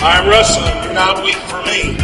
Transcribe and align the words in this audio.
I'm 0.00 0.28
wrestling. 0.28 0.80
Do 0.86 0.94
not 0.94 1.24
weep 1.24 1.34
for 1.50 1.60
me. 1.66 1.98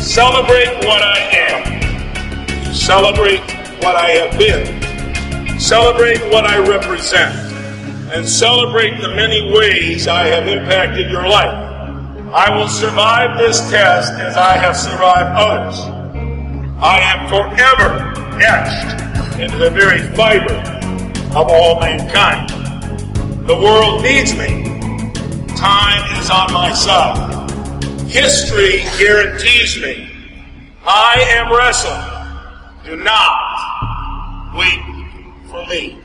Celebrate 0.00 0.84
what 0.84 1.00
I 1.00 1.18
am. 1.32 2.74
Celebrate 2.74 3.38
what 3.84 3.94
I 3.94 4.10
have 4.10 4.36
been. 4.36 5.60
Celebrate 5.60 6.18
what 6.32 6.44
I 6.44 6.58
represent. 6.58 7.32
And 8.12 8.26
celebrate 8.26 9.00
the 9.00 9.14
many 9.14 9.52
ways 9.52 10.08
I 10.08 10.26
have 10.26 10.48
impacted 10.48 11.08
your 11.08 11.28
life. 11.28 11.54
I 12.34 12.58
will 12.58 12.66
survive 12.66 13.38
this 13.38 13.60
test 13.70 14.12
as 14.14 14.36
I 14.36 14.56
have 14.56 14.76
survived 14.76 15.38
others. 15.38 15.78
I 16.82 16.98
am 16.98 17.28
forever 17.28 18.12
etched 18.42 19.38
into 19.38 19.56
the 19.56 19.70
very 19.70 20.02
fiber 20.16 20.54
of 21.38 21.48
all 21.48 21.78
mankind. 21.78 22.48
The 23.46 23.54
world 23.54 24.02
needs 24.02 24.34
me. 24.34 24.73
Time 25.56 26.20
is 26.20 26.30
on 26.30 26.52
my 26.52 26.72
side. 26.72 27.50
History 28.08 28.82
guarantees 28.98 29.80
me. 29.80 30.10
I 30.84 31.14
am 31.28 31.52
wrestling. 31.52 32.84
Do 32.84 32.96
not 32.96 34.54
wait 34.56 34.80
for 35.48 35.64
me. 35.66 36.00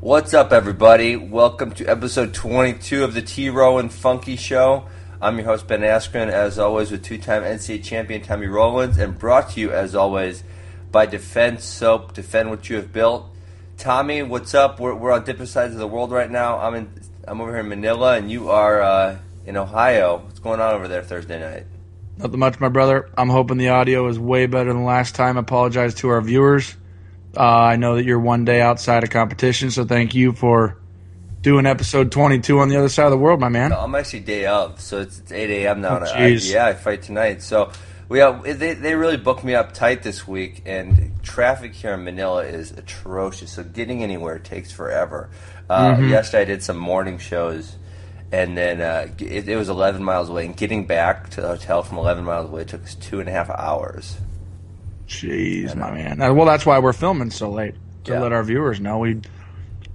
What's 0.00 0.32
up, 0.32 0.52
everybody? 0.52 1.16
Welcome 1.16 1.72
to 1.72 1.86
episode 1.86 2.32
22 2.32 3.04
of 3.04 3.12
the 3.12 3.20
T 3.20 3.50
Row 3.50 3.76
and 3.76 3.92
Funky 3.92 4.36
Show. 4.36 4.86
I'm 5.20 5.36
your 5.36 5.46
host, 5.46 5.68
Ben 5.68 5.82
Askren, 5.82 6.30
as 6.30 6.58
always, 6.58 6.90
with 6.90 7.04
two 7.04 7.18
time 7.18 7.42
NCAA 7.42 7.84
champion 7.84 8.22
Tommy 8.22 8.46
Rowlands, 8.46 8.96
and 8.96 9.18
brought 9.18 9.50
to 9.50 9.60
you, 9.60 9.70
as 9.70 9.94
always, 9.94 10.44
by 10.90 11.04
Defense 11.04 11.66
Soap. 11.66 12.14
Defend 12.14 12.48
what 12.48 12.70
you 12.70 12.76
have 12.76 12.90
built. 12.90 13.26
Tommy, 13.76 14.22
what's 14.22 14.54
up? 14.54 14.80
We're, 14.80 14.94
we're 14.94 15.12
on 15.12 15.24
different 15.24 15.50
sides 15.50 15.74
of 15.74 15.78
the 15.78 15.86
world 15.86 16.10
right 16.10 16.30
now. 16.30 16.58
I'm 16.58 16.74
in, 16.74 16.90
I'm 17.28 17.40
over 17.40 17.50
here 17.50 17.60
in 17.60 17.68
Manila, 17.68 18.16
and 18.16 18.30
you 18.30 18.50
are 18.50 18.80
uh, 18.82 19.18
in 19.46 19.56
Ohio. 19.56 20.18
What's 20.24 20.38
going 20.38 20.60
on 20.60 20.74
over 20.74 20.88
there 20.88 21.02
Thursday 21.02 21.38
night? 21.38 21.66
Nothing 22.16 22.38
much, 22.40 22.58
my 22.58 22.68
brother. 22.68 23.08
I'm 23.16 23.28
hoping 23.28 23.58
the 23.58 23.68
audio 23.68 24.08
is 24.08 24.18
way 24.18 24.46
better 24.46 24.72
than 24.72 24.84
last 24.84 25.14
time. 25.14 25.36
I 25.36 25.40
apologize 25.40 25.94
to 25.96 26.08
our 26.08 26.20
viewers. 26.20 26.74
Uh, 27.36 27.42
I 27.42 27.76
know 27.76 27.96
that 27.96 28.04
you're 28.04 28.18
one 28.18 28.44
day 28.44 28.60
outside 28.60 29.04
of 29.04 29.10
competition, 29.10 29.70
so 29.70 29.84
thank 29.84 30.14
you 30.14 30.32
for 30.32 30.78
doing 31.42 31.66
episode 31.66 32.10
22 32.10 32.58
on 32.58 32.68
the 32.68 32.76
other 32.76 32.88
side 32.88 33.04
of 33.04 33.10
the 33.12 33.18
world, 33.18 33.38
my 33.38 33.48
man. 33.48 33.70
No, 33.70 33.78
I'm 33.80 33.94
actually 33.94 34.20
day 34.20 34.46
of, 34.46 34.80
so 34.80 35.00
it's, 35.02 35.20
it's 35.20 35.30
8 35.30 35.50
a.m. 35.64 35.80
now. 35.82 36.00
Oh, 36.00 36.04
I- 36.04 36.26
yeah, 36.28 36.66
I 36.66 36.74
fight 36.74 37.02
tonight. 37.02 37.42
So 37.42 37.70
we 38.08 38.18
have, 38.20 38.42
they, 38.42 38.74
they 38.74 38.94
really 38.94 39.16
booked 39.16 39.44
me 39.44 39.54
up 39.54 39.72
tight 39.74 40.02
this 40.02 40.26
week, 40.26 40.62
and 40.66 41.12
traffic 41.22 41.74
here 41.74 41.94
in 41.94 42.04
Manila 42.04 42.44
is 42.44 42.70
atrocious. 42.72 43.52
So 43.52 43.62
getting 43.64 44.02
anywhere 44.02 44.38
takes 44.38 44.72
forever. 44.72 45.30
Uh, 45.68 45.92
Mm-hmm. 45.92 46.08
Yesterday 46.10 46.42
I 46.42 46.44
did 46.46 46.62
some 46.62 46.78
morning 46.78 47.18
shows, 47.18 47.76
and 48.32 48.56
then 48.56 48.80
uh, 48.80 49.08
it, 49.18 49.48
it 49.48 49.56
was 49.56 49.68
11 49.68 50.02
miles 50.02 50.28
away. 50.30 50.46
And 50.46 50.56
getting 50.56 50.86
back 50.86 51.28
to 51.30 51.40
the 51.42 51.48
hotel 51.48 51.82
from 51.82 51.98
11 51.98 52.24
miles 52.24 52.48
away 52.48 52.64
took 52.64 52.82
us 52.84 52.94
two 52.94 53.20
and 53.20 53.28
a 53.28 53.32
half 53.32 53.50
hours. 53.50 54.16
Jeez, 55.06 55.74
my 55.74 55.90
man. 55.90 56.18
Well, 56.36 56.46
that's 56.46 56.66
why 56.66 56.78
we're 56.78 56.92
filming 56.92 57.30
so 57.30 57.50
late 57.50 57.74
to 58.04 58.12
Yeah. 58.12 58.20
let 58.20 58.32
our 58.32 58.42
viewers 58.42 58.80
know 58.80 58.98
we 58.98 59.20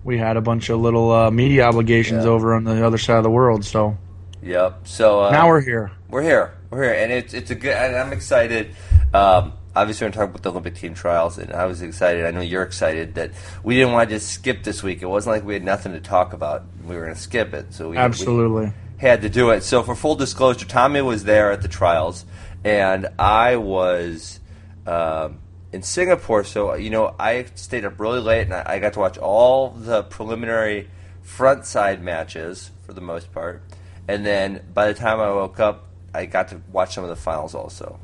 we 0.03 0.17
had 0.17 0.35
a 0.37 0.41
bunch 0.41 0.69
of 0.69 0.79
little 0.81 1.11
uh, 1.11 1.31
media 1.31 1.63
obligations 1.65 2.25
Yeah. 2.25 2.31
over 2.31 2.53
on 2.55 2.63
the 2.65 2.85
other 2.85 2.97
side 2.97 3.17
of 3.17 3.23
the 3.23 3.29
world. 3.29 3.63
So 3.63 3.97
Yep. 4.41 4.81
So 4.87 5.23
uh, 5.25 5.31
now 5.31 5.47
we're 5.47 5.61
here. 5.61 5.91
We're 6.09 6.23
here. 6.23 6.53
We're 6.73 6.83
here, 6.85 7.03
and 7.03 7.11
it's 7.11 7.35
it's 7.35 7.51
a 7.51 7.55
good. 7.55 7.75
And 7.75 7.95
I'm 7.95 8.11
excited. 8.11 8.75
Um, 9.13 9.53
obviously, 9.75 10.07
we're 10.07 10.11
talking 10.11 10.29
about 10.29 10.41
the 10.41 10.49
Olympic 10.49 10.75
team 10.75 10.95
trials, 10.95 11.37
and 11.37 11.53
I 11.53 11.65
was 11.65 11.83
excited. 11.83 12.25
I 12.25 12.31
know 12.31 12.41
you're 12.41 12.63
excited 12.63 13.13
that 13.13 13.31
we 13.63 13.75
didn't 13.75 13.93
want 13.93 14.09
to 14.09 14.15
just 14.15 14.31
skip 14.31 14.63
this 14.63 14.81
week. 14.81 15.03
It 15.03 15.05
wasn't 15.05 15.35
like 15.35 15.45
we 15.45 15.53
had 15.53 15.63
nothing 15.63 15.91
to 15.91 15.99
talk 15.99 16.33
about. 16.33 16.63
We 16.83 16.95
were 16.95 17.03
going 17.03 17.13
to 17.13 17.21
skip 17.21 17.53
it, 17.53 17.75
so 17.75 17.89
we 17.89 17.91
we 17.91 17.97
Absolutely. 17.97 18.73
had 18.97 19.21
to 19.21 19.29
do 19.29 19.51
it. 19.51 19.61
So, 19.61 19.83
for 19.83 19.93
full 19.93 20.15
disclosure, 20.15 20.65
Tommy 20.65 21.01
was 21.01 21.25
there 21.25 21.51
at 21.51 21.61
the 21.61 21.67
trials, 21.67 22.25
and 22.63 23.07
I 23.19 23.57
was 23.57 24.39
um, 24.87 25.41
in 25.71 25.83
Singapore. 25.83 26.43
So, 26.43 26.73
you 26.73 26.89
know, 26.89 27.13
I 27.19 27.45
stayed 27.53 27.85
up 27.85 27.99
really 27.99 28.19
late, 28.19 28.45
and 28.45 28.53
I, 28.55 28.63
I 28.65 28.79
got 28.79 28.93
to 28.93 28.99
watch 28.99 29.19
all 29.19 29.69
the 29.69 30.01
preliminary 30.01 30.89
front 31.21 31.67
side 31.67 32.01
matches 32.01 32.71
for 32.81 32.93
the 32.93 33.01
most 33.01 33.31
part. 33.31 33.61
And 34.07 34.25
then 34.25 34.61
by 34.73 34.87
the 34.87 34.95
time 34.95 35.19
I 35.19 35.29
woke 35.29 35.59
up, 35.59 35.87
I 36.13 36.25
got 36.25 36.49
to 36.49 36.61
watch 36.71 36.93
some 36.95 37.03
of 37.03 37.09
the 37.09 37.15
finals 37.15 37.55
also. 37.55 37.99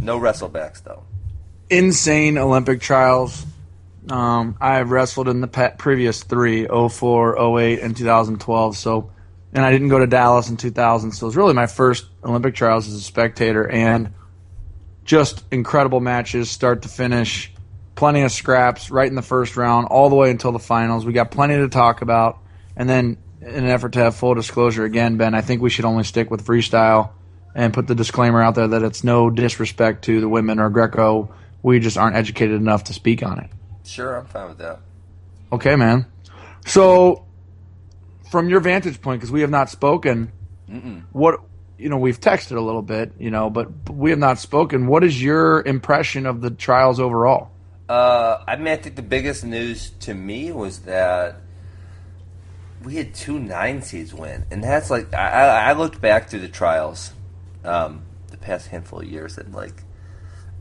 No 0.00 0.18
wrestlebacks, 0.18 0.82
though. 0.82 1.04
insane 1.70 2.38
Olympic 2.38 2.80
trials. 2.80 3.44
Um, 4.10 4.56
I 4.60 4.76
have 4.76 4.90
wrestled 4.90 5.28
in 5.28 5.40
the 5.40 5.48
previous 5.78 6.22
three, 6.22 6.66
04, 6.66 7.58
08, 7.60 7.80
and 7.80 7.96
2012. 7.96 8.76
So, 8.76 9.10
and 9.52 9.64
I 9.64 9.72
didn't 9.72 9.88
go 9.88 9.98
to 9.98 10.06
Dallas 10.06 10.48
in 10.48 10.56
2000. 10.56 11.12
So 11.12 11.26
it 11.26 11.28
was 11.28 11.36
really 11.36 11.54
my 11.54 11.66
first 11.66 12.06
Olympic 12.24 12.54
trials 12.54 12.86
as 12.86 12.94
a 12.94 13.00
spectator, 13.00 13.68
and 13.68 14.12
just 15.04 15.44
incredible 15.50 16.00
matches, 16.00 16.50
start 16.50 16.82
to 16.82 16.88
finish. 16.88 17.52
Plenty 17.94 18.22
of 18.22 18.30
scraps 18.30 18.90
right 18.90 19.08
in 19.08 19.14
the 19.14 19.22
first 19.22 19.56
round, 19.56 19.86
all 19.86 20.10
the 20.10 20.16
way 20.16 20.30
until 20.30 20.52
the 20.52 20.58
finals. 20.58 21.06
We 21.06 21.12
got 21.14 21.30
plenty 21.30 21.56
to 21.56 21.68
talk 21.68 22.02
about, 22.02 22.38
and 22.76 22.88
then 22.88 23.16
in 23.40 23.64
an 23.64 23.66
effort 23.66 23.92
to 23.94 24.00
have 24.00 24.14
full 24.14 24.34
disclosure 24.34 24.84
again, 24.84 25.16
Ben, 25.16 25.34
I 25.34 25.40
think 25.40 25.62
we 25.62 25.70
should 25.70 25.84
only 25.84 26.04
stick 26.04 26.30
with 26.30 26.44
freestyle 26.44 27.10
and 27.56 27.72
put 27.72 27.86
the 27.86 27.94
disclaimer 27.94 28.42
out 28.42 28.54
there 28.54 28.68
that 28.68 28.82
it's 28.82 29.02
no 29.02 29.30
disrespect 29.30 30.04
to 30.04 30.20
the 30.20 30.28
women 30.28 30.60
or 30.60 30.68
Greco. 30.68 31.34
We 31.62 31.80
just 31.80 31.96
aren't 31.96 32.14
educated 32.14 32.54
enough 32.54 32.84
to 32.84 32.92
speak 32.92 33.24
on 33.24 33.40
it. 33.40 33.50
Sure, 33.82 34.14
I'm 34.14 34.26
fine 34.26 34.48
with 34.50 34.58
that. 34.58 34.80
Okay, 35.50 35.74
man. 35.74 36.04
So, 36.66 37.24
from 38.30 38.50
your 38.50 38.60
vantage 38.60 39.00
point, 39.00 39.20
because 39.20 39.32
we 39.32 39.40
have 39.40 39.50
not 39.50 39.70
spoken, 39.70 40.30
what 41.12 41.40
you 41.78 41.88
know, 41.88 41.96
we've 41.96 42.20
texted 42.20 42.56
a 42.56 42.60
little 42.60 42.82
bit, 42.82 43.12
you 43.18 43.30
know, 43.30 43.48
but 43.48 43.88
we 43.90 44.10
have 44.10 44.18
not 44.18 44.38
spoken. 44.38 44.86
What 44.86 45.02
is 45.02 45.20
your 45.20 45.62
impression 45.62 46.26
of 46.26 46.40
the 46.40 46.50
trials 46.50 47.00
overall? 47.00 47.50
Uh, 47.88 48.42
I 48.46 48.56
mean, 48.56 48.68
I 48.68 48.76
think 48.76 48.96
the 48.96 49.02
biggest 49.02 49.44
news 49.44 49.90
to 50.00 50.12
me 50.12 50.52
was 50.52 50.80
that 50.80 51.36
we 52.82 52.96
had 52.96 53.14
two 53.14 53.38
nine 53.38 53.80
seeds 53.80 54.12
win, 54.12 54.44
and 54.50 54.62
that's 54.62 54.90
like 54.90 55.14
I 55.14 55.70
I 55.70 55.72
looked 55.72 56.02
back 56.02 56.28
through 56.28 56.40
the 56.40 56.48
trials, 56.48 57.12
um, 57.66 58.02
the 58.30 58.36
past 58.36 58.68
handful 58.68 59.00
of 59.00 59.06
years, 59.06 59.38
and 59.38 59.54
like, 59.54 59.82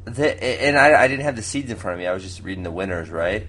the, 0.06 0.44
and 0.44 0.78
I, 0.78 1.04
I 1.04 1.08
didn't 1.08 1.24
have 1.26 1.36
the 1.36 1.42
seeds 1.42 1.72
in 1.72 1.78
front 1.78 1.94
of 1.96 2.00
me. 2.00 2.08
I 2.08 2.14
was 2.14 2.24
just 2.24 2.44
reading 2.44 2.64
the 2.64 2.72
winners, 2.72 3.10
right? 3.10 3.48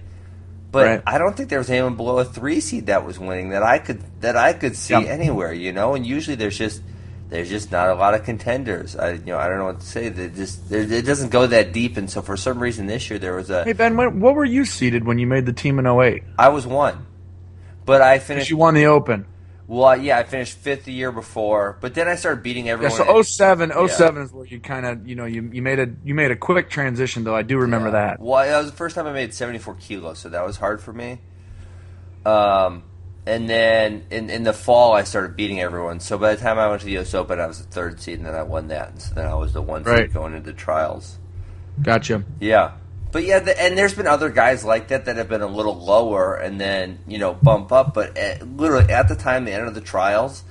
But 0.71 0.85
Right. 0.85 1.01
I 1.07 1.17
don't 1.17 1.35
think 1.35 1.49
there 1.49 1.59
was 1.59 1.69
anyone 1.69 1.95
below 1.95 2.17
a 2.19 2.25
three 2.25 2.59
seed 2.59 2.87
that 2.87 3.05
was 3.05 3.17
winning 3.17 3.49
that 3.49 3.63
I 3.63 3.79
could 3.79 4.01
that 4.21 4.35
I 4.35 4.51
could 4.53 4.75
see 4.75 4.93
Yep. 4.95 5.07
anywhere, 5.07 5.53
you 5.53 5.71
know. 5.71 5.95
And 5.95 6.05
usually 6.05 6.35
there's 6.35 6.57
just 6.57 6.81
there's 7.29 7.49
just 7.49 7.71
not 7.71 7.87
a 7.89 7.95
lot 7.95 8.13
of 8.15 8.23
contenders. 8.25 8.95
I 8.95 9.11
you 9.13 9.25
know 9.27 9.37
I 9.37 9.47
don't 9.47 9.59
know 9.59 9.65
what 9.65 9.79
to 9.79 9.85
say. 9.85 10.09
They 10.09 10.27
just 10.29 10.69
it 10.71 11.03
doesn't 11.05 11.29
go 11.29 11.47
that 11.47 11.71
deep, 11.71 11.95
and 11.95 12.09
so 12.09 12.21
for 12.21 12.35
some 12.35 12.59
reason 12.59 12.85
this 12.85 13.09
year 13.09 13.17
there 13.17 13.35
was 13.35 13.49
a 13.49 13.63
Hey 13.63 13.73
Ben, 13.73 13.95
when, 13.95 14.19
what 14.19 14.35
were 14.35 14.43
you 14.45 14.65
seated 14.65 15.05
when 15.05 15.19
you 15.19 15.25
made 15.27 15.45
the 15.45 15.53
team 15.53 15.79
in 15.79 15.87
08? 15.87 16.23
I 16.37 16.49
was 16.49 16.67
one, 16.67 17.05
but 17.85 18.01
I 18.01 18.19
finished. 18.19 18.49
you 18.49 18.57
won 18.57 18.73
the 18.73 18.87
Open. 18.87 19.25
Well, 19.69 19.97
yeah, 19.97 20.17
I 20.17 20.23
finished 20.23 20.57
fifth 20.57 20.85
the 20.85 20.93
year 20.93 21.11
before, 21.11 21.77
but 21.81 21.93
then 21.93 22.07
I 22.07 22.15
started 22.15 22.41
beating 22.41 22.67
Yeah, 22.67 22.73
everyone. 22.73 22.95
so 22.95 23.21
07, 23.21 23.71
07 23.89 24.21
is 24.23 24.31
where 24.31 24.45
you 24.45 24.61
kind 24.61 24.85
of, 24.85 25.05
you 25.05 25.15
know, 25.15 25.25
you, 25.25 25.49
you 25.51 25.61
made 25.61 25.79
a 25.79 25.89
you 26.05 26.15
made 26.15 26.31
a 26.31 26.37
quick 26.37 26.69
transition 26.69 27.25
though. 27.25 27.35
I 27.35 27.41
do 27.41 27.57
remember 27.57 27.91
that. 27.91 28.21
Well, 28.21 28.45
that 28.45 28.57
was 28.59 28.71
the 28.71 28.77
first 28.77 28.95
time 28.95 29.07
I 29.07 29.11
made 29.11 29.33
74 29.33 29.75
kilos, 29.75 30.19
so 30.19 30.29
that 30.29 30.45
was 30.45 30.55
hard 30.57 30.81
for 30.81 30.93
me. 30.93 31.19
Um, 32.25 32.83
and 33.25 33.49
then 33.49 34.05
in 34.09 34.29
in 34.29 34.43
the 34.43 34.53
fall, 34.53 34.93
I 34.93 35.03
started 35.03 35.35
beating 35.35 35.59
everyone. 35.59 35.99
So 35.99 36.17
by 36.17 36.33
the 36.35 36.41
time 36.41 36.57
I 36.57 36.69
went 36.69 36.79
to 36.81 36.85
the 36.85 36.93
U.S. 36.93 37.13
Open, 37.13 37.39
I 37.39 37.45
was 37.47 37.57
the 37.61 37.67
third 37.69 37.99
seed, 37.99 38.19
and 38.19 38.25
then 38.25 38.35
I 38.35 38.43
won 38.43 38.69
that. 38.69 38.89
And 38.91 39.01
so 39.01 39.15
then 39.15 39.25
I 39.25 39.35
was 39.35 39.51
the 39.51 39.61
one 39.61 39.83
Right. 39.83 40.03
seed 40.07 40.13
going 40.13 40.33
into 40.33 40.53
trials. 40.53 41.17
Gotcha. 41.81 42.23
Yeah. 42.39 42.71
But 43.11 43.23
yeah, 43.23 43.39
the, 43.39 43.59
and 43.61 43.77
there's 43.77 43.93
been 43.93 44.07
other 44.07 44.29
guys 44.29 44.63
like 44.65 44.89
that 44.89 45.05
that 45.05 45.15
have 45.17 45.29
been 45.29 45.41
a 45.41 45.47
little 45.47 45.75
lower 45.75 46.35
and 46.35 46.59
then, 46.59 46.99
you 47.07 47.17
know, 47.17 47.33
bump 47.33 47.71
up. 47.71 47.93
But 47.93 48.17
at, 48.17 48.47
literally 48.47 48.91
at 48.93 49.07
the 49.07 49.15
time, 49.15 49.45
the 49.45 49.53
end 49.53 49.67
of 49.67 49.73
the 49.75 49.81
trials, 49.81 50.43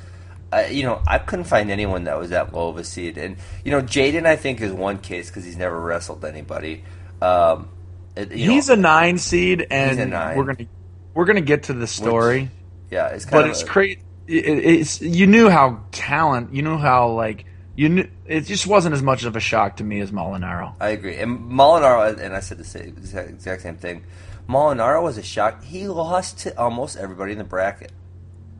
uh, 0.52 0.64
you 0.70 0.84
know, 0.84 1.02
I 1.06 1.18
couldn't 1.18 1.44
find 1.46 1.70
anyone 1.70 2.04
that 2.04 2.18
was 2.18 2.30
that 2.30 2.52
low 2.54 2.68
of 2.68 2.76
a 2.78 2.84
seed. 2.84 3.18
And, 3.18 3.36
you 3.64 3.70
know, 3.70 3.82
Jaden, 3.82 4.26
I 4.26 4.36
think, 4.36 4.60
is 4.60 4.72
one 4.72 4.98
case 4.98 5.28
because 5.28 5.44
he's 5.44 5.56
never 5.56 5.78
wrestled 5.80 6.24
anybody. 6.24 6.84
Um, 7.20 7.68
it- 8.16 8.32
He's 8.32 8.68
know, 8.68 8.74
a 8.74 8.76
nine 8.78 9.18
seed, 9.18 9.66
and 9.70 10.10
nine. 10.10 10.36
we're 10.38 10.44
gonna 10.44 10.66
we're 11.12 11.24
gonna 11.26 11.40
get 11.42 11.64
to 11.64 11.74
the 11.74 11.86
story. 11.86 12.50
yeah, 12.90 13.08
it's 13.08 13.24
kind 13.26 13.32
but 13.32 13.44
of 13.44 13.50
it's 13.50 13.62
a- 13.62 13.66
crazy. 13.66 14.00
It, 14.26 14.42
it's 14.46 15.00
you 15.02 15.26
knew 15.26 15.50
how 15.50 15.80
talent, 15.92 16.54
you 16.54 16.62
knew 16.62 16.78
how 16.78 17.10
like 17.10 17.44
you 17.76 17.88
knew 17.88 18.08
it 18.26 18.40
just 18.42 18.66
wasn't 18.66 18.94
as 18.94 19.02
much 19.02 19.24
of 19.24 19.36
a 19.36 19.40
shock 19.40 19.76
to 19.76 19.84
me 19.84 20.00
as 20.00 20.10
Molinaro. 20.10 20.74
I 20.80 20.88
agree. 20.90 21.16
And 21.16 21.50
Molinaro, 21.50 22.18
and 22.18 22.34
I 22.34 22.40
said 22.40 22.58
the 22.58 22.64
same, 22.64 22.96
exact, 22.98 23.62
same 23.62 23.76
thing. 23.76 24.04
Molinaro 24.48 25.02
was 25.02 25.18
a 25.18 25.22
shock. 25.22 25.62
He 25.62 25.86
lost 25.88 26.38
to 26.40 26.58
almost 26.58 26.96
everybody 26.96 27.32
in 27.32 27.38
the 27.38 27.44
bracket. 27.44 27.92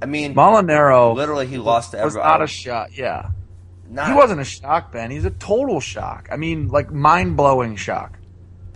I 0.03 0.07
mean, 0.07 0.35
Molinaro 0.35 1.15
literally, 1.15 1.47
he 1.47 1.59
lost 1.59 1.93
to 1.93 1.97
was 1.99 2.15
everybody. 2.17 2.29
not 2.31 2.43
a 2.43 2.47
shock. 2.47 2.97
Yeah, 2.97 3.31
Not- 3.89 4.09
he 4.09 4.13
wasn't 4.15 4.41
a 4.41 4.45
shock, 4.45 4.93
Ben. 4.93 5.11
He's 5.11 5.25
a 5.25 5.31
total 5.31 5.81
shock. 5.81 6.29
I 6.31 6.37
mean, 6.37 6.69
like 6.69 6.91
mind 6.93 7.37
blowing 7.37 7.77
shock. 7.77 8.19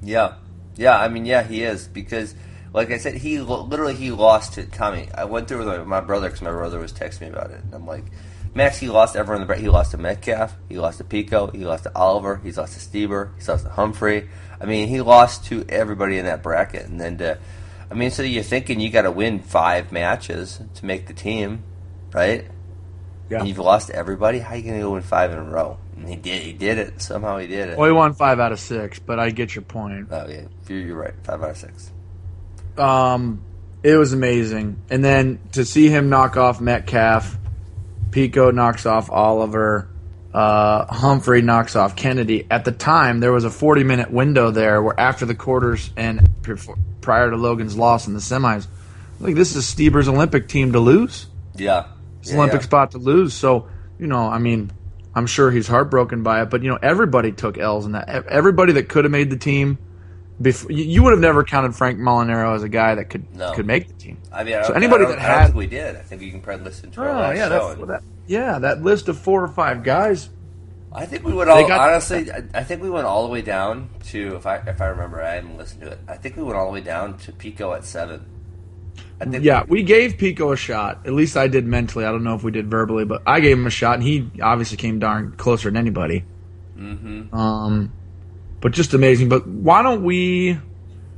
Yeah, 0.02 0.34
yeah. 0.76 0.98
I 0.98 1.08
mean, 1.08 1.26
yeah, 1.26 1.42
he 1.42 1.62
is 1.62 1.86
because 1.88 2.34
Like 2.72 2.90
I 2.92 2.98
said, 2.98 3.16
he 3.16 3.40
literally 3.40 3.96
he 3.96 4.12
lost 4.12 4.54
to 4.54 4.64
Tommy. 4.64 5.08
I 5.14 5.24
went 5.24 5.48
through 5.48 5.58
with 5.58 5.66
my, 5.66 5.84
my 5.84 6.00
brother 6.00 6.28
because 6.28 6.40
my 6.42 6.52
brother 6.52 6.78
was 6.78 6.92
texting 6.92 7.22
me 7.22 7.28
about 7.28 7.50
it, 7.50 7.60
and 7.64 7.74
I'm 7.74 7.84
like, 7.86 8.04
Max, 8.52 8.78
he 8.78 8.88
lost 8.88 9.14
everyone 9.14 9.42
in 9.42 9.48
the. 9.48 9.56
He 9.56 9.68
lost 9.68 9.92
to 9.92 9.98
Metcalf, 9.98 10.56
he 10.68 10.78
lost 10.78 10.98
to 10.98 11.04
Pico, 11.04 11.48
he 11.48 11.64
lost 11.64 11.84
to 11.84 11.92
Oliver, 11.94 12.40
he's 12.42 12.58
lost 12.58 12.74
to 12.74 12.80
Stieber, 12.80 13.34
he's 13.36 13.48
lost 13.48 13.64
to 13.64 13.70
Humphrey. 13.70 14.28
I 14.60 14.66
mean, 14.66 14.88
he 14.88 15.00
lost 15.00 15.46
to 15.46 15.64
everybody 15.68 16.18
in 16.18 16.26
that 16.26 16.42
bracket, 16.42 16.86
and 16.86 17.00
then 17.00 17.18
to, 17.18 17.38
I 17.90 17.94
mean, 17.94 18.10
so 18.10 18.22
you're 18.22 18.42
thinking 18.42 18.80
you 18.80 18.90
got 18.90 19.02
to 19.02 19.10
win 19.10 19.38
five 19.38 19.92
matches 19.92 20.60
to 20.74 20.84
make 20.84 21.06
the 21.06 21.14
team, 21.14 21.62
right? 22.12 22.46
Yeah. 23.30 23.38
And 23.38 23.48
you've 23.48 23.58
lost 23.58 23.90
everybody. 23.90 24.40
How 24.40 24.54
are 24.54 24.56
you 24.56 24.64
going 24.64 24.74
to 24.74 24.80
go 24.82 24.90
win 24.90 25.02
five 25.02 25.30
in 25.30 25.38
a 25.38 25.44
row? 25.44 25.78
And 25.96 26.08
he 26.08 26.16
did. 26.16 26.42
He 26.42 26.52
did 26.52 26.78
it. 26.78 27.00
Somehow 27.00 27.38
he 27.38 27.46
did 27.46 27.70
it. 27.70 27.78
Well, 27.78 27.86
he 27.86 27.92
won 27.92 28.14
five 28.14 28.40
out 28.40 28.50
of 28.50 28.58
six, 28.58 28.98
but 28.98 29.20
I 29.20 29.30
get 29.30 29.54
your 29.54 29.62
point. 29.62 30.08
Oh 30.10 30.26
yeah, 30.28 30.42
you're, 30.66 30.80
you're 30.80 30.96
right. 30.96 31.14
Five 31.22 31.42
out 31.42 31.50
of 31.50 31.56
six. 31.56 31.92
Um, 32.76 33.42
it 33.82 33.94
was 33.94 34.12
amazing, 34.12 34.82
and 34.90 35.04
then 35.04 35.38
to 35.52 35.64
see 35.64 35.88
him 35.88 36.08
knock 36.08 36.36
off 36.36 36.60
Metcalf, 36.60 37.38
Pico 38.10 38.50
knocks 38.50 38.86
off 38.86 39.10
Oliver, 39.10 39.88
uh, 40.32 40.86
Humphrey 40.86 41.42
knocks 41.42 41.76
off 41.76 41.96
Kennedy. 41.96 42.46
At 42.50 42.64
the 42.64 42.72
time, 42.72 43.20
there 43.20 43.32
was 43.32 43.44
a 43.44 43.50
40 43.50 43.84
minute 43.84 44.10
window 44.10 44.50
there 44.50 44.82
where 44.82 44.98
after 44.98 45.26
the 45.26 45.34
quarters 45.34 45.90
and 45.96 46.28
prior 47.00 47.30
to 47.30 47.36
Logan's 47.36 47.76
loss 47.76 48.06
in 48.06 48.14
the 48.14 48.20
semis, 48.20 48.66
like 49.20 49.34
this 49.34 49.56
is 49.56 49.64
Stieber's 49.64 50.08
Olympic 50.08 50.48
team 50.48 50.72
to 50.72 50.80
lose. 50.80 51.26
Yeah. 51.56 51.86
It's 52.20 52.30
Yeah, 52.30 52.38
Olympic 52.38 52.60
yeah. 52.60 52.66
spot 52.66 52.90
to 52.92 52.98
lose. 52.98 53.34
So, 53.34 53.68
you 53.98 54.06
know, 54.06 54.28
I 54.28 54.38
mean, 54.38 54.70
I'm 55.14 55.26
sure 55.26 55.50
he's 55.50 55.66
heartbroken 55.66 56.22
by 56.22 56.42
it, 56.42 56.50
but, 56.50 56.62
you 56.62 56.70
know, 56.70 56.78
everybody 56.80 57.32
took 57.32 57.58
L's 57.58 57.86
in 57.86 57.92
that. 57.92 58.08
Everybody 58.08 58.74
that 58.74 58.88
could 58.88 59.04
have 59.04 59.10
made 59.10 59.30
the 59.30 59.36
team, 59.36 59.78
before, 60.42 60.70
you, 60.72 61.02
would 61.02 61.10
have 61.12 61.20
never 61.20 61.44
counted 61.44 61.74
Frank 61.74 61.98
Molinaro 61.98 62.54
as 62.54 62.62
a 62.62 62.68
guy 62.68 62.94
that 62.94 63.10
could 63.10 63.34
No. 63.36 63.52
could 63.52 63.66
make 63.66 63.88
the 63.88 63.94
team. 63.94 64.18
I 64.32 64.44
mean, 64.44 64.54
I 64.54 64.62
So 64.62 64.72
anybody 64.72 65.04
I 65.04 65.08
that 65.10 65.18
I 65.18 65.22
had- 65.22 65.44
think 65.46 65.56
we 65.56 65.66
did. 65.66 65.96
I 65.96 66.00
think 66.00 66.22
you 66.22 66.30
can 66.30 66.40
probably 66.40 66.64
listen 66.64 66.90
to 66.92 67.00
our 67.02 67.08
Oh, 67.10 67.12
last 67.12 67.36
yeah, 67.36 67.48
that's, 67.48 67.74
that, 67.86 68.02
yeah, 68.26 68.58
that 68.58 68.82
list 68.82 69.08
of 69.08 69.18
four 69.18 69.42
or 69.44 69.48
five 69.48 69.82
guys. 69.82 70.30
I 70.92 71.06
think 71.06 71.24
we 71.24 71.32
went 71.32 71.50
all 71.50 71.66
got- 71.68 71.88
honestly. 71.90 72.32
I, 72.32 72.42
I 72.54 72.64
think 72.64 72.82
we 72.82 72.90
went 72.90 73.06
all 73.06 73.22
the 73.24 73.32
way 73.32 73.42
down 73.42 73.90
to 74.08 74.34
if 74.36 74.46
I 74.46 74.56
if 74.66 74.80
I 74.80 74.86
remember, 74.86 75.22
I 75.22 75.34
haven't 75.34 75.56
listened 75.56 75.82
to 75.82 75.88
it. 75.88 75.98
I 76.08 76.16
think 76.16 76.36
we 76.36 76.42
went 76.42 76.56
all 76.56 76.66
the 76.66 76.72
way 76.72 76.80
down 76.80 77.16
to 77.18 77.32
Pico 77.32 77.74
at 77.74 77.84
seven. 77.84 78.24
I 79.20 79.26
think 79.26 79.44
Yeah, 79.44 79.64
we 79.68 79.82
gave 79.82 80.16
Pico 80.18 80.50
a 80.52 80.56
shot. 80.56 81.00
At 81.06 81.12
least 81.12 81.36
I 81.36 81.46
did 81.46 81.66
mentally. 81.66 82.06
I 82.06 82.10
don't 82.10 82.24
know 82.24 82.34
if 82.34 82.42
we 82.42 82.50
did 82.50 82.68
verbally, 82.70 83.04
but 83.04 83.22
I 83.26 83.40
gave 83.40 83.56
him 83.58 83.66
a 83.66 83.70
shot, 83.70 83.94
and 83.94 84.02
he 84.02 84.30
obviously 84.42 84.78
came 84.78 84.98
darn 84.98 85.32
closer 85.36 85.68
than 85.68 85.76
anybody. 85.76 86.24
Mm-hmm. 86.78 87.34
Um, 87.34 87.92
but 88.60 88.72
just 88.72 88.94
amazing. 88.94 89.28
But 89.28 89.46
why 89.46 89.82
don't 89.82 90.02
we? 90.04 90.54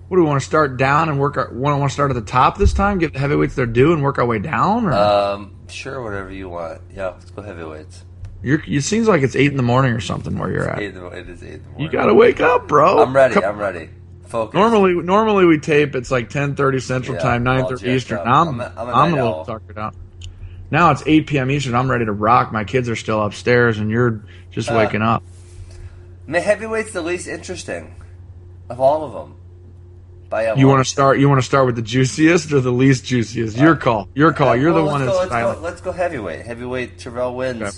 What 0.08 0.16
do 0.18 0.22
we 0.24 0.28
want 0.28 0.40
to 0.42 0.46
start 0.46 0.76
down 0.76 1.08
and 1.08 1.18
work? 1.18 1.36
Our, 1.38 1.52
want 1.54 1.88
to 1.88 1.92
start 1.92 2.10
at 2.10 2.14
the 2.14 2.20
top 2.20 2.58
this 2.58 2.72
time? 2.74 2.98
The 2.98 3.10
heavyweights 3.18 3.54
their 3.54 3.64
due 3.66 3.92
and 3.94 4.02
work 4.02 4.18
our 4.18 4.26
way 4.26 4.38
down? 4.38 4.84
Or 4.86 4.92
Um, 4.92 5.54
sure, 5.68 6.02
whatever 6.02 6.30
you 6.30 6.50
want. 6.50 6.82
Yeah, 6.94 7.08
let's 7.10 7.30
go 7.30 7.40
heavyweights. 7.40 8.04
you're, 8.42 8.62
it 8.66 8.82
seems 8.82 9.08
like 9.08 9.22
it's 9.22 9.34
eight 9.36 9.50
in 9.50 9.56
the 9.56 9.62
morning 9.62 9.92
or 9.94 10.00
something 10.00 10.36
where 10.38 10.50
you're 10.50 10.68
at. 10.68 10.80
Eight 10.80 10.94
it 10.96 11.28
is 11.30 11.42
eight 11.42 11.54
in 11.54 11.64
the 11.76 11.82
You 11.82 11.88
got 11.88 12.06
to 12.06 12.14
wake 12.14 12.40
up, 12.40 12.68
bro. 12.68 13.02
I'm 13.02 13.16
ready. 13.16 13.34
Come- 13.34 13.44
I'm 13.44 13.58
ready. 13.58 13.88
Focus. 14.26 14.54
Normally, 14.54 14.94
normally 14.94 15.44
we 15.46 15.58
tape. 15.58 15.94
It's 15.94 16.10
like 16.10 16.28
ten 16.30 16.56
thirty 16.56 16.80
Central 16.80 17.16
Yeah, 17.16 17.22
Time, 17.22 17.46
all 17.48 17.54
nine 17.54 17.66
thirty 17.68 17.90
Eastern. 17.90 18.18
up. 18.18 18.26
I'm, 18.26 18.48
I'm 18.48 18.60
a- 18.60 18.72
I'm 18.76 18.88
a 18.88 18.92
I'm 18.92 19.12
a 19.12 19.16
little 19.16 19.44
tuckered 19.46 19.78
out. 19.78 19.94
Now 20.70 20.90
it's 20.90 21.02
eight 21.06 21.26
p.m. 21.26 21.50
Eastern. 21.50 21.74
I'm 21.74 21.90
ready 21.90 22.04
to 22.06 22.12
rock. 22.12 22.50
My 22.52 22.64
kids 22.64 22.88
are 22.90 22.96
still 22.96 23.22
upstairs, 23.22 23.78
and 23.78 23.90
you're 23.90 24.22
just 24.50 24.70
Uh, 24.70 24.74
waking 24.74 25.02
up. 25.02 25.22
My 26.26 26.38
heavyweight's 26.38 26.92
the 26.92 27.02
least 27.02 27.26
interesting 27.28 27.94
of 28.70 28.80
all 28.80 29.04
of 29.04 29.12
them. 29.12 29.36
By 30.28 30.44
a 30.44 30.56
You 30.56 30.66
want 30.66 30.84
to 30.84 30.90
start? 30.90 31.18
You 31.18 31.28
want 31.28 31.40
to 31.40 31.44
start 31.46 31.66
with 31.66 31.76
the 31.76 31.82
juiciest 31.82 32.52
or 32.52 32.60
the 32.60 32.70
least 32.72 33.04
juiciest? 33.04 33.56
Your 33.58 33.76
call. 33.76 34.08
Your 34.14 34.32
call. 34.32 34.56
You're 34.56 34.72
Well, 34.72 34.84
the 34.86 34.90
one 34.90 35.00
let's 35.06 35.12
that's 35.12 35.14
go, 35.16 35.18
let's, 35.20 35.30
silent. 35.32 35.58
go, 35.58 35.64
let's 35.64 35.80
go 35.82 35.92
heavyweight. 35.92 36.46
Heavyweight 36.46 36.98
Tervel 36.98 37.34
wins. 37.34 37.62
Okay. 37.62 37.76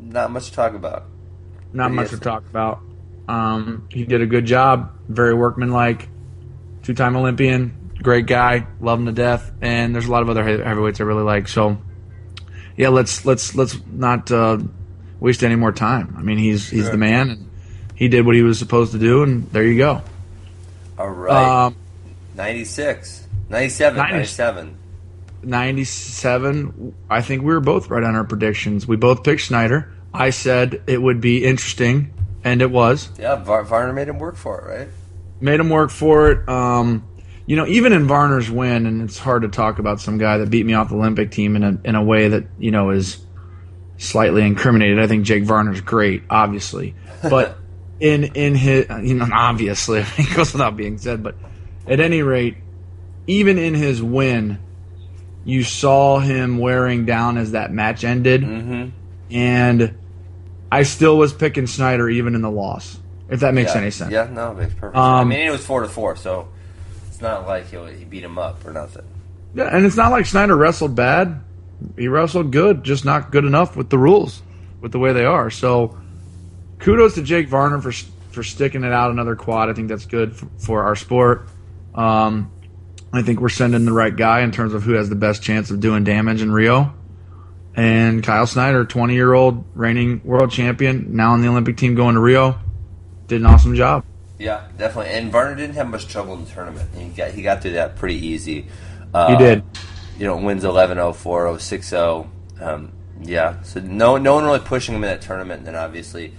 Not 0.00 0.30
much 0.30 0.46
to 0.48 0.52
talk 0.54 0.74
about. 0.74 1.04
Not 1.72 1.90
much 1.92 2.10
to 2.10 2.18
talk 2.18 2.44
about. 2.48 2.80
Um, 3.28 3.86
he 3.90 4.04
did 4.04 4.22
a 4.22 4.26
good 4.26 4.46
job. 4.46 4.92
Very 5.08 5.34
workmanlike. 5.34 6.08
Two-time 6.84 7.16
Olympian. 7.16 7.90
Great 8.02 8.26
guy. 8.26 8.66
Love 8.80 9.00
him 9.00 9.06
to 9.06 9.12
death. 9.12 9.50
And 9.60 9.94
there's 9.94 10.06
a 10.06 10.10
lot 10.10 10.22
of 10.22 10.30
other 10.30 10.46
he- 10.46 10.62
heavyweights 10.62 11.00
I 11.00 11.04
really 11.04 11.22
like. 11.22 11.48
So, 11.48 11.78
yeah, 12.76 12.88
let's 12.88 13.24
let's 13.26 13.54
let's 13.54 13.78
not 13.90 14.30
uh, 14.30 14.58
waste 15.20 15.42
any 15.44 15.56
more 15.56 15.72
time. 15.72 16.14
I 16.18 16.22
mean, 16.22 16.38
he's 16.38 16.68
he's 16.68 16.82
Sure. 16.84 16.92
the 16.92 16.98
man, 16.98 17.30
and 17.30 17.50
he 17.94 18.08
did 18.08 18.26
what 18.26 18.34
he 18.34 18.42
was 18.42 18.58
supposed 18.58 18.92
to 18.92 18.98
do, 18.98 19.22
and 19.22 19.50
there 19.52 19.64
you 19.64 19.78
go. 19.78 20.02
All 20.98 21.10
right. 21.10 21.66
Um, 21.66 21.76
96. 22.34 23.26
97. 23.48 23.96
90. 23.96 24.12
97. 24.12 24.78
97. 25.42 26.94
I 27.10 27.20
think 27.20 27.42
we 27.42 27.52
were 27.52 27.60
both 27.60 27.90
right 27.90 28.02
on 28.02 28.14
our 28.14 28.24
predictions. 28.24 28.86
We 28.86 28.96
both 28.96 29.22
picked 29.24 29.42
Snyder. 29.42 29.92
I 30.12 30.30
said 30.30 30.82
it 30.86 31.00
would 31.00 31.20
be 31.20 31.44
interesting, 31.44 32.12
and 32.44 32.62
it 32.62 32.70
was. 32.70 33.10
Yeah, 33.18 33.36
Var- 33.36 33.64
Varner 33.64 33.92
made 33.92 34.08
him 34.08 34.18
work 34.18 34.36
for 34.36 34.60
it, 34.60 34.78
right? 34.78 34.88
made 35.40 35.60
him 35.60 35.68
work 35.68 35.90
for 35.90 36.30
it. 36.30 36.48
Um, 36.48 37.06
you 37.46 37.56
know, 37.56 37.66
even 37.66 37.92
in 37.92 38.06
Varner's 38.06 38.50
win, 38.50 38.86
and 38.86 39.02
it's 39.02 39.18
hard 39.18 39.42
to 39.42 39.48
talk 39.48 39.78
about 39.78 40.00
some 40.00 40.16
guy 40.18 40.38
that 40.38 40.50
beat 40.50 40.64
me 40.64 40.72
off 40.72 40.88
the 40.88 40.94
Olympic 40.94 41.30
team 41.30 41.56
in 41.56 41.62
a 41.64 41.78
in 41.84 41.94
a 41.94 42.02
way 42.02 42.28
that 42.28 42.44
you 42.58 42.70
know 42.70 42.90
is 42.90 43.18
slightly 43.98 44.42
incriminated. 44.42 44.98
I 44.98 45.06
think 45.06 45.24
Jake 45.24 45.44
Varner's 45.44 45.80
great, 45.82 46.22
obviously, 46.30 46.94
but 47.22 47.58
in 48.00 48.24
in 48.24 48.54
his 48.54 48.86
you 49.02 49.14
know 49.14 49.28
obviously 49.32 50.00
it 50.18 50.34
goes 50.36 50.52
without 50.52 50.76
being 50.76 50.98
said, 50.98 51.22
but 51.22 51.36
at 51.86 52.00
any 52.00 52.22
rate, 52.22 52.56
even 53.26 53.58
in 53.58 53.74
his 53.74 54.02
win, 54.02 54.58
you 55.44 55.62
saw 55.62 56.18
him 56.18 56.58
wearing 56.58 57.04
down 57.04 57.38
as 57.38 57.52
that 57.52 57.72
match 57.72 58.04
ended, 58.04 58.42
Mm-hmm. 58.42 58.88
and 59.30 59.96
I 60.72 60.82
still 60.82 61.16
was 61.18 61.32
picking 61.32 61.66
Snyder 61.66 62.08
even 62.08 62.34
in 62.34 62.42
the 62.42 62.50
loss. 62.50 62.98
If 63.28 63.40
that 63.40 63.54
makes 63.54 63.74
yeah. 63.74 63.80
any 63.80 63.90
sense. 63.90 64.12
Yeah, 64.12 64.28
no, 64.30 64.50
it 64.50 64.54
makes 64.54 64.74
perfect 64.74 64.94
sense. 64.94 64.96
Um, 64.96 65.14
I 65.14 65.24
mean, 65.24 65.46
it 65.46 65.50
was 65.50 65.64
4 65.64 65.82
to 65.82 65.88
4, 65.88 66.16
so 66.16 66.48
it's 67.08 67.20
not 67.22 67.46
like 67.46 67.68
he, 67.70 67.78
he 67.96 68.04
beat 68.04 68.22
him 68.22 68.38
up 68.38 68.66
or 68.66 68.72
nothing. 68.72 69.04
Yeah, 69.54 69.64
and 69.74 69.86
it's 69.86 69.96
not 69.96 70.10
like 70.10 70.26
Snyder 70.26 70.54
wrestled 70.56 70.94
bad. 70.94 71.40
He 71.96 72.08
wrestled 72.08 72.50
good, 72.50 72.84
just 72.84 73.04
not 73.04 73.30
good 73.30 73.44
enough 73.44 73.76
with 73.76 73.88
the 73.88 73.98
rules, 73.98 74.42
with 74.80 74.92
the 74.92 74.98
way 74.98 75.12
they 75.12 75.24
are. 75.24 75.48
So, 75.48 75.96
kudos 76.78 77.14
to 77.14 77.22
Jake 77.22 77.48
Varner 77.48 77.80
for 77.80 77.92
for 78.30 78.42
sticking 78.42 78.84
it 78.84 78.92
out 78.92 79.10
another 79.10 79.36
quad. 79.36 79.70
I 79.70 79.74
think 79.74 79.88
that's 79.88 80.06
good 80.06 80.34
for, 80.34 80.48
for 80.58 80.82
our 80.82 80.96
sport. 80.96 81.48
Um, 81.94 82.50
I 83.12 83.22
think 83.22 83.40
we're 83.40 83.48
sending 83.48 83.84
the 83.84 83.92
right 83.92 84.14
guy 84.14 84.40
in 84.40 84.50
terms 84.50 84.74
of 84.74 84.82
who 84.82 84.94
has 84.94 85.08
the 85.08 85.14
best 85.14 85.42
chance 85.42 85.70
of 85.70 85.78
doing 85.78 86.02
damage 86.02 86.42
in 86.42 86.50
Rio. 86.50 86.92
And 87.76 88.22
Kyle 88.22 88.46
Snyder, 88.46 88.84
20 88.84 89.14
year 89.14 89.32
old 89.32 89.64
reigning 89.74 90.20
world 90.24 90.50
champion, 90.50 91.16
now 91.16 91.32
on 91.32 91.40
the 91.42 91.48
Olympic 91.48 91.76
team 91.76 91.94
going 91.94 92.14
to 92.14 92.20
Rio, 92.20 92.58
did 93.28 93.40
an 93.40 93.46
awesome 93.46 93.74
job. 93.74 94.04
Yeah, 94.38 94.66
definitely. 94.76 95.12
And 95.12 95.30
Varner 95.30 95.54
didn't 95.54 95.76
have 95.76 95.88
much 95.88 96.08
trouble 96.08 96.34
in 96.34 96.44
the 96.44 96.50
tournament. 96.50 96.88
He 96.96 97.08
got 97.08 97.30
he 97.30 97.42
got 97.42 97.62
through 97.62 97.72
that 97.72 97.96
pretty 97.96 98.26
easy. 98.26 98.66
Uh, 99.12 99.30
He 99.30 99.44
did. 99.44 99.62
You 100.18 100.26
know, 100.26 100.36
wins 100.36 100.62
11-0, 100.62 100.94
4-0, 100.94 102.28
6-0. 102.56 102.62
Um, 102.62 102.92
yeah, 103.22 103.62
so 103.62 103.80
no 103.80 104.16
no 104.16 104.34
one 104.34 104.44
really 104.44 104.60
pushing 104.60 104.94
him 104.94 105.02
in 105.04 105.10
that 105.10 105.22
tournament. 105.22 105.58
And 105.58 105.68
then 105.68 105.76
obviously 105.76 106.34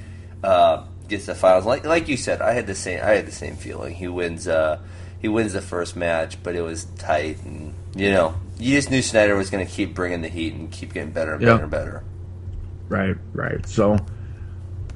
uh, 0.45 0.83
gets 1.07 1.25
the 1.25 1.35
finals. 1.35 1.65
Like 1.65 1.85
like 1.85 2.07
you 2.07 2.17
said, 2.17 2.41
I 2.41 2.53
had 2.53 2.67
the 2.67 2.75
same 2.75 2.99
I 3.03 3.11
had 3.11 3.25
the 3.25 3.31
same 3.31 3.55
feeling. 3.55 3.95
He 3.95 4.07
wins 4.07 4.47
uh, 4.47 4.79
he 5.19 5.27
wins 5.27 5.53
the 5.53 5.61
first 5.61 5.95
match, 5.95 6.41
but 6.43 6.55
it 6.55 6.61
was 6.61 6.85
tight, 6.97 7.43
and 7.43 7.73
you 7.95 8.11
know 8.11 8.35
you 8.57 8.75
just 8.75 8.89
knew 8.91 9.01
Snyder 9.01 9.35
was 9.35 9.49
going 9.49 9.65
to 9.65 9.71
keep 9.71 9.93
bringing 9.93 10.21
the 10.21 10.29
heat 10.29 10.53
and 10.53 10.71
keep 10.71 10.93
getting 10.93 11.11
better 11.11 11.33
and 11.33 11.41
Yeah. 11.41 11.53
better 11.53 11.63
and 11.63 11.71
better. 11.71 12.03
Right, 12.87 13.15
right. 13.33 13.65
So 13.67 13.97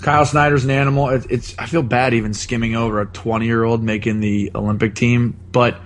Kyle 0.02 0.26
Snyder's 0.26 0.64
an 0.64 0.72
animal. 0.72 1.10
It, 1.10 1.26
it's 1.30 1.56
I 1.60 1.66
feel 1.66 1.84
bad 1.84 2.14
even 2.14 2.34
skimming 2.34 2.76
over 2.76 3.02
a 3.02 3.06
20 3.06 3.46
year 3.46 3.64
old 3.64 3.84
making 3.84 4.20
the 4.22 4.52
Olympic 4.56 4.96
team, 4.96 5.38
but 5.52 5.80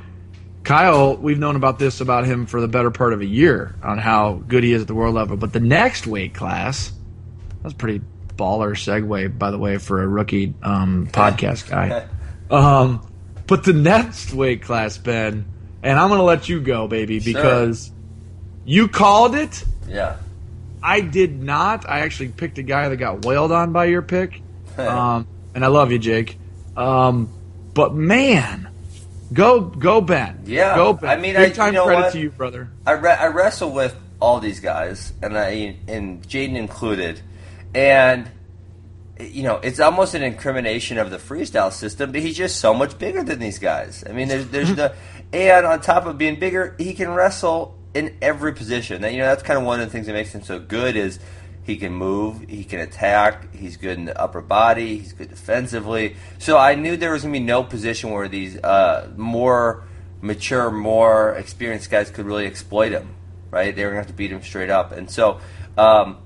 Kyle, 0.63 1.17
we've 1.17 1.39
known 1.39 1.55
about 1.57 1.77
this 1.79 1.99
about 1.99 2.25
him 2.25 2.45
for 2.45 2.61
the 2.61 2.69
better 2.69 2.89
part 2.91 3.11
of 3.11 3.19
a 3.21 3.25
year 3.25 3.75
on 3.83 3.97
how 3.97 4.35
good 4.47 4.63
he 4.63 4.71
is 4.71 4.81
at 4.81 4.87
the 4.87 4.93
world 4.95 5.13
level. 5.15 5.35
But 5.35 5.51
the 5.51 5.59
next 5.59 6.07
weight 6.07 6.33
class, 6.33 6.93
that's 7.61 7.73
pretty 7.73 8.01
baller 8.37 8.71
segue, 8.73 9.37
by 9.37 9.51
the 9.51 9.57
way, 9.57 9.77
for 9.77 10.01
a 10.01 10.07
rookie 10.07 10.53
um, 10.63 11.07
podcast 11.11 11.69
guy. 11.69 12.07
Um, 12.49 13.05
but 13.47 13.63
the 13.63 13.73
next 13.73 14.33
weight 14.33 14.61
class, 14.61 14.97
Ben, 14.97 15.45
and 15.81 15.99
I'm 15.99 16.07
going 16.09 16.19
to 16.19 16.23
let 16.25 16.47
you 16.49 16.61
go, 16.61 16.87
baby, 16.87 17.19
Sure. 17.19 17.33
because 17.33 17.91
you 18.65 18.87
called 18.87 19.35
it. 19.35 19.63
Yeah. 19.87 20.17
I 20.81 21.01
did 21.01 21.41
not. 21.41 21.87
I 21.89 21.99
actually 22.01 22.29
picked 22.29 22.57
a 22.57 22.63
guy 22.63 22.89
that 22.89 22.97
got 22.97 23.25
wailed 23.25 23.51
on 23.51 23.71
by 23.73 23.85
your 23.85 24.01
pick. 24.01 24.41
Um, 24.77 25.27
and 25.53 25.63
I 25.63 25.67
love 25.67 25.91
you, 25.91 25.99
Jake. 25.99 26.35
Um, 26.75 27.29
but 27.75 27.93
man, 27.93 28.69
go 29.31 29.61
go 29.61 30.01
Ben. 30.01 30.41
Yeah. 30.45 30.75
go 30.75 30.93
Ben. 30.93 31.09
I 31.11 31.21
mean, 31.21 31.35
big 31.35 31.51
I- 31.51 31.53
time 31.53 31.67
you 31.73 31.79
know 31.79 31.85
credit 31.85 32.01
what? 32.01 32.11
to 32.13 32.19
you, 32.19 32.31
brother. 32.31 32.69
I, 32.87 32.93
re- 32.93 33.11
I 33.11 33.27
wrestle 33.27 33.69
with 33.71 33.95
all 34.19 34.39
these 34.39 34.59
guys, 34.59 35.13
and 35.21 35.37
I 35.37 35.77
and 35.87 36.23
Jaden 36.27 36.55
included, 36.55 37.21
and 37.73 38.29
you 39.19 39.43
know, 39.43 39.57
it's 39.57 39.79
almost 39.79 40.15
an 40.15 40.23
incrimination 40.23 40.97
of 40.97 41.11
the 41.11 41.17
freestyle 41.17 41.71
system, 41.71 42.11
but 42.11 42.21
he's 42.21 42.35
just 42.35 42.59
so 42.59 42.73
much 42.73 42.97
bigger 42.97 43.23
than 43.23 43.39
these 43.39 43.59
guys. 43.59 44.03
I 44.07 44.11
mean, 44.11 44.27
there's 44.27 44.47
there's 44.47 44.75
the 44.75 44.95
and 45.31 45.65
on 45.65 45.81
top 45.81 46.05
of 46.05 46.17
being 46.17 46.39
bigger, 46.39 46.75
he 46.77 46.93
can 46.93 47.09
wrestle 47.09 47.77
in 47.93 48.15
every 48.21 48.53
position. 48.53 49.01
That 49.01 49.13
you 49.13 49.19
know, 49.19 49.25
that's 49.25 49.43
kind 49.43 49.59
of 49.59 49.65
one 49.65 49.79
of 49.79 49.87
the 49.87 49.91
things 49.91 50.07
that 50.07 50.13
makes 50.13 50.33
him 50.33 50.43
so 50.43 50.59
good 50.59 50.95
is 50.95 51.19
he 51.63 51.77
can 51.77 51.93
move, 51.93 52.45
he 52.49 52.63
can 52.63 52.79
attack, 52.79 53.53
he's 53.53 53.77
good 53.77 53.97
in 53.97 54.05
the 54.05 54.19
upper 54.19 54.41
body, 54.41 54.97
he's 54.97 55.13
good 55.13 55.29
defensively. 55.29 56.15
So 56.39 56.57
I 56.57 56.75
knew 56.75 56.97
there 56.97 57.11
was 57.11 57.21
gonna 57.21 57.33
be 57.33 57.39
no 57.39 57.63
position 57.63 58.11
where 58.11 58.27
these 58.27 58.57
uh, 58.57 59.11
more 59.15 59.83
mature, 60.21 60.71
more 60.71 61.33
experienced 61.33 61.89
guys 61.89 62.09
could 62.09 62.25
really 62.25 62.45
exploit 62.45 62.91
him. 62.91 63.15
Right? 63.51 63.75
They 63.75 63.83
were 63.83 63.91
gonna 63.91 64.01
have 64.01 64.07
to 64.07 64.13
beat 64.13 64.31
him 64.31 64.41
straight 64.41 64.69
up, 64.69 64.91
and 64.91 65.09
so. 65.09 65.39
Um, 65.75 66.17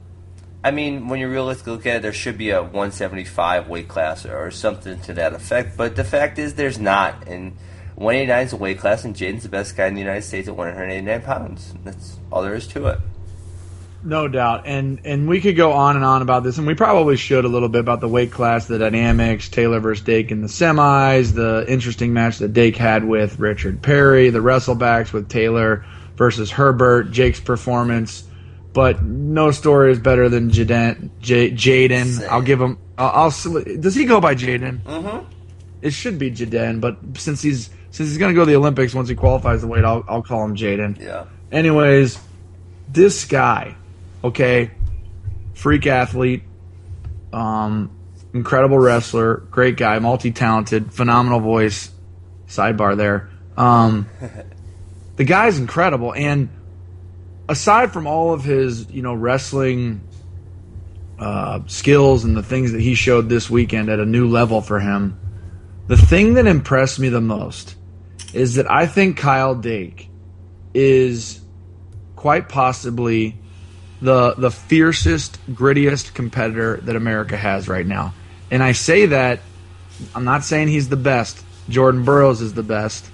I 0.68 0.72
mean, 0.72 1.08
when 1.08 1.22
you 1.22 1.30
realistically 1.30 1.72
look 1.72 1.86
at 1.86 1.96
it, 1.96 2.02
there 2.02 2.12
should 2.12 2.38
be 2.38 2.50
a 2.50 2.62
175 2.62 3.70
weight 3.70 3.88
class 3.88 4.26
or 4.26 4.52
something 4.52 5.00
to 5.04 5.14
that 5.14 5.32
effect. 5.32 5.78
But 5.78 5.96
the 5.96 6.04
fact 6.04 6.38
is, 6.38 6.56
there's 6.56 6.78
not. 6.78 7.26
And 7.26 7.54
189 7.96 8.46
is 8.48 8.52
a 8.52 8.58
weight 8.58 8.78
class, 8.78 9.06
and 9.06 9.16
Jaden's 9.16 9.44
the 9.44 9.50
best 9.50 9.78
guy 9.78 9.88
in 9.88 9.94
the 9.94 10.02
United 10.02 10.24
States 10.24 10.50
at 10.50 10.58
189 10.58 11.22
pounds. 11.22 11.74
That's 11.86 12.18
all 12.30 12.42
there 12.42 12.54
is 12.54 12.68
to 12.68 12.88
it. 12.88 13.00
No 14.04 14.28
doubt, 14.28 14.64
and 14.66 15.00
and 15.06 15.30
we 15.30 15.40
could 15.40 15.56
go 15.56 15.72
on 15.72 15.96
and 15.96 16.04
on 16.04 16.22
about 16.22 16.44
this, 16.44 16.58
and 16.58 16.68
we 16.68 16.76
probably 16.76 17.16
should 17.16 17.46
a 17.46 17.48
little 17.48 17.70
bit 17.70 17.80
about 17.80 18.02
the 18.02 18.10
weight 18.10 18.34
class, 18.34 18.68
the 18.68 18.78
dynamics, 18.78 19.48
Taylor 19.48 19.80
versus 19.80 20.04
Dake 20.04 20.32
in 20.32 20.42
the 20.42 20.48
semis, 20.48 21.34
the 21.34 21.64
interesting 21.66 22.12
match 22.12 22.40
that 22.40 22.52
Dake 22.52 22.76
had 22.76 23.06
with 23.06 23.40
Richard 23.40 23.82
Perry, 23.82 24.32
the 24.32 24.40
wrestlebacks 24.40 25.14
with 25.14 25.30
Taylor 25.30 25.86
versus 26.18 26.52
Herbert, 26.52 27.12
Jake's 27.12 27.40
performance 27.40 28.27
but 28.74 29.04
no 29.04 29.52
story 29.52 29.92
is 29.92 30.00
better 30.00 30.30
than 30.30 30.52
Jaden. 30.52 31.10
J- 31.20 31.52
Jaden. 31.52 32.28
I'll 32.28 32.42
give 32.42 32.62
him. 32.62 32.78
I'll, 32.98 33.32
I'll. 33.32 33.64
Does 33.80 33.96
he 33.96 34.06
go 34.06 34.20
by 34.22 34.36
Jaden? 34.36 34.82
Mm-hmm. 34.84 35.32
It 35.82 35.92
should 35.92 36.18
be 36.20 36.32
Jaden, 36.32 36.82
but 36.82 36.98
since 37.18 37.42
he's 37.42 37.70
since 37.92 38.10
he's 38.10 38.18
going 38.18 38.34
to 38.34 38.36
go 38.36 38.42
to 38.42 38.52
the 38.52 38.56
Olympics 38.58 38.94
once 38.94 39.10
he 39.10 39.16
qualifies 39.16 39.62
the 39.62 39.68
weight, 39.68 39.84
I'll 39.84 40.04
I'll 40.08 40.24
call 40.24 40.44
him 40.46 40.56
Jaden. 40.56 41.00
Yeah. 41.00 41.26
Anyways, 41.52 42.20
this 42.90 43.26
guy, 43.26 43.76
okay, 44.24 44.72
freak 45.54 45.88
athlete, 45.88 46.44
um, 47.32 47.92
incredible 48.34 48.78
wrestler, 48.78 49.38
great 49.52 49.78
guy, 49.78 50.00
multi 50.00 50.32
talented, 50.32 50.94
phenomenal 50.94 51.40
voice. 51.40 51.92
Sidebar 52.48 52.96
there. 52.96 53.30
Um, 53.58 54.08
the 55.16 55.24
guy's 55.24 55.60
incredible, 55.60 56.14
and 56.14 56.50
aside 57.50 57.94
from 57.94 58.08
all 58.08 58.34
of 58.34 58.44
his, 58.44 58.90
you 58.92 59.02
know, 59.02 59.14
wrestling 59.14 60.02
uh, 61.20 61.62
skills 61.68 62.24
and 62.24 62.36
the 62.36 62.44
things 62.44 62.72
that 62.74 62.82
he 62.82 62.96
showed 62.96 63.30
this 63.30 63.50
weekend 63.50 63.90
at 63.90 64.00
a 64.00 64.06
new 64.06 64.28
level 64.28 64.62
for 64.62 64.80
him, 64.80 65.20
the 65.88 65.98
thing 65.98 66.36
that 66.36 66.48
impressed 66.48 67.00
me 67.00 67.10
the 67.10 67.22
most 67.22 67.76
is 68.34 68.56
that 68.56 68.70
I 68.70 68.86
think 68.86 69.18
Kyle 69.18 69.56
Dake 69.56 70.10
is 70.74 71.40
quite 72.16 72.50
possibly 72.50 73.38
the 74.02 74.36
the 74.36 74.52
fiercest, 74.52 75.40
grittiest 75.48 76.14
competitor 76.14 76.78
that 76.84 76.96
America 76.96 77.38
has 77.38 77.68
right 77.68 77.86
now. 77.86 78.14
And 78.52 78.62
I 78.62 78.74
say 78.74 79.08
that 79.08 79.40
I'm 80.14 80.26
not 80.26 80.44
saying 80.44 80.68
he's 80.68 80.90
the 80.90 80.98
best. 80.98 81.44
Jordan 81.70 82.04
Burroughs 82.04 82.42
is 82.42 82.54
the 82.54 82.64
best, 82.64 83.06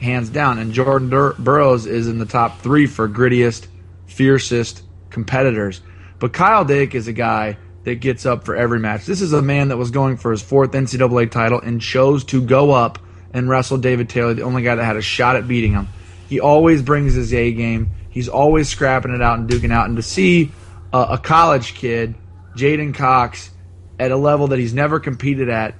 hands 0.00 0.30
down, 0.30 0.58
and 0.58 0.72
Jordan 0.72 1.10
Dur- 1.10 1.34
Burroughs 1.38 1.86
is 1.86 2.08
in 2.08 2.18
the 2.18 2.24
top 2.26 2.60
three 2.60 2.86
for 2.86 3.08
grittiest, 3.08 3.66
fiercest 4.08 4.82
competitors. 5.10 5.80
But 6.18 6.32
Kyle 6.32 6.64
Dake 6.64 6.94
is 6.94 7.06
a 7.06 7.12
guy 7.12 7.56
that 7.84 8.00
gets 8.00 8.26
up 8.26 8.44
for 8.44 8.56
every 8.56 8.80
match. 8.80 9.06
This 9.06 9.20
is 9.20 9.32
a 9.32 9.40
man 9.40 9.68
that 9.68 9.76
was 9.76 9.90
going 9.90 10.16
for 10.16 10.32
his 10.32 10.42
fourth 10.42 10.72
NCAA 10.72 11.30
title 11.30 11.60
and 11.60 11.80
chose 11.80 12.24
to 12.24 12.42
go 12.42 12.72
up 12.72 12.98
and 13.32 13.48
wrestle 13.48 13.78
David 13.78 14.08
Taylor, 14.08 14.34
the 14.34 14.42
only 14.42 14.62
guy 14.62 14.74
that 14.74 14.84
had 14.84 14.96
a 14.96 15.02
shot 15.02 15.36
at 15.36 15.46
beating 15.46 15.72
him. 15.72 15.88
He 16.28 16.40
always 16.40 16.82
brings 16.82 17.14
his 17.14 17.32
A 17.32 17.52
game. 17.52 17.90
He's 18.10 18.28
always 18.28 18.68
scrapping 18.68 19.14
it 19.14 19.22
out 19.22 19.38
and 19.38 19.48
duking 19.48 19.72
out. 19.72 19.86
And 19.86 19.96
to 19.96 20.02
see 20.02 20.50
a 20.92 21.18
college 21.22 21.74
kid, 21.74 22.14
Jaden 22.56 22.94
Cox, 22.94 23.50
at 23.98 24.10
a 24.10 24.16
level 24.16 24.48
that 24.48 24.58
he's 24.58 24.74
never 24.74 25.00
competed 25.00 25.48
at, 25.48 25.74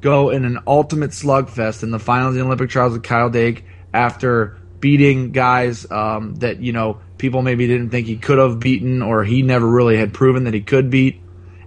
go 0.00 0.30
in 0.30 0.44
an 0.44 0.58
ultimate 0.66 1.10
slugfest 1.10 1.82
in 1.82 1.90
the 1.90 1.98
finals 1.98 2.30
of 2.30 2.34
the 2.36 2.44
Olympic 2.44 2.70
trials 2.70 2.92
with 2.92 3.02
Kyle 3.02 3.30
Dake 3.30 3.64
after 3.92 4.58
beating 4.80 5.32
guys 5.32 5.90
um, 5.90 6.36
that 6.36 6.60
you 6.60 6.72
know 6.72 7.00
people 7.18 7.42
maybe 7.42 7.66
didn't 7.66 7.90
think 7.90 8.06
he 8.06 8.16
could 8.16 8.38
have 8.38 8.60
beaten 8.60 9.02
or 9.02 9.24
he 9.24 9.42
never 9.42 9.66
really 9.66 9.96
had 9.96 10.14
proven 10.14 10.44
that 10.44 10.54
he 10.54 10.60
could 10.60 10.90
beat, 10.90 11.20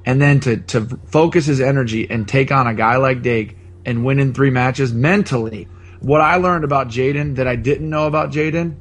and 0.05 0.21
then 0.21 0.39
to 0.41 0.57
to 0.57 0.85
focus 1.07 1.45
his 1.45 1.61
energy 1.61 2.09
and 2.09 2.27
take 2.27 2.51
on 2.51 2.67
a 2.67 2.73
guy 2.73 2.97
like 2.97 3.21
Dake 3.21 3.57
and 3.85 4.05
win 4.05 4.19
in 4.19 4.33
three 4.33 4.49
matches 4.49 4.93
mentally. 4.93 5.67
What 5.99 6.21
I 6.21 6.37
learned 6.37 6.63
about 6.63 6.87
Jaden 6.87 7.35
that 7.35 7.47
I 7.47 7.55
didn't 7.55 7.89
know 7.89 8.07
about 8.07 8.31
Jaden 8.31 8.77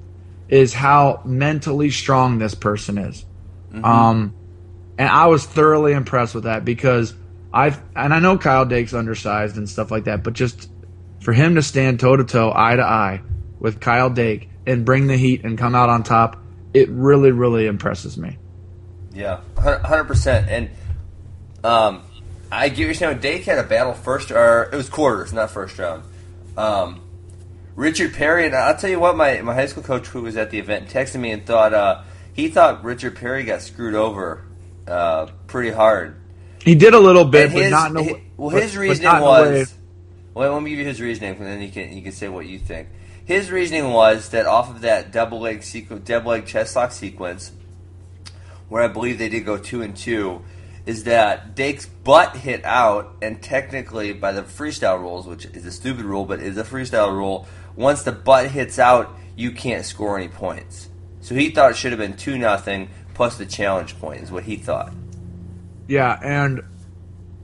is 0.48 0.72
how 0.72 1.22
mentally 1.24 1.90
strong 1.90 2.38
this 2.38 2.54
person 2.54 2.98
is. 2.98 3.24
Mm-hmm. 3.72 3.84
Um, 3.84 4.34
and 4.98 5.08
I 5.08 5.26
was 5.26 5.46
thoroughly 5.46 5.92
impressed 5.92 6.34
with 6.34 6.44
that 6.44 6.64
because 6.64 7.14
I 7.52 7.76
and 7.96 8.12
I 8.12 8.20
know 8.20 8.38
Kyle 8.38 8.64
Dake's 8.64 8.94
undersized 8.94 9.56
and 9.56 9.68
stuff 9.68 9.90
like 9.90 10.04
that, 10.04 10.22
but 10.22 10.34
just 10.34 10.70
for 11.20 11.32
him 11.32 11.54
to 11.54 11.62
stand 11.62 12.00
toe 12.00 12.16
to 12.16 12.24
toe, 12.24 12.52
eye 12.54 12.76
to 12.76 12.82
eye 12.82 13.22
with 13.58 13.80
Kyle 13.80 14.10
Dake 14.10 14.48
and 14.66 14.84
bring 14.84 15.06
the 15.06 15.16
heat 15.16 15.44
and 15.44 15.58
come 15.58 15.74
out 15.74 15.88
on 15.88 16.02
top, 16.02 16.40
it 16.74 16.88
really, 16.90 17.32
really 17.32 17.66
impresses 17.66 18.16
me. 18.16 18.38
Yeah, 19.12 19.40
hundred 19.58 20.04
percent. 20.04 20.48
And 20.48 20.70
um, 21.64 22.02
I 22.50 22.68
get 22.68 22.78
you 22.78 22.94
saying. 22.94 23.18
Dake 23.18 23.44
had 23.44 23.58
a 23.58 23.64
battle 23.64 23.94
first, 23.94 24.30
or 24.30 24.70
it 24.72 24.76
was 24.76 24.88
quarters, 24.88 25.32
not 25.32 25.50
first 25.50 25.78
round. 25.78 26.04
Um, 26.56 27.02
Richard 27.74 28.14
Perry, 28.14 28.46
and 28.46 28.54
I'll 28.54 28.76
tell 28.76 28.90
you 28.90 29.00
what, 29.00 29.16
my, 29.16 29.40
my 29.42 29.54
high 29.54 29.66
school 29.66 29.82
coach 29.82 30.06
who 30.08 30.22
was 30.22 30.36
at 30.36 30.50
the 30.50 30.58
event 30.58 30.88
texted 30.88 31.20
me 31.20 31.30
and 31.30 31.46
thought 31.46 31.72
uh, 31.72 32.02
he 32.32 32.48
thought 32.48 32.84
Richard 32.84 33.16
Perry 33.16 33.44
got 33.44 33.62
screwed 33.62 33.94
over 33.94 34.44
uh, 34.86 35.26
pretty 35.46 35.70
hard. 35.70 36.16
He 36.62 36.74
did 36.74 36.94
a 36.94 36.98
little 36.98 37.24
bit, 37.24 37.52
but 37.52 37.70
not 37.70 37.90
in 37.90 37.96
a, 37.96 38.02
his, 38.02 38.16
well. 38.36 38.50
His 38.50 38.72
but, 38.74 38.80
reasoning 38.80 39.10
but 39.10 39.22
was. 39.22 39.74
Well, 40.34 40.52
let 40.52 40.62
me 40.62 40.70
give 40.70 40.78
you 40.80 40.84
his 40.84 41.00
reasoning, 41.00 41.36
and 41.36 41.46
then 41.46 41.62
you 41.62 41.70
can 41.70 41.92
you 41.92 42.02
can 42.02 42.12
say 42.12 42.28
what 42.28 42.46
you 42.46 42.58
think. 42.58 42.88
His 43.24 43.50
reasoning 43.50 43.92
was 43.92 44.30
that 44.30 44.46
off 44.46 44.70
of 44.70 44.80
that 44.80 45.12
double 45.12 45.40
leg 45.40 45.60
sequ- 45.60 46.04
double 46.04 46.32
leg 46.32 46.46
chest 46.46 46.74
lock 46.76 46.92
sequence, 46.92 47.52
where 48.68 48.82
I 48.82 48.88
believe 48.88 49.18
they 49.18 49.28
did 49.28 49.44
go 49.44 49.56
two 49.56 49.82
and 49.82 49.96
two, 49.96 50.42
is 50.86 51.04
that 51.04 51.54
Dake's 51.54 51.86
butt 51.86 52.36
hit 52.36 52.64
out, 52.64 53.14
and 53.22 53.40
technically 53.42 54.12
by 54.12 54.32
the 54.32 54.42
freestyle 54.42 54.98
rules, 54.98 55.26
which 55.26 55.44
is 55.44 55.64
a 55.66 55.72
stupid 55.72 56.04
rule, 56.04 56.24
but 56.24 56.40
is 56.40 56.58
a 56.58 56.64
freestyle 56.64 57.12
rule, 57.12 57.46
once 57.76 58.02
the 58.02 58.12
butt 58.12 58.48
hits 58.48 58.78
out, 58.78 59.16
you 59.36 59.52
can't 59.52 59.84
score 59.84 60.18
any 60.18 60.28
points. 60.28 60.88
So 61.20 61.34
he 61.34 61.50
thought 61.50 61.72
it 61.72 61.76
should 61.76 61.92
have 61.92 62.00
been 62.00 62.16
two 62.16 62.38
nothing 62.38 62.88
plus 63.14 63.36
the 63.36 63.46
challenge 63.46 63.98
point 63.98 64.22
is 64.22 64.32
what 64.32 64.44
he 64.44 64.56
thought. 64.56 64.92
Yeah, 65.86 66.18
and 66.22 66.62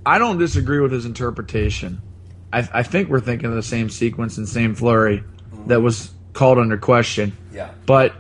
I 0.05 0.19
don't 0.19 0.39
disagree 0.39 0.81
with 0.81 0.93
his 0.93 1.05
interpretation. 1.05 2.01
I, 2.53 2.69
I 2.73 2.83
think 2.83 3.09
we're 3.09 3.21
thinking 3.21 3.49
of 3.49 3.55
the 3.55 3.63
same 3.63 3.91
sequence 3.91 4.39
and 4.39 4.49
same 4.49 4.75
flurry 4.75 5.23
that 5.67 5.81
was 5.81 6.11
called 6.33 6.59
under 6.59 6.77
question. 6.77 7.37
Yeah. 7.53 7.71
But 7.87 8.15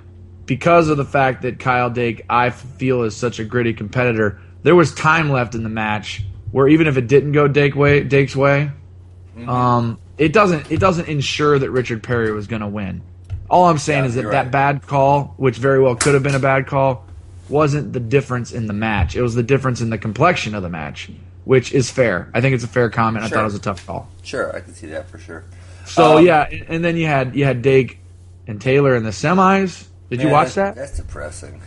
because 0.46 0.88
of 0.88 0.96
the 0.96 1.04
fact 1.04 1.42
that 1.42 1.58
Kyle 1.58 1.90
Dake, 1.90 2.24
I 2.28 2.50
feel, 2.50 3.02
is 3.02 3.16
such 3.16 3.38
a 3.38 3.44
gritty 3.44 3.74
competitor, 3.74 4.40
there 4.62 4.74
was 4.74 4.94
time 4.94 5.30
left 5.30 5.54
in 5.54 5.62
the 5.62 5.68
match 5.68 6.22
where 6.52 6.68
even 6.68 6.86
if 6.86 6.96
it 6.96 7.08
didn't 7.08 7.32
go 7.32 7.48
Dake 7.48 7.74
way, 7.74 8.02
Dake's 8.02 8.36
way, 8.36 8.70
mm-hmm. 9.36 9.48
um, 9.48 9.98
it 10.18 10.32
doesn't 10.32 10.70
it 10.70 10.80
doesn't 10.80 11.08
ensure 11.08 11.58
that 11.58 11.70
Richard 11.70 12.02
Perry 12.02 12.32
was 12.32 12.46
going 12.46 12.62
to 12.62 12.68
win. 12.68 13.02
All 13.48 13.66
I'm 13.66 13.78
saying 13.78 14.04
yeah, 14.04 14.08
is 14.08 14.14
that 14.14 14.24
right. 14.24 14.32
that 14.32 14.50
bad 14.50 14.86
call, 14.86 15.34
which 15.36 15.58
very 15.58 15.80
well 15.80 15.94
could 15.94 16.14
have 16.14 16.22
been 16.22 16.34
a 16.34 16.40
bad 16.40 16.66
call, 16.66 17.04
wasn't 17.48 17.92
the 17.92 18.00
difference 18.00 18.52
in 18.52 18.66
the 18.66 18.72
match. 18.72 19.14
It 19.14 19.22
was 19.22 19.34
the 19.34 19.42
difference 19.42 19.80
in 19.80 19.90
the 19.90 19.98
complexion 19.98 20.54
of 20.54 20.62
the 20.62 20.68
match, 20.68 21.10
which 21.44 21.72
is 21.72 21.90
fair. 21.90 22.30
I 22.34 22.40
think 22.40 22.54
it's 22.54 22.64
a 22.64 22.68
fair 22.68 22.90
comment. 22.90 23.24
Sure. 23.24 23.26
I 23.26 23.30
thought 23.34 23.42
it 23.42 23.52
was 23.52 23.54
a 23.54 23.60
tough 23.60 23.86
call. 23.86 24.08
Sure, 24.22 24.54
I 24.54 24.60
can 24.60 24.74
see 24.74 24.88
that 24.88 25.08
for 25.08 25.18
sure. 25.18 25.44
So 25.86 26.18
um, 26.18 26.26
yeah, 26.26 26.48
and 26.68 26.84
then 26.84 26.96
you 26.96 27.06
had 27.06 27.34
you 27.34 27.44
had 27.44 27.62
Dake 27.62 27.98
and 28.46 28.60
Taylor 28.60 28.94
in 28.96 29.04
the 29.04 29.10
semis. 29.10 29.86
Did 30.10 30.18
man, 30.18 30.26
you 30.26 30.32
watch 30.32 30.54
that? 30.54 30.74
That's 30.74 30.96
depressing. 30.96 31.60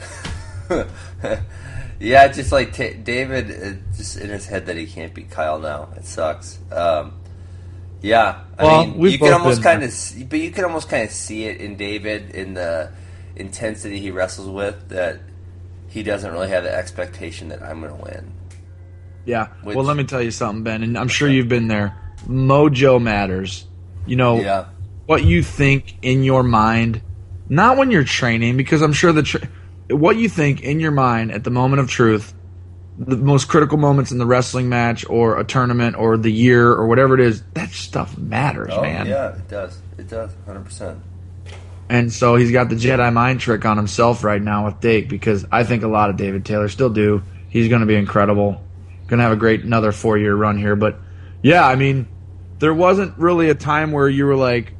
yeah, 1.99 2.27
just 2.27 2.51
like 2.51 2.73
t- 2.73 2.93
David, 2.93 3.51
uh, 3.51 3.95
just 3.95 4.17
in 4.17 4.29
his 4.29 4.45
head 4.45 4.67
that 4.67 4.77
he 4.77 4.85
can't 4.85 5.13
beat 5.13 5.29
Kyle 5.29 5.59
now. 5.59 5.89
It 5.95 6.05
sucks. 6.05 6.59
Um, 6.71 7.13
yeah, 8.01 8.43
I 8.57 8.63
well, 8.63 8.87
mean, 8.87 9.11
you 9.11 9.17
can 9.17 9.33
almost 9.33 9.61
kind 9.61 9.83
of, 9.83 10.29
but 10.29 10.39
you 10.39 10.51
can 10.51 10.63
almost 10.63 10.87
kind 10.89 11.03
of 11.03 11.11
see 11.11 11.45
it 11.45 11.59
in 11.59 11.75
David 11.75 12.31
in 12.31 12.53
the 12.53 12.91
intensity 13.35 13.99
he 13.99 14.11
wrestles 14.11 14.47
with 14.47 14.89
that 14.89 15.19
he 15.89 16.03
doesn't 16.03 16.31
really 16.31 16.49
have 16.49 16.63
the 16.63 16.73
expectation 16.73 17.49
that 17.49 17.61
I'm 17.61 17.81
going 17.81 17.95
to 17.95 18.03
win. 18.03 18.31
Yeah. 19.25 19.47
Which, 19.63 19.75
well, 19.75 19.85
let 19.85 19.97
me 19.97 20.03
tell 20.05 20.21
you 20.21 20.31
something, 20.31 20.63
Ben, 20.63 20.83
and 20.83 20.97
I'm 20.97 21.07
sure 21.07 21.27
you've 21.27 21.49
been 21.49 21.67
there. 21.67 21.97
Mojo 22.27 23.01
matters. 23.01 23.65
You 24.05 24.15
know, 24.15 24.39
yeah. 24.39 24.65
what 25.05 25.23
you 25.23 25.43
think 25.43 25.95
in 26.01 26.23
your 26.23 26.43
mind, 26.43 27.01
not 27.47 27.77
when 27.77 27.91
you're 27.91 28.03
training, 28.03 28.57
because 28.57 28.81
I'm 28.81 28.93
sure 28.93 29.11
the 29.11 29.23
tra- 29.23 29.47
what 29.89 30.17
you 30.17 30.29
think 30.29 30.61
in 30.61 30.79
your 30.79 30.91
mind 30.91 31.31
at 31.31 31.43
the 31.43 31.51
moment 31.51 31.81
of 31.81 31.89
truth 31.89 32.33
the 32.99 33.15
most 33.15 33.47
critical 33.47 33.77
moments 33.77 34.11
in 34.11 34.17
the 34.17 34.25
wrestling 34.25 34.67
match 34.67 35.05
or 35.09 35.39
a 35.39 35.43
tournament 35.45 35.95
or 35.95 36.17
the 36.17 36.31
year 36.31 36.69
or 36.69 36.85
whatever 36.85 37.13
it 37.13 37.21
is, 37.21 37.41
that 37.53 37.69
stuff 37.69 38.17
matters, 38.17 38.71
Oh 38.73 38.81
man. 38.81 39.07
yeah, 39.07 39.35
it 39.35 39.47
does. 39.47 39.81
It 39.97 40.09
does. 40.09 40.31
Hundred 40.45 40.65
percent. 40.65 40.99
And 41.87 42.11
so 42.11 42.35
he's 42.35 42.51
got 42.51 42.69
the 42.69 42.75
Jedi 42.75 43.11
mind 43.11 43.39
trick 43.39 43.65
on 43.65 43.77
himself 43.77 44.23
right 44.23 44.41
now 44.41 44.65
with 44.65 44.79
Dake 44.81 45.09
because 45.09 45.45
I 45.51 45.63
think 45.63 45.83
a 45.83 45.87
lot 45.87 46.09
of 46.09 46.17
David 46.17 46.45
Taylor 46.45 46.67
still 46.67 46.89
do. 46.89 47.23
He's 47.49 47.69
going 47.69 47.79
to 47.79 47.87
be 47.87 47.95
incredible. 47.95 48.61
Going 49.07 49.17
to 49.17 49.23
have 49.23 49.31
a 49.31 49.37
great 49.37 49.63
another 49.63 49.91
four 49.91 50.17
year 50.17 50.35
run 50.35 50.57
here. 50.57 50.75
But 50.75 50.99
yeah, 51.41 51.65
I 51.65 51.75
mean, 51.75 52.07
there 52.59 52.73
wasn't 52.73 53.17
really 53.17 53.49
a 53.49 53.55
time 53.55 53.91
where 53.91 54.07
you 54.09 54.25
were 54.25 54.35
like, 54.35 54.73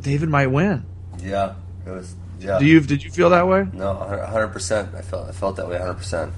David 0.00 0.28
might 0.28 0.48
win. 0.48 0.84
Yeah, 1.22 1.54
it 1.86 1.90
was. 1.90 2.14
Yeah. 2.40 2.58
Do 2.58 2.66
you 2.66 2.80
did 2.80 3.02
you 3.02 3.10
feel 3.10 3.30
that 3.30 3.46
way? 3.48 3.66
No, 3.72 3.94
hundred 3.94 4.48
percent. 4.48 4.94
I 4.94 5.00
felt 5.02 5.28
I 5.28 5.32
felt 5.32 5.56
that 5.56 5.68
way, 5.68 5.78
hundred 5.78 5.94
percent. 5.94 6.32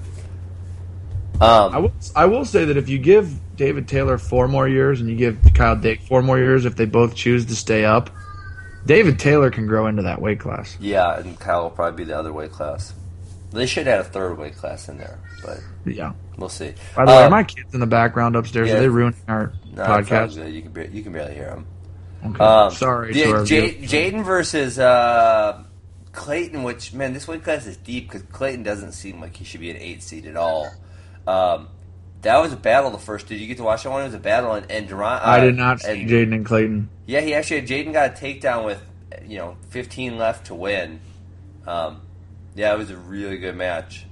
Um, 1.41 1.73
I 1.73 1.77
will, 1.77 1.93
I 2.15 2.25
will 2.25 2.45
say 2.45 2.65
that 2.65 2.75
if 2.77 2.89
you 2.89 2.97
give 2.97 3.31
David 3.55 3.87
Taylor 3.87 4.17
four 4.17 4.47
more 4.47 4.67
years 4.67 4.99
and 4.99 5.09
you 5.09 5.15
give 5.15 5.37
Kyle 5.53 5.75
Dake 5.75 6.01
four 6.01 6.21
more 6.21 6.37
years, 6.37 6.65
if 6.65 6.75
they 6.75 6.85
both 6.85 7.15
choose 7.15 7.45
to 7.45 7.55
stay 7.55 7.85
up, 7.85 8.09
David 8.85 9.19
Taylor 9.19 9.49
can 9.49 9.65
grow 9.65 9.87
into 9.87 10.03
that 10.03 10.21
weight 10.21 10.39
class. 10.39 10.77
yeah, 10.81 11.17
and 11.17 11.39
Kyle 11.39 11.63
will 11.63 11.69
probably 11.69 12.03
be 12.03 12.09
the 12.11 12.17
other 12.17 12.33
weight 12.33 12.51
class. 12.51 12.93
They 13.51 13.65
should 13.67 13.87
add 13.87 13.99
a 14.01 14.03
third 14.03 14.37
weight 14.37 14.55
class 14.57 14.89
in 14.89 14.97
there, 14.97 15.17
but 15.45 15.59
Yeah. 15.85 16.11
We'll 16.39 16.49
see. 16.49 16.73
By 16.95 17.05
the 17.05 17.11
way, 17.11 17.17
Um, 17.17 17.23
are 17.25 17.29
my 17.29 17.43
kids 17.43 17.73
in 17.73 17.79
the 17.79 17.87
background 17.87 18.35
upstairs? 18.35 18.69
yeah. 18.69 18.75
Are 18.75 18.79
they 18.79 18.89
ruining 18.89 19.19
our 19.27 19.53
no, 19.73 19.83
podcast? 19.83 20.51
You 20.51 20.61
can 20.61 20.71
bar- 20.71 20.83
you 20.85 21.03
can 21.03 21.11
barely 21.13 21.33
hear 21.35 21.45
them. 21.47 21.65
Okay. 22.25 22.43
Um, 22.43 22.71
Sorry. 22.71 23.13
the- 23.13 23.45
J- 23.45 23.75
Jaden 23.75 24.23
versus 24.25 24.77
uh, 24.79 25.63
Clayton, 26.11 26.63
which 26.63 26.93
man, 26.93 27.13
this 27.13 27.27
weight 27.27 27.43
class 27.43 27.65
is 27.65 27.77
deep 27.77 28.07
because 28.09 28.23
Clayton 28.31 28.63
doesn't 28.63 28.91
seem 28.93 29.21
like 29.21 29.35
he 29.37 29.45
should 29.45 29.61
be 29.61 29.69
an 29.69 29.77
eight 29.77 30.03
seed 30.03 30.25
at 30.25 30.35
all. 30.35 30.69
Um, 31.27 31.69
that 32.21 32.37
was 32.41 32.51
a 32.51 32.57
battle. 32.57 32.89
The 32.91 32.97
first. 32.97 33.27
Did 33.27 33.39
you 33.39 33.47
get 33.47 33.57
to 33.57 33.63
watch 33.63 33.83
that 33.83 33.89
one? 33.91 34.01
It 34.01 34.05
was 34.05 34.13
a 34.15 34.19
battle, 34.19 34.51
and, 34.51 34.69
and 34.69 34.87
Durant. 34.87 35.23
Uh, 35.23 35.27
I 35.29 35.39
did 35.39 35.55
not 35.55 35.79
see 35.79 36.05
Jaden 36.05 36.33
and 36.33 36.45
Clayton. 36.45 36.89
Yeah, 37.05 37.21
he 37.21 37.33
actually 37.33 37.61
Jaden 37.61 37.93
got 37.93 38.09
a 38.09 38.13
takedown 38.13 38.65
with 38.65 38.81
you 39.25 39.37
know 39.37 39.55
15 39.69 40.17
left 40.17 40.47
to 40.47 40.55
win. 40.55 40.99
Um, 41.65 42.01
yeah, 42.55 42.73
it 42.73 42.77
was 42.77 42.89
a 42.89 42.97
really 42.97 43.37
good 43.37 43.55
match, 43.55 44.05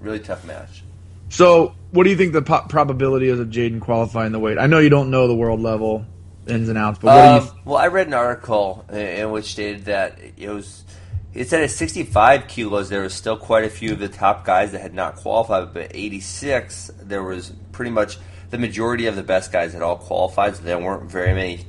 really 0.00 0.20
tough 0.20 0.46
match. 0.46 0.82
So, 1.28 1.74
what 1.90 2.04
do 2.04 2.10
you 2.10 2.16
think 2.16 2.32
the 2.32 2.42
po- 2.42 2.66
probability 2.68 3.28
is 3.28 3.40
of 3.40 3.48
Jaden 3.48 3.80
qualifying 3.80 4.32
the 4.32 4.38
weight? 4.38 4.58
I 4.58 4.66
know 4.66 4.78
you 4.78 4.90
don't 4.90 5.10
know 5.10 5.26
the 5.26 5.34
world 5.34 5.60
level 5.60 6.04
ins 6.46 6.68
and 6.68 6.76
outs, 6.78 6.98
but 7.00 7.06
what 7.08 7.26
Um, 7.26 7.40
do 7.40 7.46
you? 7.46 7.52
well, 7.64 7.76
I 7.78 7.86
read 7.88 8.06
an 8.06 8.14
article 8.14 8.84
in 8.92 9.30
which 9.30 9.46
stated 9.52 9.86
that 9.86 10.18
it 10.36 10.48
was. 10.48 10.84
It 11.32 11.48
said 11.48 11.64
at 11.64 11.70
65 11.72 12.46
kilos, 12.46 12.88
there 12.90 13.02
was 13.02 13.12
still 13.12 13.36
quite 13.36 13.64
a 13.64 13.68
few 13.68 13.90
of 13.92 13.98
the 13.98 14.08
top 14.08 14.44
guys 14.44 14.70
that 14.70 14.80
had 14.80 14.94
not 14.94 15.16
qualified, 15.16 15.74
but 15.74 15.90
86, 15.92 16.92
there 17.02 17.24
was 17.24 17.52
pretty 17.72 17.90
much 17.90 18.18
the 18.50 18.58
majority 18.58 19.06
of 19.06 19.16
the 19.16 19.24
best 19.24 19.50
guys 19.50 19.72
had 19.72 19.82
all 19.82 19.96
qualified, 19.96 20.54
so 20.54 20.62
there 20.62 20.78
weren't 20.78 21.10
very 21.10 21.34
many 21.34 21.66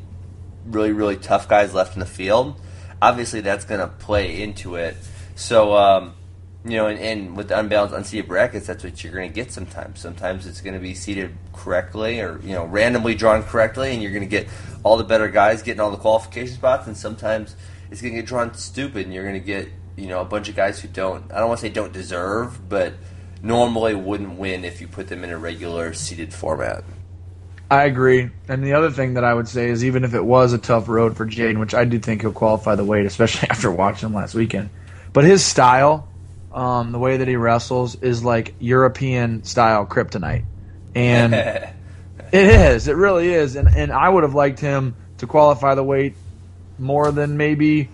really, 0.68 0.92
really 0.92 1.16
tough 1.18 1.48
guys 1.48 1.74
left 1.74 1.96
in 1.96 2.00
the 2.00 2.06
field. 2.06 2.62
Obviously, 3.02 3.42
that's 3.42 3.66
going 3.66 3.80
to 3.82 3.88
play 3.88 4.40
into 4.44 4.76
it. 4.76 4.96
So, 5.34 5.76
um, 5.76 6.14
you 6.66 6.78
know, 6.78 6.88
and, 6.88 7.00
and 7.00 7.38
with 7.38 7.50
the 7.50 7.60
unbalanced, 7.60 7.96
unseated 7.96 8.28
brackets, 8.28 8.66
that's 8.66 8.84
what 8.84 9.04
you're 9.04 9.14
going 9.14 9.30
to 9.30 9.34
get 9.34 9.52
sometimes. 9.52 10.00
Sometimes 10.00 10.48
it's 10.48 10.62
going 10.62 10.74
to 10.74 10.80
be 10.80 10.96
seated 10.96 11.36
correctly 11.54 12.20
or, 12.20 12.40
you 12.42 12.54
know, 12.54 12.66
randomly 12.66 13.14
drawn 13.14 13.44
correctly, 13.44 13.94
and 13.94 14.02
you're 14.02 14.12
going 14.12 14.24
to 14.24 14.30
get 14.30 14.48
all 14.84 14.98
the 14.98 15.04
better 15.04 15.30
guys 15.30 15.62
getting 15.62 15.80
all 15.80 15.92
the 15.92 15.98
qualification 15.98 16.56
spots, 16.56 16.88
and 16.88 16.98
sometimes 16.98 17.56
it's 17.92 18.02
going 18.02 18.16
to 18.16 18.22
get 18.22 18.28
drawn 18.28 18.52
stupid, 18.56 19.06
and 19.06 19.14
you're 19.14 19.24
going 19.24 19.40
to 19.40 19.46
get, 19.46 19.70
you 19.96 20.08
know, 20.08 20.22
a 20.22 20.26
bunch 20.26 20.50
of 20.50 20.56
guys 20.56 20.80
who 20.80 20.88
don't, 20.88 21.32
I 21.32 21.38
don't 21.38 21.50
want 21.50 21.60
to 21.60 21.68
say 21.68 21.72
don't 21.72 21.94
deserve, 21.94 22.68
but 22.68 22.94
normally 23.44 23.94
wouldn't 23.94 24.40
win 24.40 24.66
if 24.66 24.82
you 24.82 24.88
put 24.88 25.08
them 25.08 25.24
in 25.24 25.30
a 25.30 25.38
regular 25.38 25.94
seated 25.94 26.34
format. 26.34 26.84
I 27.70 27.84
agree. 27.84 28.32
And 28.48 28.64
the 28.64 28.74
other 28.74 28.90
thing 28.90 29.16
that 29.16 29.24
I 29.24 29.36
would 29.36 29.48
say 29.48 29.70
is, 29.70 29.86
even 29.86 30.04
if 30.04 30.16
it 30.16 30.24
was 30.26 30.54
a 30.54 30.58
tough 30.58 30.90
road 30.90 31.16
for 31.16 31.28
Jaden, 31.28 31.60
which 31.60 31.76
I 31.76 31.86
do 31.86 32.00
think 32.00 32.22
he'll 32.22 32.32
qualify 32.32 32.74
the 32.74 32.86
weight, 32.86 33.06
especially 33.06 33.50
after 33.52 33.72
watching 33.72 34.10
him 34.10 34.16
last 34.16 34.34
weekend, 34.34 34.72
but 35.14 35.26
his 35.26 35.46
style, 35.46 36.08
um, 36.56 36.92
the 36.92 37.00
way 37.00 37.18
that 37.18 37.28
he 37.28 37.36
wrestles, 37.36 37.96
is 37.96 38.24
like 38.24 38.56
European 38.60 39.44
style 39.44 39.86
kryptonite, 39.86 40.46
and 40.96 41.34
It 42.32 42.48
is. 42.50 42.88
It 42.88 42.96
really 42.96 43.32
is. 43.34 43.56
And 43.56 43.68
and 43.74 43.92
I 43.92 44.10
would 44.10 44.24
have 44.24 44.34
liked 44.34 44.60
him 44.60 44.96
to 45.18 45.28
qualify 45.28 45.76
the 45.76 45.84
weight 45.84 46.16
more 46.78 47.12
than 47.12 47.38
maybe 47.38 47.90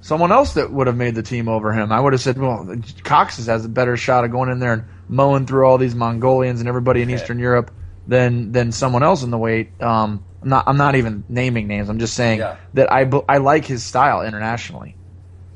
someone 0.00 0.32
else 0.32 0.54
that 0.54 0.72
would 0.72 0.86
have 0.86 0.96
made 0.96 1.14
the 1.14 1.22
team 1.22 1.48
over 1.48 1.72
him. 1.72 1.92
I 1.92 2.00
would 2.00 2.12
have 2.12 2.22
said, 2.22 2.38
well, 2.38 2.74
Cox 3.04 3.44
has 3.44 3.64
a 3.64 3.68
better 3.68 3.96
shot 3.96 4.24
of 4.24 4.30
going 4.30 4.50
in 4.50 4.58
there 4.58 4.72
and 4.72 4.84
mowing 5.08 5.46
through 5.46 5.66
all 5.66 5.78
these 5.78 5.94
Mongolians 5.94 6.60
and 6.60 6.68
everybody 6.68 7.02
in 7.02 7.10
Eastern 7.10 7.38
Europe 7.38 7.70
than 8.06 8.52
than 8.52 8.72
someone 8.72 9.02
else 9.02 9.22
in 9.22 9.30
the 9.30 9.38
weight. 9.38 9.80
Um, 9.82 10.24
I'm 10.42 10.48
not 10.48 10.64
I'm 10.66 10.76
not 10.78 10.94
even 10.96 11.24
naming 11.28 11.66
names. 11.68 11.88
I'm 11.88 11.98
just 11.98 12.14
saying 12.14 12.38
Yeah. 12.38 12.56
that 12.74 12.92
I 12.92 13.08
I 13.28 13.38
like 13.38 13.64
his 13.66 13.84
style 13.84 14.22
internationally, 14.22 14.96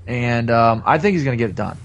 and 0.07 0.51
um, 0.51 0.83
I 0.85 0.99
think 0.99 1.15
he's 1.15 1.25
going 1.25 1.37
to 1.39 1.43
get 1.43 1.51
it 1.51 1.57
done. 1.57 1.79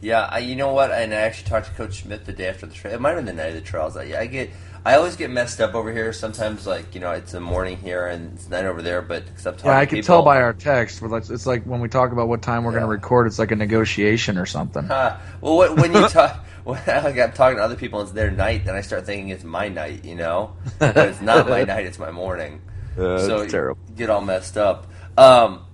Yeah, 0.00 0.26
I, 0.30 0.38
you 0.38 0.56
know 0.56 0.72
what? 0.72 0.90
And 0.90 1.12
I 1.12 1.18
actually 1.18 1.50
talked 1.50 1.66
to 1.66 1.72
Coach 1.72 2.02
Smith 2.02 2.24
the 2.24 2.32
day 2.32 2.48
after 2.48 2.66
the 2.66 2.74
trial. 2.74 2.94
It 2.94 3.00
might 3.00 3.10
have 3.10 3.18
been 3.18 3.36
the 3.36 3.42
night 3.42 3.50
of 3.50 3.54
the 3.54 3.60
trials. 3.60 3.96
I, 3.96 4.04
I 4.18 4.26
get, 4.26 4.50
I 4.84 4.94
always 4.96 5.14
get 5.16 5.30
messed 5.30 5.60
up 5.60 5.74
over 5.74 5.92
here. 5.92 6.12
Sometimes, 6.14 6.66
like 6.66 6.94
you 6.94 7.00
know, 7.02 7.10
it's 7.12 7.32
the 7.32 7.40
morning 7.40 7.76
here 7.76 8.06
and 8.06 8.32
it's 8.34 8.48
night 8.48 8.64
over 8.64 8.80
there. 8.80 9.02
But 9.02 9.26
because 9.26 9.46
I'm 9.46 9.54
talking, 9.54 9.70
Yeah, 9.70 9.78
I 9.78 9.86
can 9.86 9.98
people, 9.98 10.06
tell 10.06 10.22
by 10.22 10.40
our 10.40 10.54
text. 10.54 11.02
But 11.02 11.14
it's, 11.16 11.28
it's 11.30 11.46
like 11.46 11.64
when 11.64 11.80
we 11.80 11.88
talk 11.88 12.12
about 12.12 12.28
what 12.28 12.40
time 12.40 12.64
we're 12.64 12.70
going 12.72 12.82
to 12.82 12.88
record, 12.88 13.26
it's 13.26 13.38
like 13.38 13.50
a 13.50 13.56
negotiation 13.56 14.38
or 14.38 14.46
something. 14.46 14.84
Huh. 14.84 15.18
well, 15.42 15.56
what, 15.56 15.76
when 15.76 15.92
you 15.92 16.08
talk, 16.08 16.46
when 16.64 16.80
like 16.86 17.18
I'm 17.18 17.32
talking 17.32 17.58
to 17.58 17.62
other 17.62 17.76
people, 17.76 18.00
and 18.00 18.06
it's 18.06 18.14
their 18.14 18.30
night. 18.30 18.64
Then 18.64 18.74
I 18.76 18.80
start 18.80 19.04
thinking 19.04 19.28
it's 19.28 19.44
my 19.44 19.68
night. 19.68 20.04
You 20.06 20.14
know, 20.14 20.56
but 20.78 20.96
it's 20.96 21.20
not 21.20 21.46
my 21.46 21.64
night. 21.64 21.84
It's 21.84 21.98
my 21.98 22.10
morning. 22.10 22.62
Yeah, 22.96 23.18
so 23.18 23.40
it's 23.40 23.52
terrible. 23.52 23.80
you 23.90 23.94
get 23.96 24.08
all 24.08 24.22
messed 24.22 24.56
up. 24.56 24.86
Um, 25.18 25.64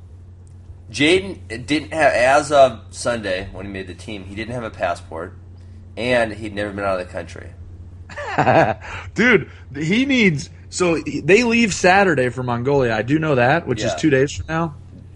Jaden 0.90 1.66
didn't 1.66 1.92
have, 1.92 2.12
as 2.12 2.52
of 2.52 2.80
Sunday 2.90 3.48
when 3.52 3.66
he 3.66 3.72
made 3.72 3.86
the 3.86 3.94
team, 3.94 4.24
he 4.24 4.34
didn't 4.34 4.54
have 4.54 4.62
a 4.64 4.70
passport, 4.70 5.34
and 5.96 6.32
he'd 6.32 6.54
never 6.54 6.72
been 6.72 6.84
out 6.84 7.00
of 7.00 7.06
the 7.06 7.12
country. 7.12 7.50
Dude, 9.14 9.50
he 9.74 10.04
needs. 10.06 10.50
So 10.68 10.98
they 11.00 11.42
leave 11.44 11.72
Saturday 11.74 12.28
for 12.28 12.42
Mongolia. 12.42 12.94
I 12.94 13.02
do 13.02 13.18
know 13.18 13.34
that, 13.36 13.66
which 13.66 13.82
is 13.82 13.94
two 13.96 14.10
days 14.10 14.32
from 14.32 14.46
now. 14.48 14.74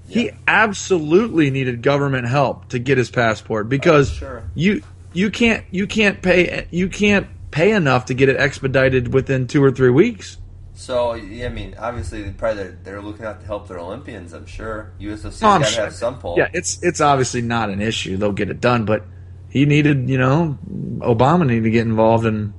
He 0.09 0.31
absolutely 0.49 1.51
needed 1.51 1.83
government 1.83 2.27
help 2.27 2.69
to 2.71 2.79
get 2.81 2.99
his 2.99 3.11
passport 3.11 3.69
because 3.69 4.11
Oh, 4.11 4.15
sure. 4.15 4.43
you 4.57 4.83
you 5.13 5.31
can't 5.31 5.65
you 5.71 5.87
can't 5.87 6.21
pay 6.21 6.67
you 6.73 6.89
can't 6.89 7.29
pay 7.53 7.71
enough 7.73 8.07
to 8.07 8.15
get 8.15 8.29
it 8.29 8.37
expedited 8.37 9.15
within 9.15 9.47
two 9.47 9.63
or 9.63 9.71
three 9.71 9.91
weeks. 9.91 10.37
So 10.81 11.13
yeah, 11.13 11.45
I 11.45 11.49
mean, 11.51 11.75
obviously, 11.79 12.31
probably 12.31 12.63
they're, 12.63 12.79
they're 12.85 13.03
looking 13.03 13.27
out 13.27 13.41
to 13.41 13.47
help 13.47 13.69
their 13.69 13.79
Olympians. 13.79 14.33
I'm 14.33 14.47
sure 14.47 14.93
No, 14.99 15.15
got 15.59 15.59
to 15.59 15.65
sure. 15.67 15.85
have 15.85 15.93
some 15.95 16.19
pull. 16.19 16.37
Yeah, 16.39 16.49
it's 16.55 16.83
it's 16.83 17.03
obviously 17.03 17.43
not 17.43 17.69
an 17.69 17.83
issue. 17.83 18.17
They'll 18.17 18.33
get 18.33 18.49
it 18.49 18.63
done, 18.63 18.87
but 18.87 19.05
he 19.51 19.67
needed 19.67 20.09
you 20.09 20.17
know 20.17 20.57
Obama 21.01 21.47
needed 21.47 21.65
to 21.65 21.71
get 21.71 21.83
involved 21.87 22.25
and 22.25 22.55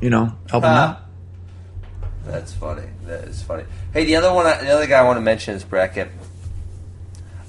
you 0.00 0.10
know 0.10 0.36
help 0.50 0.64
him 0.64 0.70
Ah. 0.72 0.90
out. 0.90 1.00
That's 2.26 2.52
funny. 2.52 2.88
That 3.06 3.24
is 3.28 3.44
funny. 3.44 3.62
Hey, 3.92 4.06
the 4.06 4.16
other 4.16 4.32
one, 4.34 4.44
the 4.46 4.68
other 4.70 4.88
guy 4.88 4.98
I 4.98 5.04
want 5.04 5.18
to 5.18 5.20
mention 5.22 5.54
is 5.54 5.62
bracket. 5.62 6.08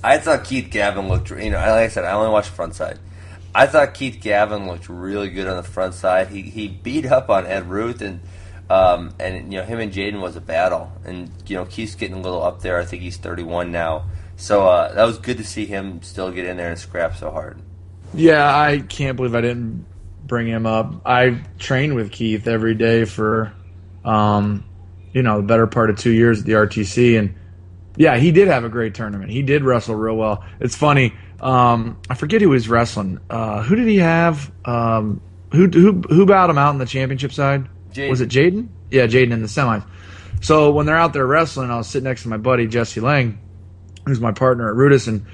I 0.03 0.19
thought 0.19 0.43
Keith 0.43 0.69
Gavin 0.69 1.07
looked. 1.07 1.31
You 1.31 1.49
know, 1.49 1.57
like 1.57 1.69
I 1.69 1.87
said, 1.87 2.05
I 2.05 2.11
only 2.11 2.29
watched 2.29 2.49
front 2.49 2.75
side. 2.75 2.99
I 3.55 3.65
thought 3.65 3.95
Keith 3.95 4.19
Gavin 4.21 4.67
looked 4.67 4.89
really 4.89 5.29
good 5.31 5.47
on 5.47 5.57
the 5.57 5.63
front 5.63 5.95
side. 5.95 6.27
He 6.27 6.43
he 6.43 6.67
beat 6.67 7.07
up 7.07 7.31
on 7.31 7.47
Ed 7.47 7.67
Ruth 7.67 7.99
and. 8.03 8.19
Um, 8.69 9.13
and 9.19 9.51
you 9.51 9.59
know 9.59 9.65
him 9.65 9.79
and 9.79 9.91
Jaden 9.91 10.21
was 10.21 10.35
a 10.35 10.41
battle, 10.41 10.91
and 11.05 11.29
you 11.47 11.55
know 11.55 11.65
Keith's 11.65 11.95
getting 11.95 12.17
a 12.17 12.21
little 12.21 12.41
up 12.41 12.61
there. 12.61 12.79
I 12.79 12.85
think 12.85 13.03
he's 13.03 13.17
31 13.17 13.71
now, 13.71 14.05
so 14.37 14.67
uh, 14.67 14.93
that 14.93 15.03
was 15.03 15.17
good 15.17 15.37
to 15.37 15.43
see 15.43 15.65
him 15.65 16.01
still 16.01 16.31
get 16.31 16.45
in 16.45 16.57
there 16.57 16.69
and 16.69 16.79
scrap 16.79 17.15
so 17.15 17.29
hard. 17.29 17.61
Yeah, 18.13 18.45
I 18.45 18.79
can't 18.79 19.17
believe 19.17 19.35
I 19.35 19.41
didn't 19.41 19.85
bring 20.25 20.47
him 20.47 20.65
up. 20.65 21.01
I 21.05 21.41
trained 21.59 21.95
with 21.95 22.11
Keith 22.11 22.47
every 22.47 22.75
day 22.75 23.05
for, 23.05 23.53
um, 24.05 24.63
you 25.11 25.23
know, 25.23 25.37
the 25.37 25.47
better 25.47 25.67
part 25.67 25.89
of 25.89 25.97
two 25.97 26.11
years 26.11 26.39
at 26.39 26.45
the 26.45 26.53
RTC, 26.53 27.19
and 27.19 27.35
yeah, 27.97 28.17
he 28.17 28.31
did 28.31 28.47
have 28.47 28.63
a 28.63 28.69
great 28.69 28.95
tournament. 28.95 29.29
He 29.29 29.41
did 29.41 29.63
wrestle 29.63 29.95
real 29.95 30.15
well. 30.15 30.43
It's 30.59 30.75
funny. 30.75 31.13
Um, 31.41 31.99
I 32.09 32.15
forget 32.15 32.41
who 32.41 32.47
he 32.47 32.53
was 32.53 32.69
wrestling. 32.69 33.19
Uh, 33.29 33.61
who 33.61 33.75
did 33.75 33.87
he 33.87 33.97
have? 33.97 34.51
Um, 34.63 35.21
who 35.51 35.67
who 35.67 36.01
who 36.09 36.25
bowed 36.25 36.49
him 36.49 36.57
out 36.57 36.71
in 36.71 36.79
the 36.79 36.85
championship 36.85 37.31
side? 37.33 37.67
Jaden. 37.93 38.09
Was 38.09 38.21
it 38.21 38.29
Jaden? 38.29 38.67
Yeah, 38.91 39.07
Jaden 39.07 39.31
in 39.31 39.41
the 39.41 39.47
semis. 39.47 39.83
So 40.41 40.71
when 40.71 40.85
they're 40.85 40.97
out 40.97 41.13
there 41.13 41.25
wrestling, 41.25 41.71
I 41.71 41.77
was 41.77 41.87
sitting 41.87 42.03
next 42.03 42.23
to 42.23 42.29
my 42.29 42.37
buddy 42.37 42.67
Jesse 42.67 42.99
Lang, 42.99 43.39
who's 44.05 44.19
my 44.19 44.31
partner 44.31 44.69
at 44.69 44.75
Rudis, 44.75 45.07
and 45.07 45.25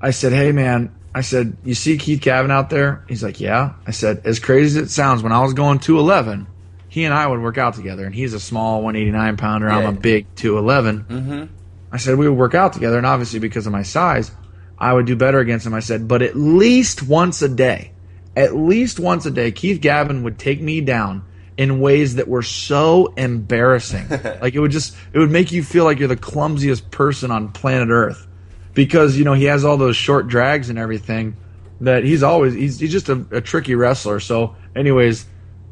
I 0.00 0.10
said, 0.10 0.32
"Hey 0.32 0.52
man," 0.52 0.94
I 1.14 1.20
said, 1.20 1.56
"You 1.64 1.74
see 1.74 1.98
Keith 1.98 2.20
Gavin 2.20 2.50
out 2.50 2.70
there?" 2.70 3.04
He's 3.08 3.22
like, 3.22 3.40
"Yeah." 3.40 3.74
I 3.86 3.90
said, 3.90 4.22
"As 4.24 4.38
crazy 4.38 4.78
as 4.78 4.86
it 4.86 4.90
sounds, 4.90 5.22
when 5.22 5.32
I 5.32 5.42
was 5.42 5.52
going 5.52 5.78
211, 5.78 6.46
he 6.88 7.04
and 7.04 7.12
I 7.12 7.26
would 7.26 7.40
work 7.40 7.58
out 7.58 7.74
together, 7.74 8.06
and 8.06 8.14
he's 8.14 8.32
a 8.32 8.40
small 8.40 8.82
189 8.82 9.36
pounder. 9.36 9.68
I'm 9.68 9.86
a 9.86 9.92
big 9.92 10.26
211." 10.36 11.04
Mm-hmm. 11.04 11.52
I 11.92 11.98
said 11.98 12.18
we 12.18 12.28
would 12.28 12.38
work 12.38 12.54
out 12.54 12.72
together, 12.72 12.98
and 12.98 13.06
obviously 13.06 13.38
because 13.38 13.66
of 13.66 13.72
my 13.72 13.82
size, 13.82 14.30
I 14.78 14.92
would 14.92 15.06
do 15.06 15.16
better 15.16 15.38
against 15.38 15.66
him. 15.66 15.74
I 15.74 15.80
said, 15.80 16.08
but 16.08 16.22
at 16.22 16.36
least 16.36 17.02
once 17.02 17.40
a 17.42 17.48
day, 17.48 17.92
at 18.36 18.54
least 18.54 19.00
once 19.00 19.24
a 19.24 19.30
day, 19.30 19.50
Keith 19.50 19.80
Gavin 19.80 20.22
would 20.22 20.38
take 20.38 20.60
me 20.60 20.80
down 20.80 21.22
in 21.56 21.80
ways 21.80 22.16
that 22.16 22.28
were 22.28 22.42
so 22.42 23.12
embarrassing. 23.16 24.08
like 24.40 24.54
it 24.54 24.60
would 24.60 24.70
just 24.70 24.96
it 25.12 25.18
would 25.18 25.30
make 25.30 25.52
you 25.52 25.62
feel 25.62 25.84
like 25.84 25.98
you're 25.98 26.08
the 26.08 26.16
clumsiest 26.16 26.90
person 26.90 27.30
on 27.30 27.52
planet 27.52 27.88
Earth 27.90 28.26
because 28.74 29.16
you 29.16 29.24
know 29.24 29.32
he 29.32 29.44
has 29.44 29.64
all 29.64 29.76
those 29.76 29.96
short 29.96 30.28
drags 30.28 30.68
and 30.70 30.78
everything 30.78 31.36
that 31.80 32.04
he's 32.04 32.22
always 32.22 32.54
he's 32.54 32.78
he's 32.78 32.92
just 32.92 33.08
a, 33.08 33.26
a 33.30 33.40
tricky 33.40 33.74
wrestler. 33.74 34.20
So, 34.20 34.56
anyways, 34.74 35.26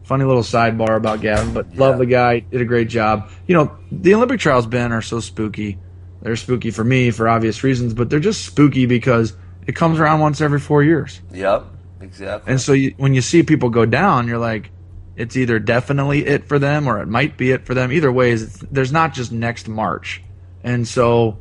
funny 0.05 0.25
little 0.25 0.43
sidebar 0.43 0.97
about 0.97 1.21
Gavin, 1.21 1.55
but 1.55 1.77
love 1.77 1.99
the 1.99 2.07
guy, 2.07 2.41
did 2.41 2.61
a 2.61 2.65
great 2.65 2.89
job. 2.89 3.31
You 3.47 3.57
know, 3.57 3.77
the 3.91 4.15
Olympic 4.15 4.41
trials 4.41 4.67
Ben 4.67 4.93
are 4.93 5.03
so 5.03 5.21
spooky. 5.21 5.79
They're 6.23 6.37
spooky 6.37 6.71
for 6.71 6.85
me 6.85 7.11
for 7.11 7.29
obvious 7.29 7.63
reasons, 7.63 7.93
but 7.93 8.09
they're 8.09 8.21
just 8.21 8.47
spooky 8.47 8.87
because 8.87 9.37
it 9.67 9.77
comes 9.77 10.01
around 10.01 10.21
once 10.21 10.41
every 10.41 10.61
four 10.61 10.83
years. 10.83 11.21
Yep, 11.33 11.67
exactly. 12.01 12.51
And 12.51 12.61
so 12.61 12.73
you, 12.73 12.95
when 12.97 13.13
you 13.13 13.21
see 13.21 13.43
people 13.43 13.69
go 13.69 13.85
down, 13.85 14.27
you're 14.27 14.39
like, 14.39 14.71
it's 15.17 15.37
either 15.37 15.59
definitely 15.59 16.27
it 16.27 16.49
for 16.49 16.59
them 16.59 16.89
or 16.89 17.01
it 17.01 17.09
might 17.09 17.37
be 17.37 17.53
it 17.53 17.67
for 17.67 17.75
them. 17.75 17.93
Either 17.93 18.11
way, 18.11 18.35
there's 18.35 18.93
not 18.93 19.15
just 19.15 19.33
next 19.33 19.69
March, 19.69 20.23
and 20.63 20.87
so 20.87 21.39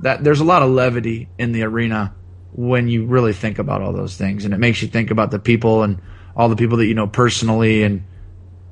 that 0.00 0.24
there's 0.24 0.40
a 0.40 0.44
lot 0.44 0.62
of 0.62 0.70
levity 0.70 1.28
in 1.38 1.52
the 1.52 1.62
arena 1.62 2.14
when 2.52 2.88
you 2.88 3.06
really 3.06 3.32
think 3.32 3.58
about 3.58 3.82
all 3.82 3.92
those 3.92 4.16
things, 4.16 4.44
and 4.44 4.54
it 4.54 4.58
makes 4.58 4.82
you 4.82 4.88
think 4.88 5.10
about 5.10 5.30
the 5.30 5.38
people 5.38 5.82
and 5.82 6.00
all 6.34 6.48
the 6.48 6.56
people 6.56 6.78
that 6.78 6.86
you 6.86 6.94
know 6.94 7.06
personally, 7.06 7.82
and 7.82 8.04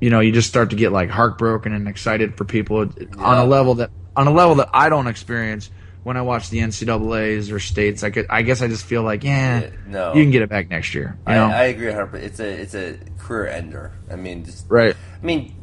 you 0.01 0.09
know 0.09 0.19
you 0.19 0.31
just 0.31 0.49
start 0.49 0.71
to 0.71 0.75
get 0.75 0.91
like 0.91 1.09
heartbroken 1.09 1.73
and 1.73 1.87
excited 1.87 2.37
for 2.37 2.45
people 2.45 2.89
on 3.17 3.37
a 3.37 3.45
level 3.45 3.75
that 3.75 3.89
on 4.15 4.27
a 4.27 4.31
level 4.31 4.55
that 4.55 4.69
I 4.73 4.89
don't 4.89 5.07
experience 5.07 5.69
when 6.05 6.17
I 6.17 6.21
watch 6.21 6.51
the 6.51 6.59
NCAA's 6.59 7.51
or 7.51 7.59
states. 7.59 8.03
I 8.03 8.11
could, 8.11 8.27
I 8.29 8.43
guess 8.43 8.61
I 8.61 8.67
just 8.67 8.85
feel 8.85 9.01
like, 9.01 9.23
yeah, 9.23 9.61
Yeah, 9.61 9.69
no. 9.87 10.13
you 10.13 10.21
can 10.23 10.29
get 10.29 10.43
it 10.43 10.49
back 10.49 10.69
next 10.69 10.93
year. 10.93 11.17
I, 11.25 11.33
know? 11.33 11.45
I 11.47 11.63
agree, 11.63 11.91
Harper. 11.91 12.17
It's 12.17 12.39
a 12.39 12.47
it's 12.47 12.75
a 12.75 12.99
career 13.17 13.47
ender. 13.47 13.91
I 14.11 14.15
mean, 14.15 14.45
just, 14.45 14.67
right. 14.69 14.95
I 14.95 15.25
mean, 15.25 15.55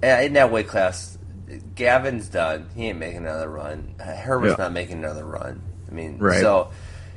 in 0.00 0.34
that 0.34 0.52
weight 0.52 0.68
class, 0.68 1.18
Gavin's 1.74 2.28
done. 2.28 2.68
He 2.76 2.86
ain't 2.86 3.00
making 3.00 3.18
another 3.22 3.48
run. 3.50 3.96
Herbert's 3.98 4.54
Yeah. 4.58 4.64
not 4.64 4.72
making 4.72 4.98
another 4.98 5.24
run. 5.24 5.60
I 5.90 5.92
mean, 5.92 6.18
Right. 6.18 6.40
so 6.40 6.70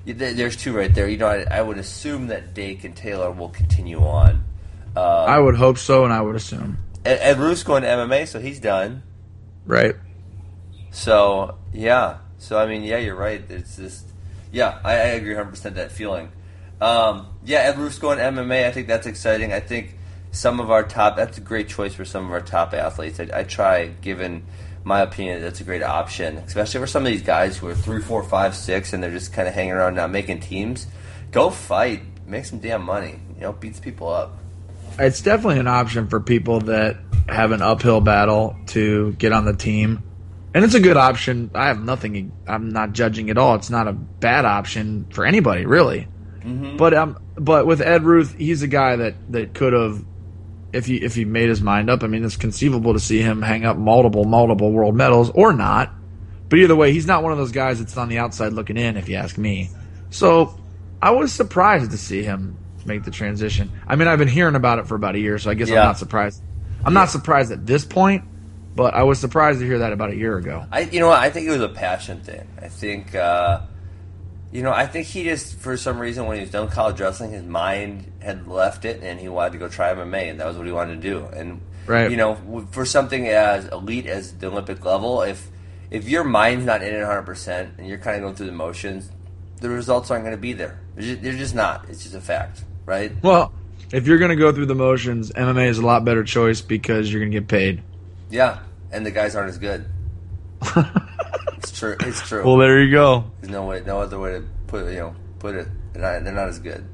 there's 0.06 0.56
two 0.56 0.76
right 0.76 0.92
there. 0.96 1.08
You 1.08 1.18
know, 1.18 1.28
I, 1.28 1.46
I 1.52 1.62
would 1.62 1.78
assume 1.78 2.28
that 2.28 2.56
Dake 2.56 2.84
and 2.84 2.96
Taylor 2.96 3.30
will 3.30 3.50
continue 3.50 4.00
on. 4.04 4.44
Uh, 4.96 5.26
I 5.26 5.38
would 5.38 5.56
hope 5.56 5.78
so, 5.78 6.06
and 6.06 6.12
I 6.12 6.22
would 6.22 6.36
assume. 6.36 6.80
Ed, 7.06 7.20
Ed 7.22 7.38
Ruth's 7.38 7.62
going 7.62 7.84
to 7.84 7.88
MMA, 7.90 8.28
so 8.28 8.40
he's 8.40 8.60
done. 8.60 9.04
Right. 9.68 9.94
So 10.92 11.58
yeah, 11.74 12.18
so 12.38 12.60
I 12.60 12.68
mean, 12.68 12.84
yeah, 12.84 12.98
you're 12.98 13.16
right. 13.16 13.42
It's 13.50 13.78
just 13.78 14.08
yeah, 14.52 14.80
I, 14.84 14.94
I 14.94 15.08
agree 15.16 15.36
100 15.36 15.50
percent 15.50 15.76
that 15.76 15.92
feeling. 15.92 16.32
Um, 16.80 17.28
yeah, 17.44 17.60
Ed 17.60 17.78
Ruth's 17.78 18.00
going 18.00 18.20
MMA. 18.20 18.66
I 18.66 18.72
think 18.72 18.88
that's 18.88 19.08
exciting. 19.08 19.52
I 19.52 19.60
think 19.60 19.96
some 20.32 20.60
of 20.60 20.70
our 20.72 20.84
top. 20.84 21.16
That's 21.16 21.38
a 21.38 21.42
great 21.42 21.70
choice 21.70 21.94
for 21.94 22.06
some 22.06 22.26
of 22.26 22.32
our 22.32 22.42
top 22.42 22.74
athletes. 22.74 23.20
I, 23.20 23.30
I 23.34 23.44
try, 23.44 23.88
given 23.88 24.46
my 24.84 25.02
opinion, 25.02 25.42
that's 25.42 25.60
a 25.60 25.64
great 25.64 25.84
option, 25.84 26.38
especially 26.38 26.80
for 26.80 26.88
some 26.88 27.06
of 27.06 27.12
these 27.12 27.24
guys 27.24 27.58
who 27.58 27.68
are 27.68 27.76
three, 27.76 28.02
four, 28.02 28.24
five, 28.24 28.56
six, 28.56 28.94
and 28.94 29.04
they're 29.04 29.12
just 29.12 29.34
kind 29.34 29.48
of 29.48 29.54
hanging 29.54 29.74
around, 29.74 29.96
not 29.96 30.12
making 30.12 30.40
teams. 30.40 30.88
Go 31.32 31.50
fight, 31.50 32.04
make 32.26 32.46
some 32.46 32.60
damn 32.60 32.84
money. 32.84 33.20
You 33.36 33.42
know, 33.42 33.52
beats 33.54 33.80
people 33.80 34.10
up. 34.10 34.38
It's 35.00 35.22
definitely 35.22 35.60
an 35.60 35.68
option 35.68 36.08
for 36.08 36.20
people 36.20 36.62
that 36.62 36.98
have 37.28 37.52
an 37.52 37.62
uphill 37.62 38.02
battle 38.02 38.56
to 38.68 39.14
get 39.14 39.34
on 39.34 39.46
the 39.46 39.54
team. 39.54 40.04
And 40.54 40.64
it's 40.64 40.74
a 40.74 40.80
good 40.80 40.98
option. 40.98 41.52
I 41.54 41.68
have 41.68 41.84
nothing. 41.84 42.32
I'm 42.48 42.70
not 42.70 42.94
judging 42.94 43.30
at 43.30 43.38
all. 43.38 43.56
It's 43.56 43.70
not 43.70 43.88
a 43.88 43.94
bad 43.94 44.46
option 44.46 45.06
for 45.12 45.26
anybody, 45.26 45.66
really. 45.66 46.08
But 46.78 46.94
um, 46.94 47.18
but 47.36 47.68
with 47.68 47.82
Ed 47.82 48.04
Ruth, 48.04 48.34
he's 48.38 48.62
a 48.64 48.68
guy 48.68 48.96
that 48.96 49.16
that 49.34 49.54
could 49.54 49.74
have, 49.74 50.04
if 50.72 50.86
he 50.86 50.96
if 50.98 51.14
he 51.14 51.26
made 51.26 51.50
his 51.50 51.62
mind 51.62 51.90
up. 51.90 52.04
I 52.04 52.08
mean, 52.08 52.24
it's 52.24 52.38
conceivable 52.38 52.94
to 52.94 53.00
see 53.00 53.22
him 53.22 53.42
hang 53.42 53.66
up 53.66 53.76
multiple 53.78 54.24
multiple 54.24 54.72
world 54.72 54.96
medals 54.96 55.30
or 55.32 55.52
not. 55.54 55.94
But 56.50 56.60
either 56.60 56.76
way, 56.76 56.94
he's 56.94 57.06
not 57.06 57.24
one 57.24 57.34
of 57.34 57.38
those 57.38 57.52
guys 57.52 57.80
that's 57.80 57.98
on 57.98 58.08
the 58.08 58.20
outside 58.20 58.54
looking 58.54 58.78
in. 58.78 58.96
If 58.96 59.10
you 59.10 59.18
ask 59.18 59.38
me, 59.38 59.70
so 60.10 60.58
I 61.02 61.12
was 61.12 61.34
surprised 61.34 61.92
to 61.92 61.98
see 61.98 62.24
him 62.24 62.58
make 62.86 63.04
the 63.04 63.12
transition. 63.12 63.70
I 63.86 63.98
mean, 63.98 64.08
I've 64.08 64.20
been 64.20 64.30
hearing 64.30 64.56
about 64.56 64.80
it 64.80 64.88
for 64.88 64.96
about 64.96 65.16
a 65.16 65.20
year, 65.20 65.38
so 65.40 65.52
I 65.52 65.56
guess 65.56 65.68
Yeah. 65.68 65.82
I'm 65.82 65.88
not 65.88 65.98
surprised. 66.00 66.42
I'm 66.86 66.94
not 66.94 67.10
surprised 67.10 67.52
at 67.52 67.66
this 67.66 67.84
point, 67.84 68.24
but 68.78 68.94
I 68.94 69.04
was 69.04 69.20
surprised 69.20 69.60
to 69.60 69.66
hear 69.66 69.80
that 69.80 69.92
about 69.92 70.12
a 70.12 70.16
year 70.16 70.38
ago. 70.38 70.64
I, 70.72 70.82
you 70.82 71.00
know 71.00 71.08
what? 71.08 71.20
I 71.20 71.32
think 71.32 71.48
it 71.48 71.52
was 71.52 71.62
a 71.62 71.68
passion 71.68 72.22
thing. 72.22 72.48
I 72.62 72.68
think, 72.70 73.16
uh, 73.16 73.62
you 74.52 74.62
know, 74.62 74.72
I 74.72 74.86
think 74.86 75.08
he 75.08 75.24
just, 75.24 75.56
for 75.58 75.76
some 75.78 75.98
reason, 75.98 76.28
when 76.28 76.38
he 76.38 76.42
was 76.42 76.52
done 76.52 76.70
college 76.70 77.02
wrestling, 77.02 77.32
his 77.32 77.44
mind 77.44 78.12
had 78.22 78.48
left 78.48 78.86
it, 78.86 79.02
and 79.02 79.20
he 79.20 79.30
wanted 79.30 79.54
to 79.54 79.58
go 79.58 79.68
try 79.68 79.92
MMA, 79.94 80.30
and 80.30 80.40
that 80.40 80.46
was 80.46 80.58
what 80.58 80.68
he 80.68 80.72
wanted 80.72 81.02
to 81.02 81.10
do. 81.10 81.26
And 81.26 81.60
Right. 81.88 82.12
you 82.12 82.18
know, 82.18 82.68
for 82.72 82.86
something 82.86 83.28
as 83.30 83.66
elite 83.70 84.06
as 84.06 84.34
the 84.34 84.48
Olympic 84.48 84.86
level, 84.86 85.22
if 85.22 85.50
if 85.90 86.08
your 86.10 86.26
mind's 86.26 86.66
not 86.66 86.84
in 86.84 86.94
it 86.94 87.00
100 87.00 87.24
percent, 87.24 87.76
and 87.78 87.88
you're 87.88 87.98
kind 87.98 88.18
of 88.18 88.22
going 88.22 88.36
through 88.36 88.48
the 88.48 88.52
motions, 88.52 89.10
the 89.62 89.70
results 89.70 90.12
aren't 90.12 90.24
going 90.24 90.36
to 90.36 90.42
be 90.42 90.54
there. 90.54 90.80
They're 90.96 91.04
just, 91.04 91.22
they're 91.24 91.34
just 91.34 91.56
not. 91.56 91.90
It's 91.90 92.04
just 92.04 92.14
a 92.14 92.22
fact, 92.22 92.64
right? 92.86 93.12
Well, 93.24 93.54
if 93.92 94.06
you're 94.06 94.18
going 94.18 94.30
to 94.30 94.36
go 94.36 94.52
through 94.52 94.66
the 94.66 94.76
motions, 94.76 95.32
MMA 95.32 95.68
is 95.68 95.78
a 95.78 95.86
lot 95.86 96.04
better 96.04 96.24
choice 96.24 96.60
because 96.62 97.12
you're 97.12 97.22
going 97.22 97.32
to 97.32 97.40
get 97.40 97.48
paid. 97.48 97.82
Yeah, 98.30 98.60
and 98.92 99.06
the 99.06 99.12
guys 99.12 99.36
aren't 99.36 99.50
as 99.50 99.58
good. 99.58 99.86
it's 101.58 101.78
true. 101.78 101.96
It's 102.02 102.28
true. 102.28 102.44
Well, 102.46 102.58
there 102.58 102.82
you 102.82 102.92
go. 102.92 103.32
There's 103.42 103.52
no 103.52 103.66
way, 103.66 103.82
no 103.86 104.00
other 104.02 104.20
way 104.20 104.32
to 104.34 104.44
put 104.68 104.86
you 104.92 105.00
know 105.00 105.16
put 105.40 105.56
it. 105.56 105.68
They're 105.94 106.02
not, 106.02 106.24
they're 106.24 106.34
not 106.34 106.50
as 106.50 106.60
good. 106.60 106.86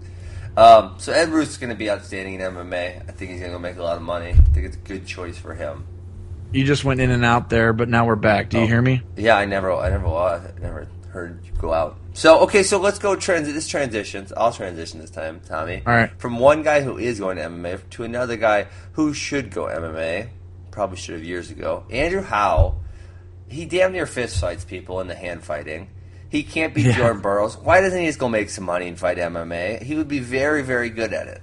Um, 0.55 0.95
so 0.97 1.11
Ed 1.11 1.29
Ruth 1.29 1.49
is 1.49 1.57
going 1.57 1.71
to 1.71 1.75
be 1.75 1.89
outstanding 1.89 2.35
in 2.35 2.41
MMA. 2.41 3.09
I 3.09 3.11
think 3.11 3.31
he's 3.31 3.39
going 3.39 3.53
to 3.53 3.59
make 3.59 3.77
a 3.77 3.83
lot 3.83 3.95
of 3.97 4.03
money. 4.03 4.29
I 4.29 4.33
think 4.53 4.67
it's 4.67 4.75
a 4.75 4.79
good 4.79 5.05
choice 5.07 5.37
for 5.37 5.55
him. 5.55 5.85
You 6.51 6.63
just 6.63 6.85
went 6.85 7.01
in 7.01 7.09
and 7.09 7.25
out 7.25 7.49
there, 7.49 7.73
but 7.73 7.89
now 7.89 8.05
we're 8.05 8.15
back. 8.15 8.49
Do 8.49 8.57
you 8.59 8.65
Oh. 8.65 8.67
hear 8.67 8.81
me? 8.81 9.01
Yeah, 9.17 9.35
I 9.35 9.45
never, 9.45 9.73
I 9.73 9.89
never, 9.89 10.07
I 10.07 10.41
never 10.61 10.87
heard 11.09 11.43
you 11.43 11.51
go 11.59 11.73
out. 11.73 11.97
So 12.13 12.41
okay, 12.41 12.61
so 12.61 12.79
let's 12.79 12.99
go 12.99 13.15
transit. 13.15 13.55
This 13.55 13.67
transitions. 13.67 14.31
I'll 14.37 14.51
transition 14.53 14.99
this 14.99 15.09
time, 15.09 15.41
Tommy. 15.47 15.81
All 15.87 15.93
right. 15.93 16.11
From 16.19 16.37
one 16.37 16.61
guy 16.61 16.81
who 16.81 16.99
is 16.99 17.19
going 17.19 17.37
to 17.37 17.43
MMA 17.43 17.89
to 17.91 18.03
another 18.03 18.37
guy 18.37 18.67
who 18.91 19.15
should 19.15 19.49
go 19.49 19.63
MMA. 19.65 20.27
Probably 20.73 20.97
should 20.97 21.13
have 21.13 21.23
years 21.23 21.51
ago. 21.51 21.83
Andrew 21.91 22.23
Howe. 22.23 22.73
He 23.47 23.65
damn 23.65 23.91
near 23.91 24.07
fist 24.07 24.41
fights 24.41 24.65
people 24.65 24.99
in 25.01 25.07
the 25.07 25.13
hand 25.13 25.43
fighting. 25.43 25.87
He 26.29 26.41
can't 26.41 26.73
beat 26.73 26.85
Yeah. 26.87 26.97
Jordan 26.97 27.21
Burroughs. 27.21 27.55
Why 27.57 27.79
doesn't 27.79 27.99
he 27.99 28.07
just 28.07 28.17
go 28.17 28.27
make 28.27 28.49
some 28.49 28.63
money 28.63 28.87
and 28.87 28.97
fight 28.97 29.17
MMA? 29.19 29.83
He 29.83 29.93
would 29.93 30.07
be 30.07 30.17
very, 30.17 30.63
very 30.63 30.89
good 30.89 31.13
at 31.13 31.27
it. 31.27 31.41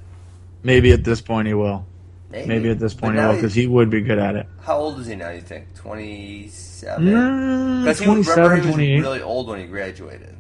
Maybe 0.65 0.91
at 0.91 1.05
this 1.05 1.21
point 1.21 1.47
he 1.47 1.55
will. 1.55 1.87
Maybe, 2.29 2.49
Maybe 2.49 2.71
at 2.71 2.81
this 2.81 2.93
point 2.93 3.15
he 3.15 3.21
will 3.23 3.35
because 3.37 3.55
he 3.55 3.69
would 3.69 3.89
be 3.89 4.01
good 4.01 4.19
at 4.19 4.35
it. 4.35 4.47
How 4.63 4.79
old 4.79 4.99
is 4.99 5.07
he 5.07 5.15
now? 5.15 5.31
You 5.31 5.41
think 5.43 5.75
twenty 5.77 6.49
seven? 6.49 7.07
Mm, 7.07 7.83
Because 7.85 8.01
he 8.01 8.07
remember 8.07 8.25
27, 8.35 8.61
he 8.61 8.67
was 8.67 8.75
28. 8.75 9.01
really 9.01 9.23
old 9.23 9.47
when 9.49 9.61
he 9.61 9.67
graduated. 9.67 10.37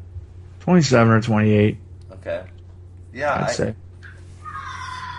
27 0.60 1.12
or 1.12 1.20
28, 1.20 1.76
Okay. 2.14 2.42
Yeah, 3.14 3.34
I'd 3.34 3.42
I, 3.44 3.52
say. 3.52 3.74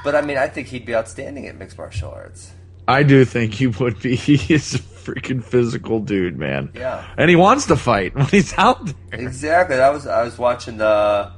but 0.03 0.15
I 0.15 0.21
mean, 0.21 0.37
I 0.37 0.47
think 0.47 0.67
he'd 0.67 0.85
be 0.85 0.93
outstanding 0.95 1.47
at 1.47 1.57
mixed 1.57 1.77
martial 1.77 2.11
arts. 2.11 2.51
I 2.91 3.03
do 3.03 3.25
think 3.25 3.53
he 3.53 3.67
would 3.67 3.99
be. 4.01 4.15
He 4.21 4.53
is 4.53 4.75
a 4.75 4.79
freaking 4.79 5.43
physical 5.43 5.99
dude, 5.99 6.37
man. 6.37 6.71
Yeah. 6.75 7.03
And 7.17 7.29
he 7.29 7.35
wants 7.35 7.65
to 7.67 7.75
fight 7.75 8.13
when 8.15 8.25
he's 8.25 8.55
out 8.57 8.85
there. 8.85 9.19
Exactly. 9.19 9.77
I 9.77 9.89
was 9.89 10.05
I 10.05 10.23
was 10.23 10.37
watching 10.37 10.77
the 10.77 11.31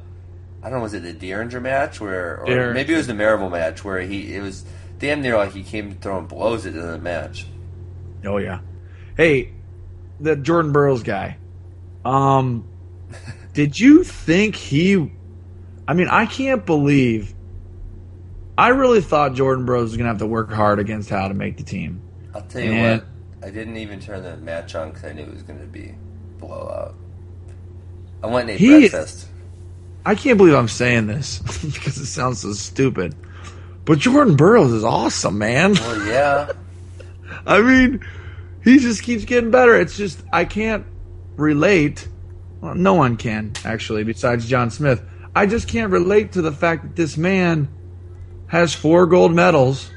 I 0.61 0.69
don't 0.69 0.79
know 0.79 0.83
was 0.83 0.93
it 0.93 1.03
the 1.03 1.13
Dieringer 1.13 1.61
match 1.61 2.01
where 2.01 2.41
or 2.45 2.73
maybe 2.73 2.93
it 2.93 2.97
was 2.97 3.07
the 3.07 3.13
Marable 3.13 3.49
match 3.49 3.83
where 3.83 4.01
he 4.01 4.35
it 4.35 4.41
was 4.41 4.65
damn 4.99 5.21
near 5.21 5.37
like 5.37 5.53
he 5.53 5.63
came 5.63 5.95
throwing 5.95 6.25
blows 6.25 6.65
at 6.65 6.73
the 6.73 6.97
match. 6.97 7.45
Oh 8.25 8.37
yeah. 8.37 8.59
Hey, 9.15 9.51
the 10.19 10.35
Jordan 10.35 10.71
Burroughs 10.71 11.03
guy. 11.03 11.37
Um, 12.05 12.67
did 13.53 13.79
you 13.79 14.03
think 14.03 14.55
he? 14.55 15.11
I 15.87 15.93
mean, 15.93 16.07
I 16.07 16.25
can't 16.25 16.65
believe. 16.65 17.33
I 18.57 18.69
really 18.69 19.01
thought 19.01 19.33
Jordan 19.33 19.65
Burroughs 19.65 19.89
was 19.91 19.97
gonna 19.97 20.09
have 20.09 20.19
to 20.19 20.27
work 20.27 20.51
hard 20.51 20.79
against 20.79 21.09
Howe 21.09 21.27
to 21.27 21.33
make 21.33 21.57
the 21.57 21.63
team. 21.63 22.01
I'll 22.35 22.41
tell 22.41 22.61
you 22.61 22.71
And- 22.71 23.01
what, 23.01 23.47
I 23.47 23.51
didn't 23.51 23.77
even 23.77 23.99
turn 23.99 24.23
the 24.23 24.37
match 24.37 24.73
on 24.75 24.89
because 24.89 25.03
I 25.05 25.13
knew 25.13 25.23
it 25.23 25.33
was 25.33 25.43
going 25.43 25.59
to 25.59 25.65
be 25.65 25.93
blowout. 26.39 26.95
I 28.23 28.27
went 28.27 28.49
and 28.49 28.51
ate 28.51 28.59
He- 28.59 28.79
breakfast. 28.89 29.27
I 30.05 30.15
can't 30.15 30.37
believe 30.37 30.53
I'm 30.53 30.67
saying 30.69 31.07
this 31.07 31.39
because 31.73 31.97
it 31.97 32.05
sounds 32.05 32.39
so 32.41 32.53
stupid. 32.53 33.15
But 33.85 33.99
Jordan 33.99 34.35
Burroughs 34.35 34.71
is 34.71 34.83
awesome, 34.83 35.37
man. 35.37 35.73
Well, 35.73 36.07
yeah, 36.07 36.51
I 37.45 37.61
mean, 37.61 37.99
he 38.63 38.79
just 38.79 39.03
keeps 39.03 39.25
getting 39.25 39.51
better. 39.51 39.77
It's 39.79 39.97
just 39.97 40.23
I 40.31 40.45
can't 40.45 40.85
relate. 41.35 42.07
Well, 42.61 42.75
no 42.75 42.93
one 42.93 43.17
can 43.17 43.51
actually, 43.65 44.03
besides 44.05 44.47
John 44.47 44.71
Smith. 44.71 45.01
I 45.35 45.47
just 45.47 45.67
can't 45.67 45.91
relate 45.91 46.33
to 46.33 46.41
the 46.41 46.51
fact 46.53 46.83
that 46.83 46.95
this 46.95 47.17
man 47.17 47.67
has 48.53 48.71
four 48.71 49.07
gold 49.07 49.33
medals. 49.33 49.89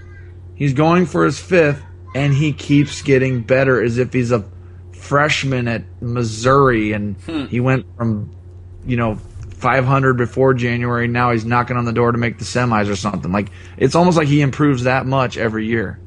He's 0.54 0.72
going 0.72 1.04
for 1.04 1.26
his 1.26 1.38
fifth, 1.38 1.82
and 2.14 2.32
he 2.32 2.54
keeps 2.54 3.02
getting 3.02 3.42
better 3.42 3.82
as 3.82 3.98
if 3.98 4.14
he's 4.14 4.32
a 4.32 4.48
freshman 4.92 5.68
at 5.68 5.84
Missouri, 6.00 6.92
and 6.92 7.16
hmm. 7.20 7.44
he 7.44 7.60
went 7.60 7.84
from, 7.98 8.34
you 8.86 8.96
know, 8.96 9.16
500 9.16 10.14
before 10.14 10.54
January. 10.54 11.06
Now 11.06 11.32
he's 11.32 11.44
knocking 11.44 11.76
on 11.76 11.84
the 11.84 11.92
door 11.92 12.12
to 12.12 12.16
make 12.16 12.38
the 12.38 12.46
semis 12.46 12.90
or 12.90 12.96
something. 12.96 13.30
Like 13.30 13.50
it's 13.76 13.94
almost 13.94 14.16
like 14.16 14.26
he 14.26 14.40
improves 14.40 14.84
that 14.84 15.04
much 15.04 15.36
every 15.36 15.66
year. 15.66 16.00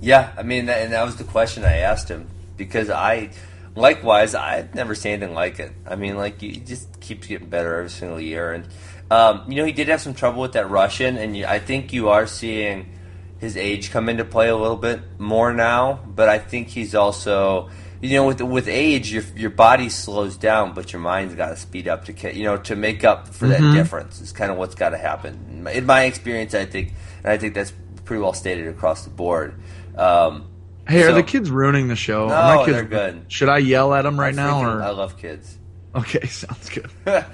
Yeah, 0.00 0.32
I 0.38 0.42
mean, 0.44 0.66
and 0.70 0.94
that 0.94 1.04
was 1.04 1.16
the 1.16 1.24
question 1.24 1.62
I 1.62 1.78
asked 1.78 2.08
him 2.08 2.26
because 2.56 2.88
I, 2.88 3.32
likewise, 3.74 4.34
I've 4.34 4.74
never 4.74 4.94
seen 4.94 5.12
anything 5.12 5.34
like 5.34 5.58
it. 5.58 5.72
I 5.86 5.96
mean, 5.96 6.16
like 6.16 6.40
he 6.40 6.52
just 6.52 7.00
keeps 7.00 7.26
getting 7.26 7.50
better 7.50 7.74
every 7.74 7.90
single 7.90 8.18
year, 8.18 8.50
and 8.52 8.66
um, 9.10 9.44
you 9.48 9.56
know 9.56 9.64
he 9.64 9.72
did 9.72 9.88
have 9.88 10.00
some 10.00 10.14
trouble 10.14 10.42
with 10.42 10.52
that 10.52 10.68
Russian, 10.70 11.16
and 11.16 11.36
I 11.44 11.58
think 11.58 11.92
you 11.92 12.08
are 12.10 12.26
seeing 12.26 12.94
his 13.38 13.56
age 13.56 13.90
come 13.90 14.08
into 14.08 14.24
play 14.24 14.48
a 14.48 14.56
little 14.56 14.76
bit 14.76 15.00
more 15.18 15.52
now. 15.52 16.00
But 16.06 16.28
I 16.28 16.38
think 16.38 16.68
he's 16.68 16.94
also, 16.94 17.70
you 18.00 18.10
know, 18.16 18.26
with 18.26 18.40
with 18.42 18.68
age, 18.68 19.12
your 19.12 19.22
your 19.36 19.50
body 19.50 19.88
slows 19.88 20.36
down, 20.36 20.74
but 20.74 20.92
your 20.92 21.00
mind's 21.00 21.34
got 21.34 21.50
to 21.50 21.56
speed 21.56 21.88
up 21.88 22.04
to 22.06 22.34
you 22.36 22.44
know 22.44 22.56
to 22.58 22.76
make 22.76 23.04
up 23.04 23.28
for 23.28 23.46
that 23.48 23.60
Mhm. 23.60 23.74
difference. 23.74 24.20
Is 24.20 24.32
kind 24.32 24.50
of 24.50 24.58
what's 24.58 24.74
got 24.74 24.90
to 24.90 24.98
happen 24.98 25.62
in 25.72 25.86
my, 25.86 26.02
experience. 26.04 26.54
I 26.54 26.64
think, 26.66 26.92
and 27.22 27.32
I 27.32 27.38
think 27.38 27.54
that's 27.54 27.72
pretty 28.04 28.22
well 28.22 28.32
stated 28.32 28.66
across 28.68 29.04
the 29.04 29.10
board. 29.10 29.54
Um, 29.96 30.46
Hey, 30.88 31.02
are 31.02 31.12
the 31.12 31.22
kids 31.22 31.50
ruining 31.50 31.88
the 31.88 31.96
show? 31.96 32.28
No, 32.28 32.34
my 32.34 32.64
kids, 32.64 32.76
they're 32.78 32.84
good. 32.86 33.24
Should 33.28 33.50
I 33.50 33.58
yell 33.58 33.92
at 33.92 34.02
them 34.02 34.18
right 34.18 34.32
I 34.32 34.36
now? 34.36 34.62
freaking- 34.62 34.76
Or 34.78 34.82
I 34.82 34.88
love 34.90 35.18
kids. 35.18 35.58
okay, 35.94 36.26
sounds 36.28 36.70
good. 36.70 36.90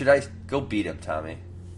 Should 0.00 0.08
I 0.08 0.22
go 0.46 0.62
beat 0.62 0.86
him, 0.86 0.96
Tommy? 0.96 1.36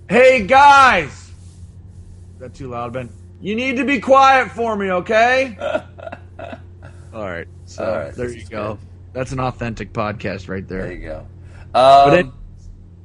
Hey 0.08 0.46
guys, 0.46 1.10
is 1.10 2.38
that 2.38 2.54
too 2.54 2.68
loud, 2.68 2.92
Ben? 2.92 3.10
You 3.40 3.56
need 3.56 3.78
to 3.78 3.84
be 3.84 3.98
quiet 3.98 4.52
for 4.52 4.76
me, 4.76 4.92
okay? 4.92 5.56
All 7.12 7.24
right. 7.24 7.48
So 7.64 7.84
All 7.84 7.98
right, 7.98 8.14
there 8.14 8.30
you 8.30 8.44
go. 8.46 8.74
good. 8.74 8.78
That's 9.12 9.32
an 9.32 9.40
authentic 9.40 9.92
podcast 9.92 10.48
right 10.48 10.68
there. 10.68 10.82
There 10.82 10.92
you 10.92 11.00
go. 11.00 11.26
Um, 11.74 12.32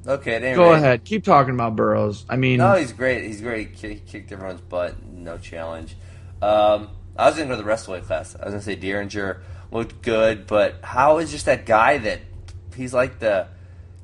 okay, 0.06 0.36
at 0.36 0.44
any 0.44 0.56
Go 0.56 0.74
ahead. 0.74 1.04
Keep 1.04 1.24
talking 1.24 1.56
about 1.56 1.76
Burroughs. 1.76 2.24
I 2.30 2.36
mean, 2.36 2.60
No, 2.60 2.76
he's 2.76 2.94
great. 2.94 3.24
He's 3.24 3.42
great. 3.42 3.70
He 3.70 3.76
kick- 3.76 4.06
kicked 4.06 4.32
everyone's 4.32 4.62
butt. 4.62 5.02
No 5.04 5.40
challenge. 5.40 5.98
Um, 6.44 6.90
I 7.18 7.26
was 7.26 7.38
going 7.38 7.50
to 7.50 7.56
go 7.56 7.58
to 7.58 7.64
the 7.64 7.68
wrestling 7.68 8.04
class. 8.04 8.36
I 8.36 8.46
was 8.46 8.52
going 8.54 8.60
to 8.60 8.64
say 8.64 8.76
Dieringer 8.76 9.40
looked 9.72 10.00
good, 10.04 10.46
but 10.46 10.76
Howe 10.84 11.18
is 11.18 11.32
just 11.32 11.48
that 11.48 11.66
guy 11.66 11.98
that 11.98 12.20
he's 12.76 12.94
like 12.94 13.18
the 13.18 13.48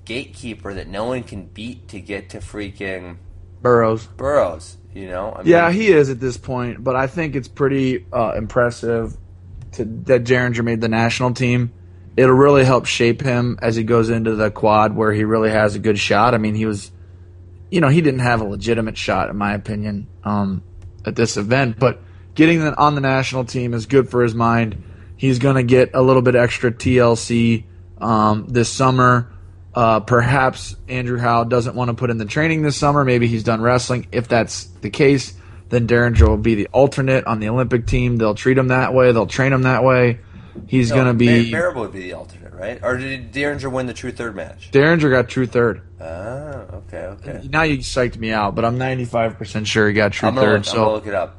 gatekeeper 0.06 0.74
that 0.74 0.88
no 0.88 1.06
one 1.06 1.24
can 1.24 1.46
beat 1.46 1.88
to 1.90 2.00
get 2.00 2.30
to 2.30 2.40
freaking 2.40 3.18
Burroughs. 3.64 4.06
Burroughs? 4.06 4.78
You 4.94 5.08
know? 5.08 5.32
I 5.32 5.42
Yeah, 5.44 5.72
he 5.72 5.88
is 5.88 6.10
at 6.10 6.20
this 6.20 6.38
point, 6.38 6.84
but 6.84 6.96
I 6.96 7.08
think 7.08 7.36
it's 7.36 7.48
pretty 7.48 8.06
uh, 8.14 8.34
impressive 8.36 9.18
to, 9.74 9.86
that 9.86 10.26
Dieringer 10.26 10.64
made 10.64 10.82
the 10.82 10.90
national 10.90 11.34
team. 11.34 11.72
It'll 12.16 12.36
really 12.36 12.66
help 12.66 12.86
shape 12.86 13.22
him 13.22 13.58
as 13.62 13.76
he 13.76 13.84
goes 13.84 14.12
into 14.12 14.36
the 14.36 14.52
quad 14.52 14.96
where 14.96 15.12
he 15.12 15.24
really 15.24 15.50
has 15.50 15.74
a 15.76 15.80
good 15.80 15.98
shot. 15.98 16.36
I 16.36 16.38
mean, 16.38 16.54
he 16.54 16.68
was, 16.68 16.92
you 17.72 17.82
know, 17.82 17.88
he 17.88 18.02
didn't 18.02 18.20
have 18.20 18.42
a 18.42 18.44
legitimate 18.44 18.98
shot, 18.98 19.30
in 19.30 19.38
my 19.38 19.54
opinion, 19.54 20.08
um, 20.24 20.62
at 21.06 21.16
this 21.16 21.38
event, 21.38 21.80
but 21.80 22.02
getting 22.36 22.62
on 22.62 22.96
the 22.96 23.02
national 23.02 23.46
team 23.46 23.74
is 23.74 23.88
good 23.88 24.10
for 24.10 24.22
his 24.22 24.36
mind. 24.36 24.84
He's 25.18 25.40
going 25.40 25.56
to 25.56 25.64
get 25.64 25.92
a 25.96 26.02
little 26.02 26.22
bit 26.22 26.36
extra 26.36 26.72
TLC 26.72 27.64
um, 28.00 28.46
this 28.48 28.70
summer. 28.70 29.33
Uh, 29.76 30.00
perhaps 30.02 30.76
Andrew 30.88 31.18
Howe 31.18 31.44
doesn't 31.46 31.76
want 31.76 31.90
to 31.90 31.96
put 31.96 32.10
in 32.12 32.18
the 32.18 32.26
training 32.26 32.62
this 32.62 32.78
summer. 32.78 33.04
Maybe 33.04 33.28
he's 33.28 33.44
done 33.44 33.62
wrestling. 33.62 34.08
If 34.12 34.28
that's 34.28 34.66
the 34.66 34.90
case, 34.92 35.34
then 35.70 35.88
Dieringer 35.88 36.28
will 36.28 36.38
be 36.38 36.54
the 36.56 36.68
alternate 36.68 37.26
on 37.26 37.40
the 37.40 37.50
Olympic 37.50 37.88
team. 37.88 38.18
They'll 38.18 38.36
treat 38.36 38.58
him 38.58 38.68
that 38.68 38.94
way. 38.94 39.12
They'll 39.12 39.26
train 39.26 39.52
him 39.52 39.64
that 39.64 39.84
way. 39.84 40.20
He's 40.68 40.90
no, 40.92 40.98
going 40.98 41.08
to 41.08 41.14
be. 41.16 41.50
Mar- 41.52 41.62
Marable 41.62 41.82
would 41.82 41.94
be 41.94 42.02
the 42.04 42.14
alternate, 42.14 42.54
right? 42.54 42.80
Or 42.84 42.98
did 42.98 43.32
Dieringer 43.34 43.72
win 43.72 43.88
the 43.88 43.94
true 43.96 44.12
third 44.12 44.36
match? 44.36 44.70
Dieringer 44.72 45.10
got 45.10 45.28
true 45.28 45.48
third. 45.48 45.82
Ah, 46.00 46.04
okay, 46.06 46.98
okay. 47.06 47.48
Now 47.50 47.64
you 47.64 47.80
psyched 47.80 48.18
me 48.18 48.30
out, 48.32 48.54
but 48.54 48.64
I'm 48.66 48.78
95% 48.78 49.66
sure 49.66 49.88
he 49.88 49.94
got 49.96 50.12
true 50.12 50.28
I'm 50.30 50.36
gonna, 50.36 50.46
third. 50.62 50.66
look, 50.68 50.76
I'm 50.76 50.76
gonna 50.84 50.92
look 50.94 51.08
it 51.08 51.16
up. 51.16 51.38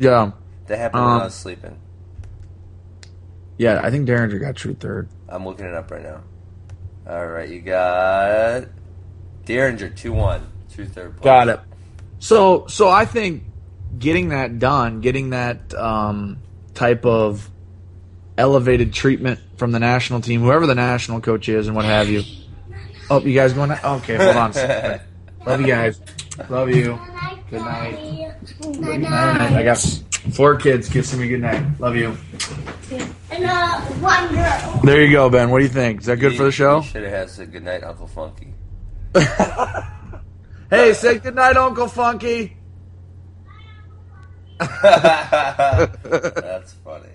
yeah. 0.00 0.32
That 0.66 0.78
happened 0.78 1.04
when 1.04 1.12
Um, 1.12 1.20
I 1.20 1.24
was 1.26 1.34
sleeping. 1.34 1.78
Yeah, 3.58 3.80
I 3.82 3.90
think 3.90 4.08
Dieringer 4.08 4.40
got 4.40 4.56
true 4.56 4.74
third. 4.74 5.08
I'm 5.28 5.44
looking 5.44 5.66
it 5.66 5.74
up 5.74 5.90
right 5.90 6.02
now. 6.02 6.22
All 7.10 7.26
right, 7.26 7.48
you 7.48 7.60
got 7.60 8.66
Dieringer 9.44 9.96
two 9.96 10.12
one, 10.12 10.46
two 10.72 10.84
third 10.86 11.16
place. 11.16 11.24
Got 11.24 11.48
it. 11.48 11.60
So, 12.20 12.68
so 12.68 12.88
I 12.88 13.04
think 13.04 13.42
getting 13.98 14.28
that 14.28 14.60
done, 14.60 15.00
getting 15.00 15.30
that 15.30 15.74
um, 15.74 16.38
type 16.72 17.04
of 17.04 17.50
elevated 18.38 18.92
treatment 18.92 19.40
from 19.56 19.72
the 19.72 19.80
national 19.80 20.20
team, 20.20 20.40
whoever 20.40 20.68
the 20.68 20.76
national 20.76 21.20
coach 21.20 21.48
is, 21.48 21.66
and 21.66 21.74
what 21.74 21.84
have 21.84 22.08
you. 22.08 22.22
Oh, 23.10 23.18
you 23.18 23.34
guys 23.34 23.54
going? 23.54 23.70
To, 23.70 23.90
okay, 23.94 24.16
hold 24.16 24.36
on. 24.36 24.52
Love 25.46 25.60
you 25.60 25.66
guys. 25.66 26.00
Love 26.48 26.70
you. 26.70 26.96
Good 27.50 27.62
night. 27.62 28.34
Good 28.60 29.00
night. 29.00 29.52
I 29.52 29.64
got 29.64 29.78
four 30.32 30.56
kids 30.56 30.88
kissing 30.88 31.20
me 31.20 31.28
good 31.28 31.40
night. 31.40 31.64
Love 31.78 31.96
you. 31.96 32.16
And 33.30 33.44
uh, 33.44 33.80
one 33.80 34.34
girl. 34.34 34.80
There 34.84 35.04
you 35.04 35.12
go, 35.12 35.30
Ben. 35.30 35.50
What 35.50 35.58
do 35.58 35.64
you 35.64 35.70
think? 35.70 36.00
Is 36.00 36.06
that 36.06 36.16
good 36.16 36.36
for 36.36 36.44
the 36.44 36.52
show? 36.52 36.82
Should 36.82 37.04
have 37.04 37.30
had 37.30 37.40
a 37.40 37.46
good 37.46 37.64
night, 37.64 37.84
Uncle 37.84 38.06
Funky. 38.06 38.54
Hey, 40.70 40.94
say 40.94 41.18
good 41.18 41.34
night, 41.34 41.56
Uncle 41.56 41.88
Funky. 41.88 42.56
That's 44.60 45.88
funny. 46.74 47.08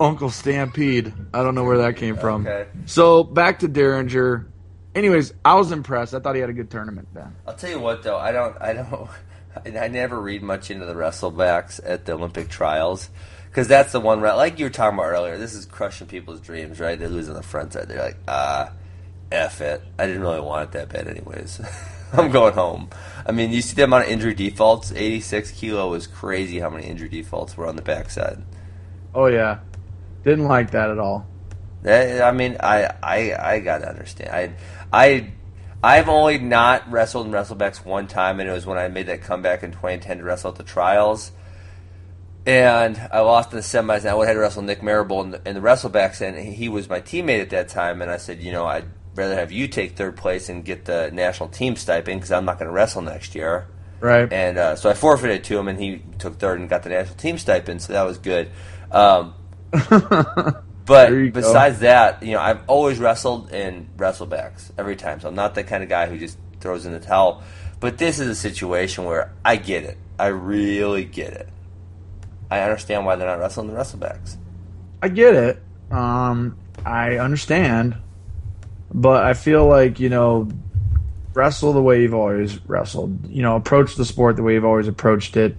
Uncle 0.00 0.30
Stampede. 0.30 1.12
I 1.34 1.42
don't 1.42 1.54
know 1.54 1.64
where 1.64 1.76
that 1.78 1.96
came 1.96 2.16
from. 2.16 2.46
Okay. 2.46 2.66
So 2.86 3.24
back 3.24 3.58
to 3.58 3.68
Dieringer. 3.68 4.46
Anyways, 4.94 5.34
I 5.44 5.56
was 5.56 5.70
impressed. 5.70 6.14
I 6.14 6.20
thought 6.20 6.34
he 6.34 6.40
had 6.40 6.48
a 6.48 6.54
good 6.54 6.70
tournament 6.70 7.12
Ben. 7.12 7.36
I'll 7.46 7.54
tell 7.54 7.70
you 7.70 7.80
what, 7.80 8.02
though, 8.02 8.16
I 8.16 8.32
don't, 8.32 8.56
I 8.58 8.72
don't, 8.72 9.10
I 9.64 9.88
never 9.88 10.20
read 10.20 10.42
much 10.42 10.70
into 10.70 10.84
the 10.84 10.94
wrestlebacks 10.94 11.80
at 11.84 12.04
the 12.04 12.12
Olympic 12.12 12.48
trials 12.48 13.10
because 13.54 13.68
that's 13.68 13.92
the 13.92 14.00
one? 14.00 14.20
Like 14.20 14.58
you 14.58 14.66
were 14.66 14.70
talking 14.70 14.98
about 14.98 15.10
earlier, 15.10 15.38
this 15.38 15.54
is 15.54 15.64
crushing 15.64 16.08
people's 16.08 16.40
dreams, 16.40 16.80
right? 16.80 16.98
They 16.98 17.06
lose 17.06 17.28
on 17.28 17.34
the 17.34 17.42
front 17.42 17.72
side. 17.72 17.88
They're 17.88 18.02
like, 18.02 18.16
ah, 18.26 18.72
f 19.30 19.60
it. 19.60 19.80
I 19.98 20.06
didn't 20.06 20.22
really 20.22 20.40
want 20.40 20.64
it 20.64 20.72
that 20.72 20.88
bad, 20.88 21.06
anyways. 21.06 21.60
I'm 22.12 22.30
going 22.30 22.54
home. 22.54 22.90
I 23.26 23.32
mean, 23.32 23.50
you 23.52 23.62
see 23.62 23.74
the 23.74 23.84
amount 23.84 24.06
of 24.06 24.10
injury 24.10 24.34
defaults. 24.34 24.92
86 24.92 25.52
kilo 25.52 25.90
was 25.90 26.06
crazy. 26.06 26.58
How 26.58 26.70
many 26.70 26.86
injury 26.86 27.08
defaults 27.08 27.56
were 27.56 27.66
on 27.66 27.76
the 27.76 27.82
backside? 27.82 28.42
Oh 29.14 29.26
yeah, 29.26 29.60
didn't 30.24 30.46
like 30.46 30.72
that 30.72 30.90
at 30.90 30.98
all. 30.98 31.26
I 31.86 32.32
mean, 32.32 32.56
I, 32.60 32.90
I, 33.02 33.34
I 33.38 33.60
gotta 33.60 33.88
understand. 33.88 34.30
I, 34.30 34.54
I, 34.92 35.32
I've 35.84 36.08
only 36.08 36.38
not 36.38 36.90
wrestled 36.90 37.26
in 37.26 37.32
wrestlebacks 37.32 37.84
one 37.84 38.06
time, 38.06 38.40
and 38.40 38.48
it 38.48 38.52
was 38.54 38.64
when 38.64 38.78
I 38.78 38.88
made 38.88 39.04
that 39.08 39.20
comeback 39.20 39.62
in 39.62 39.70
2010 39.70 40.16
to 40.16 40.24
wrestle 40.24 40.50
at 40.50 40.56
the 40.56 40.62
trials. 40.62 41.30
And 42.46 42.98
I 43.12 43.20
lost 43.20 43.52
in 43.52 43.56
the 43.56 43.62
semis, 43.62 43.98
and 43.98 44.08
I 44.08 44.14
would 44.14 44.26
have 44.26 44.28
had 44.28 44.32
to 44.32 44.40
wrestle 44.40 44.62
Nick 44.62 44.82
Marable 44.82 45.20
in 45.20 45.32
the, 45.32 45.42
in 45.46 45.54
the 45.54 45.60
wrestlebacks, 45.60 46.22
and 46.22 46.38
he 46.38 46.70
was 46.70 46.88
my 46.88 47.02
teammate 47.02 47.42
at 47.42 47.50
that 47.50 47.68
time. 47.68 48.00
And 48.00 48.10
I 48.10 48.16
said, 48.16 48.42
you 48.42 48.50
know, 48.50 48.64
I'd 48.64 48.86
rather 49.14 49.34
have 49.34 49.52
you 49.52 49.68
take 49.68 49.94
third 49.94 50.16
place 50.16 50.48
and 50.48 50.64
get 50.64 50.86
the 50.86 51.10
national 51.12 51.50
team 51.50 51.76
stipend 51.76 52.20
because 52.20 52.32
I'm 52.32 52.46
not 52.46 52.58
going 52.58 52.68
to 52.68 52.72
wrestle 52.72 53.02
next 53.02 53.34
year. 53.34 53.66
Right. 54.00 54.32
And 54.32 54.56
uh, 54.56 54.76
so 54.76 54.88
I 54.88 54.94
forfeited 54.94 55.44
to 55.44 55.58
him, 55.58 55.68
and 55.68 55.78
he 55.78 56.02
took 56.18 56.38
third 56.38 56.60
and 56.60 56.68
got 56.70 56.82
the 56.82 56.88
national 56.88 57.16
team 57.16 57.36
stipend, 57.36 57.82
so 57.82 57.92
that 57.92 58.04
was 58.04 58.16
good. 58.16 58.50
Um, 58.90 59.34
but 60.86 61.10
you 61.10 61.30
go. 61.30 61.40
besides 61.40 61.80
that, 61.80 62.22
you 62.22 62.32
know, 62.32 62.40
I've 62.40 62.60
always 62.66 62.98
wrestled 62.98 63.52
in 63.52 63.88
wrestlebacks 63.96 64.70
every 64.78 64.96
time, 64.96 65.20
so 65.20 65.28
I'm 65.28 65.34
not 65.34 65.54
the 65.54 65.64
kind 65.64 65.82
of 65.82 65.88
guy 65.88 66.06
who 66.06 66.18
just 66.18 66.38
throws 66.60 66.86
in 66.86 66.92
the 66.92 67.00
towel. 67.00 67.42
But 67.80 67.98
this 67.98 68.18
is 68.18 68.28
a 68.28 68.34
situation 68.34 69.04
where 69.04 69.32
I 69.44 69.56
get 69.56 69.84
it. 69.84 69.98
I 70.18 70.28
really 70.28 71.04
get 71.04 71.32
it. 71.32 71.48
I 72.50 72.60
understand 72.60 73.04
why 73.04 73.16
they're 73.16 73.26
not 73.26 73.40
wrestling 73.40 73.68
the 73.68 73.74
wrestlebacks. 73.74 74.36
I 75.02 75.08
get 75.08 75.34
it. 75.34 75.62
Um, 75.90 76.56
I 76.84 77.18
understand, 77.18 77.96
but 78.92 79.24
I 79.24 79.34
feel 79.34 79.66
like 79.66 80.00
you 80.00 80.08
know, 80.08 80.48
wrestle 81.34 81.72
the 81.72 81.82
way 81.82 82.02
you've 82.02 82.14
always 82.14 82.58
wrestled. 82.68 83.28
You 83.28 83.42
know, 83.42 83.56
approach 83.56 83.96
the 83.96 84.04
sport 84.04 84.36
the 84.36 84.42
way 84.42 84.54
you've 84.54 84.64
always 84.64 84.88
approached 84.88 85.36
it. 85.36 85.56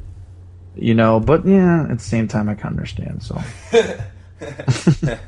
You 0.75 0.93
know, 0.93 1.19
but 1.19 1.45
yeah, 1.45 1.83
at 1.83 1.97
the 1.97 2.03
same 2.03 2.27
time, 2.27 2.49
I 2.49 2.55
can 2.55 2.67
understand. 2.67 3.23
So, 3.23 3.41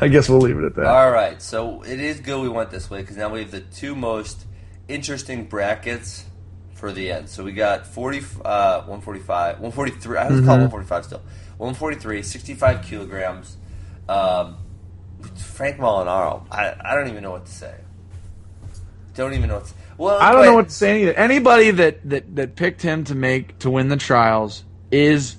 I 0.00 0.08
guess 0.08 0.28
we'll 0.28 0.40
leave 0.40 0.58
it 0.58 0.64
at 0.64 0.76
that. 0.76 0.86
All 0.86 1.10
right, 1.10 1.40
so 1.40 1.82
it 1.82 2.00
is 2.00 2.20
good 2.20 2.40
we 2.40 2.48
went 2.48 2.70
this 2.70 2.90
way 2.90 3.00
because 3.00 3.16
now 3.16 3.28
we 3.30 3.40
have 3.40 3.50
the 3.50 3.60
two 3.60 3.94
most 3.94 4.44
interesting 4.88 5.44
brackets 5.44 6.24
for 6.74 6.92
the 6.92 7.10
end. 7.10 7.28
So 7.28 7.44
we 7.44 7.52
got 7.52 7.86
40, 7.86 8.18
uh, 8.44 8.80
145, 8.82 9.60
143, 9.60 10.16
I 10.16 10.28
was 10.28 10.40
call 10.40 10.54
it 10.54 10.70
145 10.70 11.04
still. 11.04 11.22
143, 11.58 12.22
65 12.22 12.82
kilograms. 12.84 13.56
Um, 14.08 14.56
Frank 15.36 15.78
Molinaro, 15.78 16.46
I, 16.50 16.74
I 16.80 16.94
don't 16.94 17.08
even 17.08 17.22
know 17.22 17.32
what 17.32 17.46
to 17.46 17.52
say. 17.52 17.74
Don't 19.14 19.34
even 19.34 19.48
know 19.48 19.56
what 19.56 19.66
to 19.66 19.74
Well, 19.96 20.18
I 20.20 20.30
don't 20.30 20.44
know 20.44 20.54
what 20.54 20.68
to 20.68 20.74
say 20.74 21.02
either. 21.02 21.14
Anybody 21.14 21.72
that, 21.72 22.08
that, 22.08 22.36
that 22.36 22.56
picked 22.56 22.82
him 22.82 23.04
to 23.04 23.16
make 23.16 23.58
to 23.60 23.70
win 23.70 23.88
the 23.88 23.96
trials 23.96 24.64
is 24.92 25.36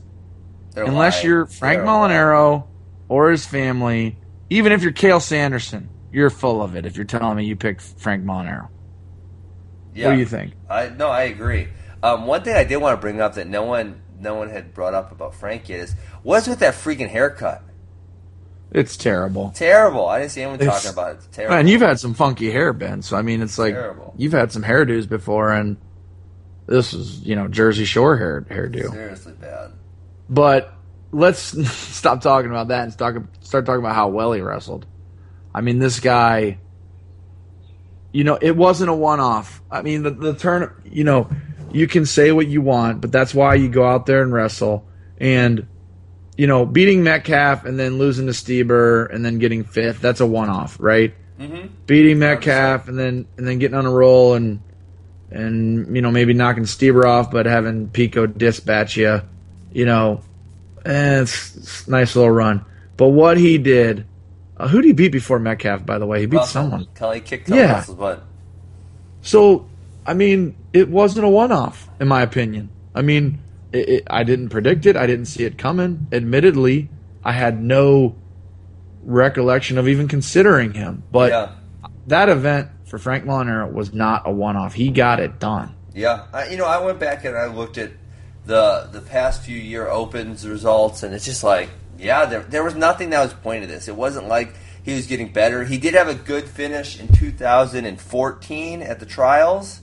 They're 0.74 0.84
unless 0.84 1.18
lying. 1.18 1.28
you're 1.28 1.46
Frank 1.46 1.78
They're 1.80 1.86
lying. 1.86 2.64
Or 3.10 3.32
his 3.32 3.46
family, 3.46 4.18
even 4.50 4.72
if 4.72 4.82
you're 4.84 4.94
Cael 4.94 5.22
Sanderson, 5.22 5.90
you're 6.12 6.30
full 6.30 6.62
of 6.62 6.76
it. 6.76 6.86
If 6.86 6.96
you're 6.96 7.06
telling 7.06 7.36
me 7.38 7.46
you 7.46 7.56
picked 7.56 7.82
Frank 7.82 8.24
Molinaro, 8.24 8.70
Yeah. 9.94 10.08
what 10.08 10.14
do 10.14 10.20
you 10.20 10.26
think? 10.26 10.54
I 10.70 10.90
no, 10.90 11.10
I 11.10 11.24
agree. 11.24 11.68
Um, 12.02 12.26
one 12.28 12.44
thing 12.44 12.56
I 12.56 12.64
did 12.64 12.78
want 12.78 12.98
to 12.98 13.02
bring 13.02 13.20
up 13.20 13.36
that 13.36 13.48
no 13.48 13.64
one 13.64 14.02
no 14.20 14.36
one 14.36 14.50
had 14.50 14.74
brought 14.74 14.94
up 14.94 15.12
about 15.12 15.34
Frank 15.36 15.70
yet 15.70 15.80
is 15.82 15.96
what's 16.24 16.48
with 16.48 16.60
that 16.60 16.74
freaking 16.76 17.10
haircut? 17.10 17.64
It's 18.72 18.96
terrible. 18.98 19.52
Terrible. 19.56 20.08
I 20.08 20.20
didn't 20.20 20.32
see 20.32 20.42
anyone 20.44 20.60
It's- 20.62 20.84
talking 20.84 20.94
about 20.98 21.12
it. 21.12 21.16
It's 21.18 21.28
terrible. 21.36 21.56
And 21.58 21.68
you've 21.70 21.82
had 21.82 22.00
some 22.00 22.14
funky 22.14 22.52
hair, 22.52 22.72
Ben. 22.74 23.02
So 23.02 23.18
I 23.18 23.22
mean, 23.24 23.42
it's 23.42 23.58
like 23.58 23.74
Terrible. 23.74 24.14
you've 24.18 24.34
had 24.34 24.52
some 24.52 24.62
hairdos 24.64 25.10
before, 25.10 25.52
and 25.52 25.78
this 26.68 26.94
is 26.94 27.22
you 27.22 27.36
know 27.36 27.48
Jersey 27.48 27.86
Shore 27.86 28.18
hair 28.18 28.42
hairdo. 28.50 28.92
seriously 28.92 29.34
bad. 29.40 29.72
But 30.30 30.72
let's 31.12 31.40
stop 31.96 32.22
talking 32.22 32.50
about 32.50 32.70
that 32.70 32.84
and 32.84 32.94
start 32.94 33.24
start 33.42 33.66
talking 33.66 33.80
about 33.80 33.96
how 33.96 34.10
well 34.10 34.32
he 34.32 34.42
wrestled. 34.42 34.86
I 35.54 35.62
mean, 35.62 35.80
this 35.80 36.00
guy. 36.00 36.60
You 38.12 38.24
know, 38.24 38.40
it 38.42 38.56
wasn't 38.58 38.90
a 38.90 38.94
one 38.94 39.20
off. 39.20 39.62
I 39.70 39.84
mean, 39.84 40.02
the, 40.02 40.10
the 40.10 40.34
turn. 40.34 40.74
You 40.84 41.04
know, 41.04 41.30
you 41.72 41.88
can 41.88 42.06
say 42.06 42.32
what 42.32 42.48
you 42.48 42.62
want, 42.62 43.02
but 43.02 43.12
that's 43.12 43.36
why 43.36 43.56
you 43.56 43.70
go 43.70 43.86
out 43.86 44.08
there 44.08 44.24
and 44.24 44.34
wrestle. 44.34 44.88
And 45.20 45.68
you 46.38 46.48
know, 46.48 46.66
beating 46.66 47.04
Metcalf 47.04 47.66
and 47.66 47.78
then 47.78 47.98
losing 47.98 48.28
to 48.28 48.32
Stieber 48.32 49.14
and 49.14 49.26
then 49.26 49.40
getting 49.40 49.64
fifth, 49.64 50.00
that's 50.00 50.22
a 50.22 50.26
one 50.26 50.50
off, 50.50 50.78
right? 50.80 51.14
Mm-hmm. 51.38 51.68
Beating 51.86 52.18
Metcalf 52.18 52.88
and 52.88 52.98
then 52.98 53.28
and 53.38 53.48
then 53.48 53.60
getting 53.60 53.78
on 53.78 53.86
a 53.86 53.92
roll 53.92 54.34
and 54.34 54.62
and 55.30 55.96
you 55.96 56.02
know 56.02 56.12
maybe 56.12 56.34
knocking 56.34 56.64
Stieber 56.64 57.06
off, 57.06 57.30
but 57.30 57.46
having 57.46 57.90
Pico 57.90 58.26
dispatch 58.26 58.98
you, 58.98 59.22
you 59.72 59.86
know, 59.86 60.22
eh, 60.90 61.22
it's, 61.22 61.88
nice 61.88 62.16
little 62.16 62.32
run. 62.32 62.66
But 62.98 63.10
what 63.10 63.38
he 63.38 63.58
did, 63.58 64.06
uh, 64.58 64.68
who 64.68 64.82
did 64.82 64.88
he 64.88 64.94
beat 64.94 65.12
before 65.12 65.40
Metcalf? 65.40 65.86
By 65.86 65.98
the 65.98 66.06
way, 66.06 66.22
he 66.22 66.26
beat 66.26 66.44
someone. 66.44 66.88
Kelly 66.96 67.22
kicked 67.22 67.48
Kelly 67.48 67.62
Yeah. 67.62 67.74
Russell's 67.74 67.98
butt. 67.98 68.24
So, 69.22 69.68
I 70.06 70.14
mean, 70.14 70.56
it 70.74 70.90
wasn't 70.90 71.26
a 71.26 71.30
one 71.30 71.52
off, 71.52 71.90
in 72.00 72.08
my 72.08 72.22
opinion. 72.22 72.70
I 72.96 73.02
mean, 73.02 73.40
it, 73.72 73.90
it, 73.90 74.04
I 74.10 74.24
didn't 74.24 74.50
predict 74.50 74.86
it. 74.86 74.96
I 74.96 75.08
didn't 75.08 75.26
see 75.26 75.44
it 75.44 75.58
coming. 75.58 76.08
Admittedly, 76.12 76.90
I 77.24 77.34
had 77.34 77.62
no 77.62 78.16
recollection 79.04 79.78
of 79.78 79.88
even 79.88 80.08
considering 80.08 80.74
him. 80.74 81.04
But 81.12 81.32
yeah. 81.32 81.52
that 82.08 82.30
event 82.30 82.70
for 82.86 82.98
Frank 82.98 83.26
Molinaro 83.26 83.72
was 83.72 83.94
not 83.94 84.24
a 84.26 84.32
one 84.32 84.58
off. 84.58 84.74
He 84.74 84.90
got 84.90 85.20
it 85.20 85.40
done. 85.40 85.76
Yeah, 85.94 86.26
I, 86.34 86.50
you 86.50 86.58
know, 86.58 86.66
I 86.66 86.84
went 86.84 87.00
back 87.00 87.26
and 87.26 87.38
I 87.38 87.48
looked 87.48 87.78
at 87.78 87.92
the 88.50 88.90
the 88.92 89.00
past 89.00 89.44
few 89.44 89.56
year 89.56 89.88
opens 89.88 90.46
results, 90.46 91.04
and 91.04 91.14
it's 91.14 91.24
just 91.24 91.44
like, 91.44 91.70
yeah, 92.00 92.26
there 92.26 92.42
there 92.42 92.64
was 92.64 92.74
nothing 92.74 93.12
that 93.12 93.22
was 93.22 93.32
pointing 93.32 93.70
to 93.70 93.74
this. 93.74 93.88
It 93.88 93.96
wasn't 93.96 94.28
like 94.28 94.56
he 94.84 94.96
was 94.96 95.06
getting 95.06 95.32
better. 95.32 95.64
He 95.64 95.78
did 95.78 95.94
have 95.94 96.08
a 96.08 96.16
good 96.16 96.46
finish 96.46 97.00
in 97.00 97.10
2014 97.10 98.82
at 98.82 99.00
the 99.00 99.06
trials. 99.06 99.82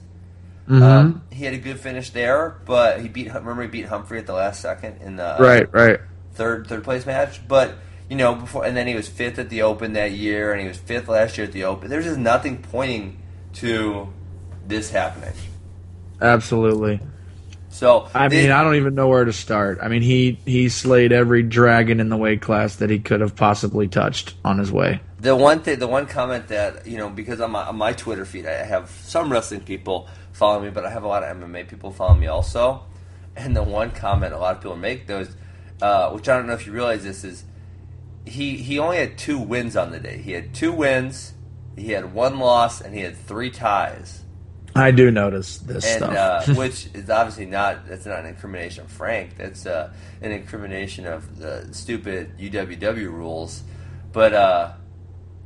Mm-hmm. 0.69 0.83
Um, 0.83 1.23
he 1.31 1.45
had 1.45 1.55
a 1.55 1.59
good 1.59 1.79
finish 1.79 2.11
there, 2.11 2.61
but 2.67 3.01
he 3.01 3.09
beat 3.09 3.33
remember 3.33 3.63
he 3.63 3.69
beat 3.69 3.87
Humphrey 3.87 4.19
at 4.19 4.27
the 4.27 4.33
last 4.33 4.61
second 4.61 5.01
in 5.01 5.15
the 5.15 5.37
right, 5.39 5.73
right. 5.73 6.01
third 6.35 6.67
third 6.67 6.83
place 6.83 7.07
match. 7.07 7.47
But 7.47 7.77
you 8.11 8.17
know 8.17 8.35
before, 8.35 8.65
and 8.65 8.77
then 8.77 8.89
he 8.89 8.97
was 8.97 9.09
fifth 9.09 9.39
at 9.39 9.49
the 9.49 9.63
Open 9.63 9.93
that 9.93 10.11
year, 10.11 10.51
and 10.51 10.61
he 10.61 10.67
was 10.67 10.77
fifth 10.77 11.07
last 11.07 11.39
year 11.39 11.47
at 11.47 11.53
the 11.53 11.63
Open. 11.63 11.89
There's 11.89 12.07
just 12.07 12.19
nothing 12.19 12.63
pointing 12.63 13.23
to 13.55 14.13
this 14.67 14.91
happening. 14.91 15.35
Absolutely. 16.21 16.99
So 17.77 18.09
I 18.15 18.29
mean, 18.29 18.51
I 18.51 18.65
don't 18.65 18.77
even 18.77 18.95
know 18.95 19.07
where 19.07 19.27
to 19.27 19.35
start. 19.35 19.81
I 19.83 19.89
mean, 19.89 20.01
he 20.01 20.39
he 20.47 20.71
slayed 20.71 21.13
every 21.13 21.43
dragon 21.43 22.01
in 22.01 22.09
the 22.09 22.17
weight 22.17 22.41
class 22.41 22.77
that 22.77 22.89
he 22.89 22.99
could 22.99 23.21
have 23.21 23.37
possibly 23.37 23.87
touched 23.87 24.35
on 24.47 24.59
his 24.59 24.73
way. 24.73 25.03
The 25.21 25.37
one 25.37 25.61
thing, 25.61 25.79
the 25.79 25.87
one 25.87 26.07
comment 26.07 26.49
that 26.49 26.87
you 26.87 26.97
know, 26.97 27.11
because 27.11 27.39
on 27.39 27.51
my, 27.51 27.65
on 27.67 27.77
my 27.77 27.93
Twitter 27.93 28.25
feed, 28.25 28.47
I 28.47 28.65
have 28.65 28.89
some 28.89 29.31
wrestling 29.31 29.61
people 29.61 30.09
follow 30.33 30.59
me, 30.59 30.71
but 30.71 30.87
I 30.87 30.91
have 30.91 31.05
a 31.05 31.07
lot 31.07 31.23
of 31.23 31.37
MMA 31.37 31.69
people 31.69 31.91
follow 31.91 32.15
me 32.15 32.29
also. 32.29 32.83
And 33.37 33.55
the 33.55 33.63
one 33.63 33.91
comment 33.91 34.33
a 34.33 34.39
lot 34.39 34.57
of 34.57 34.63
people 34.63 34.79
make 34.79 35.07
those, 35.07 35.37
uh, 35.83 36.11
which 36.13 36.31
I 36.31 36.37
don't 36.39 36.47
know 36.47 36.55
if 36.55 36.65
you 36.65 36.73
realize 36.73 37.05
this 37.05 37.25
is, 37.25 37.45
he 38.25 38.57
he 38.57 38.79
only 38.79 38.97
had 38.97 39.19
two 39.19 39.39
wins 39.39 39.77
on 39.77 39.91
the 39.91 40.01
day. 40.01 40.17
He 40.17 40.33
had 40.33 40.55
two 40.55 40.73
wins, 40.73 41.35
he 41.77 41.91
had 41.91 42.15
one 42.15 42.39
loss, 42.39 42.81
and 42.81 42.95
he 42.95 43.03
had 43.03 43.19
three 43.19 43.51
ties. 43.51 44.23
I 44.77 44.91
do 44.91 45.11
notice 45.11 45.59
this 45.59 45.85
And 45.87 46.05
stuff. 46.05 46.49
uh, 46.49 46.55
which 46.55 46.89
is 46.95 47.11
obviously 47.11 47.47
not 47.47 47.89
that's 47.89 48.07
not 48.07 48.21
an 48.21 48.27
incrimination 48.27 48.85
of 48.85 48.91
Frank. 48.91 49.37
That's 49.37 49.67
uh, 49.67 49.93
an 50.21 50.33
incrimination 50.33 51.07
of 51.07 51.39
the 51.39 51.69
stupid 51.73 52.39
UWW 52.39 53.11
rules. 53.11 53.63
But 54.13 54.33
uh, 54.35 54.73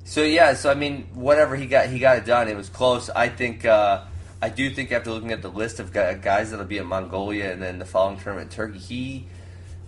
so 0.05 0.23
yeah, 0.23 0.55
so 0.55 0.71
I 0.71 0.75
mean, 0.75 1.09
whatever 1.14 1.57
he 1.57 1.66
got, 1.66 1.87
he 1.88 1.99
got 1.99 2.19
it 2.19 2.25
done. 2.25 2.49
It 2.49 2.57
was 2.57 2.69
close. 2.69 3.11
I 3.11 3.29
think. 3.29 3.64
Uh, 3.64 4.05
I 4.43 4.49
do 4.49 4.71
think 4.71 4.90
after 4.90 5.11
looking 5.11 5.33
at 5.33 5.43
the 5.43 5.51
list 5.51 5.81
of 5.81 5.93
guys 5.93 6.51
that'll 6.51 6.64
be 6.64 6.79
in 6.79 6.87
Mongolia 6.87 7.53
and 7.53 7.61
then 7.62 7.79
the 7.79 7.85
following 7.85 8.19
tournament 8.19 8.51
in 8.51 8.57
Turkey, 8.57 8.79
he 8.79 9.27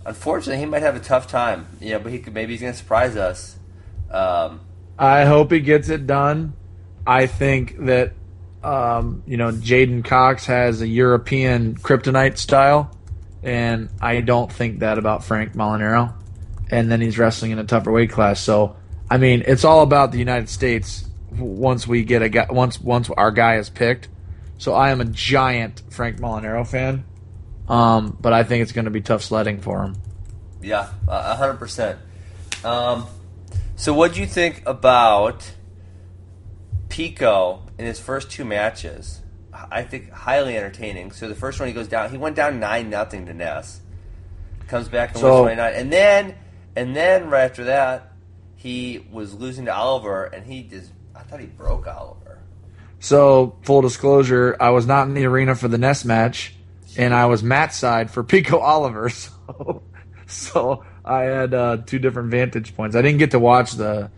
unfortunately 0.05 0.59
he 0.59 0.65
might 0.67 0.83
have 0.83 0.95
a 0.95 0.99
tough 0.99 1.27
time. 1.27 1.65
Yeah, 1.79 1.97
but 1.97 2.11
he 2.11 2.19
could 2.19 2.33
maybe 2.35 2.53
he's 2.53 2.61
going 2.61 2.73
to 2.73 2.77
surprise 2.77 3.15
us. 3.17 3.55
Um, 4.11 4.61
I 4.99 5.25
hope 5.25 5.51
he 5.51 5.59
gets 5.59 5.89
it 5.89 6.05
done. 6.05 6.53
I 7.07 7.25
think 7.25 7.77
that 7.85 8.13
um, 8.63 9.23
you 9.25 9.37
know 9.37 9.51
J'den 9.51 10.03
Cox 10.03 10.45
has 10.45 10.81
a 10.81 10.87
European 10.87 11.75
kryptonite 11.75 12.37
style, 12.37 12.95
and 13.43 13.89
I 14.01 14.21
don't 14.21 14.51
think 14.51 14.79
that 14.79 14.97
about 14.97 15.23
Frank 15.23 15.53
Molinaro. 15.53 16.13
And 16.71 16.91
then 16.91 17.01
he's 17.01 17.19
wrestling 17.19 17.51
in 17.51 17.59
a 17.59 17.65
tougher 17.65 17.91
weight 17.91 18.09
class. 18.09 18.39
So 18.39 18.75
I 19.09 19.17
mean, 19.17 19.43
it's 19.45 19.63
all 19.63 19.81
about 19.81 20.11
the 20.11 20.17
United 20.17 20.49
States. 20.49 21.07
Once 21.31 21.87
we 21.87 22.03
get 22.03 22.21
a 22.21 22.29
guy, 22.29 22.47
once 22.49 22.79
once 22.81 23.09
our 23.09 23.31
guy 23.31 23.57
is 23.57 23.69
picked. 23.69 24.07
So 24.57 24.73
I 24.73 24.91
am 24.91 25.01
a 25.01 25.05
giant 25.05 25.81
Frank 25.89 26.17
Molinaro 26.17 26.65
fan, 26.65 27.03
um, 27.67 28.17
but 28.19 28.33
I 28.33 28.43
think 28.43 28.61
it's 28.61 28.71
going 28.71 28.85
to 28.85 28.91
be 28.91 29.01
tough 29.01 29.23
sledding 29.23 29.59
for 29.59 29.83
him. 29.83 29.95
Yeah, 30.61 30.89
hundred 31.07 31.57
percent. 31.57 31.99
Um, 32.63 33.07
so, 33.75 33.93
what 33.93 34.13
do 34.13 34.21
you 34.21 34.27
think 34.27 34.63
about 34.65 35.51
Pico 36.89 37.62
in 37.77 37.85
his 37.85 37.99
first 37.99 38.29
two 38.31 38.45
matches? 38.45 39.21
I 39.71 39.83
think 39.83 40.09
highly 40.11 40.57
entertaining. 40.57 41.11
So 41.11 41.29
the 41.29 41.35
first 41.35 41.59
one 41.59 41.67
he 41.67 41.73
goes 41.73 41.87
down, 41.87 42.09
he 42.09 42.17
went 42.17 42.35
down 42.35 42.59
nine 42.59 42.89
nothing 42.89 43.27
to 43.27 43.33
Ness, 43.33 43.81
comes 44.67 44.89
back 44.89 45.11
and 45.11 45.19
So- 45.19 45.43
wins 45.43 45.55
twenty 45.55 45.55
nine, 45.57 45.73
and 45.75 45.93
then 45.93 46.35
and 46.75 46.95
then 46.95 47.29
right 47.29 47.43
after 47.43 47.65
that 47.65 48.11
he 48.55 49.05
was 49.11 49.33
losing 49.33 49.65
to 49.65 49.73
Oliver, 49.73 50.25
and 50.25 50.45
he 50.45 50.63
just 50.63 50.91
I 51.15 51.19
thought 51.19 51.39
he 51.39 51.45
broke 51.45 51.85
Oliver. 51.87 52.39
So, 52.99 53.57
full 53.63 53.81
disclosure, 53.81 54.55
I 54.61 54.69
was 54.69 54.87
not 54.87 55.07
in 55.07 55.13
the 55.13 55.25
arena 55.25 55.55
for 55.55 55.67
the 55.67 55.77
Ness 55.77 56.05
match, 56.05 56.55
and 56.97 57.13
I 57.13 57.25
was 57.25 57.43
mat 57.43 57.73
side 57.73 58.09
for 58.09 58.23
Pico 58.23 58.59
Oliver. 58.59 59.09
So, 59.09 59.83
so 60.25 60.83
I 61.03 61.23
had 61.23 61.53
uh, 61.53 61.77
two 61.85 61.99
different 61.99 62.31
vantage 62.31 62.75
points. 62.75 62.95
I 62.95 63.01
didn't 63.01 63.19
get 63.19 63.31
to 63.31 63.39
watch 63.39 63.73
the, 63.73 64.09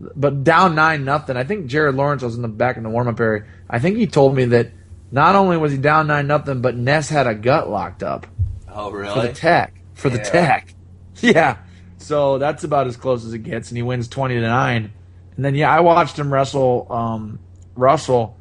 but 0.00 0.44
down 0.44 0.74
nine 0.74 1.04
nothing. 1.04 1.36
I 1.36 1.44
think 1.44 1.66
Jared 1.66 1.94
Lawrence 1.94 2.22
was 2.22 2.36
in 2.36 2.42
the 2.42 2.48
back 2.48 2.76
in 2.76 2.82
the 2.82 2.90
warm 2.90 3.08
up 3.08 3.18
area. 3.20 3.44
I 3.68 3.78
think 3.78 3.96
he 3.96 4.06
told 4.06 4.34
me 4.34 4.44
that 4.46 4.70
not 5.10 5.34
only 5.36 5.56
was 5.56 5.72
he 5.72 5.78
down 5.78 6.06
nine 6.06 6.26
nothing, 6.26 6.60
but 6.60 6.76
Ness 6.76 7.08
had 7.08 7.26
a 7.26 7.34
gut 7.34 7.70
locked 7.70 8.02
up 8.02 8.26
Oh 8.68 8.90
really? 8.90 9.14
for 9.14 9.26
the 9.26 9.32
tech 9.32 9.74
for 9.94 10.10
the 10.10 10.18
tech. 10.18 10.72
Yeah. 11.22 11.56
So 11.96 12.36
that's 12.36 12.62
about 12.62 12.86
as 12.86 12.96
close 12.98 13.24
as 13.24 13.32
it 13.32 13.38
gets, 13.38 13.70
and 13.70 13.78
he 13.78 13.82
wins 13.82 14.06
twenty 14.06 14.34
to 14.34 14.40
nine. 14.42 14.92
And 15.34 15.44
then 15.44 15.54
yeah, 15.54 15.70
I 15.74 15.80
watched 15.80 16.18
him 16.18 16.30
wrestle 16.30 16.86
um, 16.90 17.38
Russell, 17.74 18.36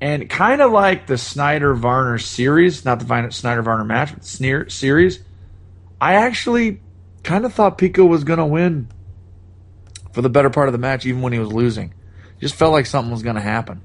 and 0.00 0.30
kind 0.30 0.62
of 0.62 0.72
like 0.72 1.06
the 1.06 1.18
Snyder 1.18 1.74
Varner 1.74 2.16
series, 2.16 2.86
not 2.86 3.00
the 3.00 3.30
Snyder 3.30 3.60
Varner 3.60 3.84
match, 3.84 4.14
but 4.14 4.24
Sneer 4.24 4.70
series. 4.70 5.20
I 6.00 6.14
actually 6.14 6.80
kind 7.22 7.44
of 7.44 7.52
thought 7.52 7.76
Pico 7.76 8.06
was 8.06 8.24
going 8.24 8.38
to 8.38 8.46
win 8.46 8.88
for 10.12 10.22
the 10.22 10.30
better 10.30 10.50
part 10.50 10.68
of 10.68 10.72
the 10.72 10.78
match, 10.78 11.06
even 11.06 11.22
when 11.22 11.32
he 11.32 11.38
was 11.38 11.52
losing. 11.52 11.94
Just 12.40 12.54
felt 12.54 12.72
like 12.72 12.86
something 12.86 13.12
was 13.12 13.22
going 13.22 13.36
to 13.36 13.42
happen. 13.42 13.82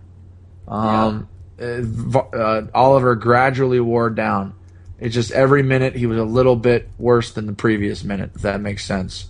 Um, 0.67 1.27
uh, 1.59 1.77
Va- 1.81 2.19
uh, 2.19 2.67
Oliver 2.73 3.15
gradually 3.15 3.79
wore 3.79 4.09
down. 4.09 4.53
It's 4.99 5.13
just 5.13 5.31
every 5.31 5.61
minute 5.61 5.95
he 5.95 6.05
was 6.05 6.17
a 6.17 6.23
little 6.23 6.55
bit 6.55 6.89
worse 6.97 7.31
than 7.31 7.45
the 7.47 7.53
previous 7.53 8.03
minute, 8.03 8.31
if 8.35 8.41
that 8.43 8.61
makes 8.61 8.85
sense. 8.85 9.27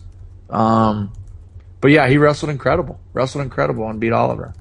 Um, 0.50 1.12
but 1.82 1.90
yeah, 1.92 2.08
he 2.08 2.18
wrestled 2.18 2.52
incredible. 2.52 3.00
Wrestled 3.14 3.44
incredible 3.44 3.90
and 3.90 4.00
beat 4.00 4.14
Oliver. 4.14 4.54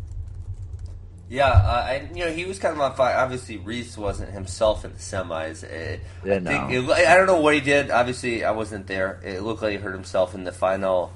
Yeah, 1.28 1.48
uh, 1.48 1.86
I, 1.88 2.08
you 2.14 2.24
know, 2.24 2.30
he 2.30 2.44
was 2.44 2.58
kind 2.58 2.74
of 2.74 2.80
on 2.80 2.94
fire. 2.94 3.16
Obviously, 3.16 3.56
Reese 3.56 3.98
wasn't 3.98 4.32
himself 4.32 4.84
in 4.84 4.92
the 4.92 4.98
semis. 4.98 5.64
Uh, 5.64 5.98
Yeah, 6.24 6.36
I, 6.36 6.40
think 6.40 6.70
it, 6.70 6.90
I 6.90 7.16
don't 7.16 7.26
know 7.26 7.40
what 7.40 7.54
he 7.54 7.60
did. 7.60 7.90
Obviously, 7.90 8.44
I 8.44 8.52
wasn't 8.52 8.86
there. 8.86 9.20
It 9.24 9.42
looked 9.42 9.62
like 9.62 9.72
he 9.72 9.78
hurt 9.78 9.94
himself 9.94 10.34
in 10.34 10.44
the 10.44 10.52
final 10.52 11.12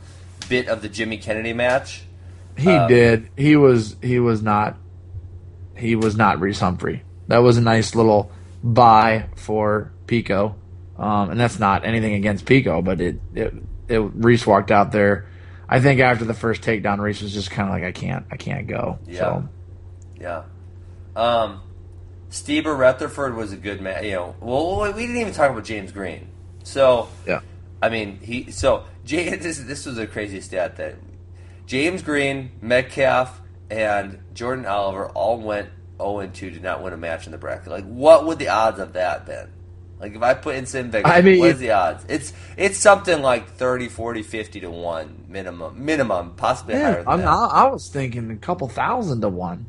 bit 0.48 0.68
of 0.68 0.82
the 0.82 0.88
Jimmy 0.88 1.18
Kennedy 1.18 1.52
match. 1.52 2.02
He 2.56 2.70
Um, 2.70 2.88
did. 2.88 3.28
He 3.36 3.56
was. 3.56 3.96
He 4.02 4.18
was 4.18 4.42
not. 4.42 4.76
He 5.76 5.94
was 5.94 6.16
not 6.16 6.40
Reese 6.40 6.60
Humphrey. 6.60 7.02
That 7.28 7.38
was 7.38 7.56
a 7.56 7.60
nice 7.60 7.94
little 7.94 8.32
buy 8.64 9.26
for 9.36 9.92
Pico, 10.06 10.56
um, 10.98 11.30
and 11.30 11.38
that's 11.38 11.58
not 11.58 11.84
anything 11.84 12.14
against 12.14 12.46
Pico, 12.46 12.82
but 12.82 13.00
it. 13.00 13.20
It. 13.34 13.54
it 13.88 13.98
Reese 13.98 14.46
walked 14.46 14.70
out 14.70 14.90
there. 14.92 15.26
I 15.68 15.80
think 15.80 16.00
after 16.00 16.24
the 16.24 16.34
first 16.34 16.62
takedown, 16.62 16.98
Reese 16.98 17.20
was 17.22 17.32
just 17.32 17.50
kind 17.50 17.68
of 17.68 17.74
like, 17.74 17.84
I 17.84 17.92
can't, 17.92 18.24
I 18.32 18.36
can't 18.36 18.66
go. 18.66 18.98
Yeah. 19.06 19.18
So 19.18 19.48
Yeah. 20.18 20.42
Um, 21.14 21.60
Stieber 22.30 22.74
Retherford 22.76 23.34
was 23.34 23.52
a 23.52 23.56
good 23.56 23.80
man. 23.82 24.02
You 24.04 24.12
know, 24.12 24.34
well, 24.40 24.92
we 24.94 25.02
didn't 25.02 25.20
even 25.20 25.32
talk 25.34 25.50
about 25.50 25.64
James 25.64 25.92
Green. 25.92 26.28
So, 26.64 27.08
yeah, 27.26 27.40
I 27.80 27.88
mean, 27.88 28.18
he. 28.20 28.50
So, 28.50 28.84
Jay, 29.04 29.36
this 29.36 29.58
this 29.58 29.86
was 29.86 29.98
a 29.98 30.06
crazy 30.06 30.40
stat 30.40 30.76
that 30.76 30.96
James 31.66 32.02
Green, 32.02 32.50
Metcalf, 32.60 33.40
and 33.70 34.18
Jordan 34.34 34.66
Oliver 34.66 35.08
all 35.10 35.38
went 35.38 35.68
0 35.98 36.20
and 36.20 36.34
2, 36.34 36.50
did 36.50 36.62
not 36.62 36.82
win 36.82 36.92
a 36.92 36.96
match 36.96 37.26
in 37.26 37.32
the 37.32 37.38
bracket. 37.38 37.68
Like, 37.68 37.84
what 37.84 38.26
would 38.26 38.38
the 38.38 38.48
odds 38.48 38.78
of 38.78 38.94
that 38.94 39.26
been? 39.26 39.52
Like, 40.00 40.14
if 40.14 40.22
I 40.22 40.34
put 40.34 40.54
in 40.54 40.64
Sim 40.64 40.90
Vegas, 40.90 41.10
I 41.10 41.22
mean, 41.22 41.40
what 41.40 41.50
is 41.50 41.58
the 41.58 41.72
odds? 41.72 42.04
It's 42.08 42.32
it's 42.56 42.78
something 42.78 43.20
like 43.20 43.50
30, 43.50 43.88
40, 43.88 44.22
50 44.22 44.60
to 44.60 44.70
1 44.70 45.24
minimum. 45.28 45.84
Minimum, 45.84 46.34
possibly 46.36 46.74
higher 46.74 46.98
than 46.98 47.08
I'm, 47.08 47.18
that. 47.20 47.28
I, 47.28 47.46
I 47.46 47.70
was 47.70 47.88
thinking 47.88 48.30
a 48.30 48.36
couple 48.36 48.68
thousand 48.68 49.20
to 49.22 49.28
one. 49.28 49.66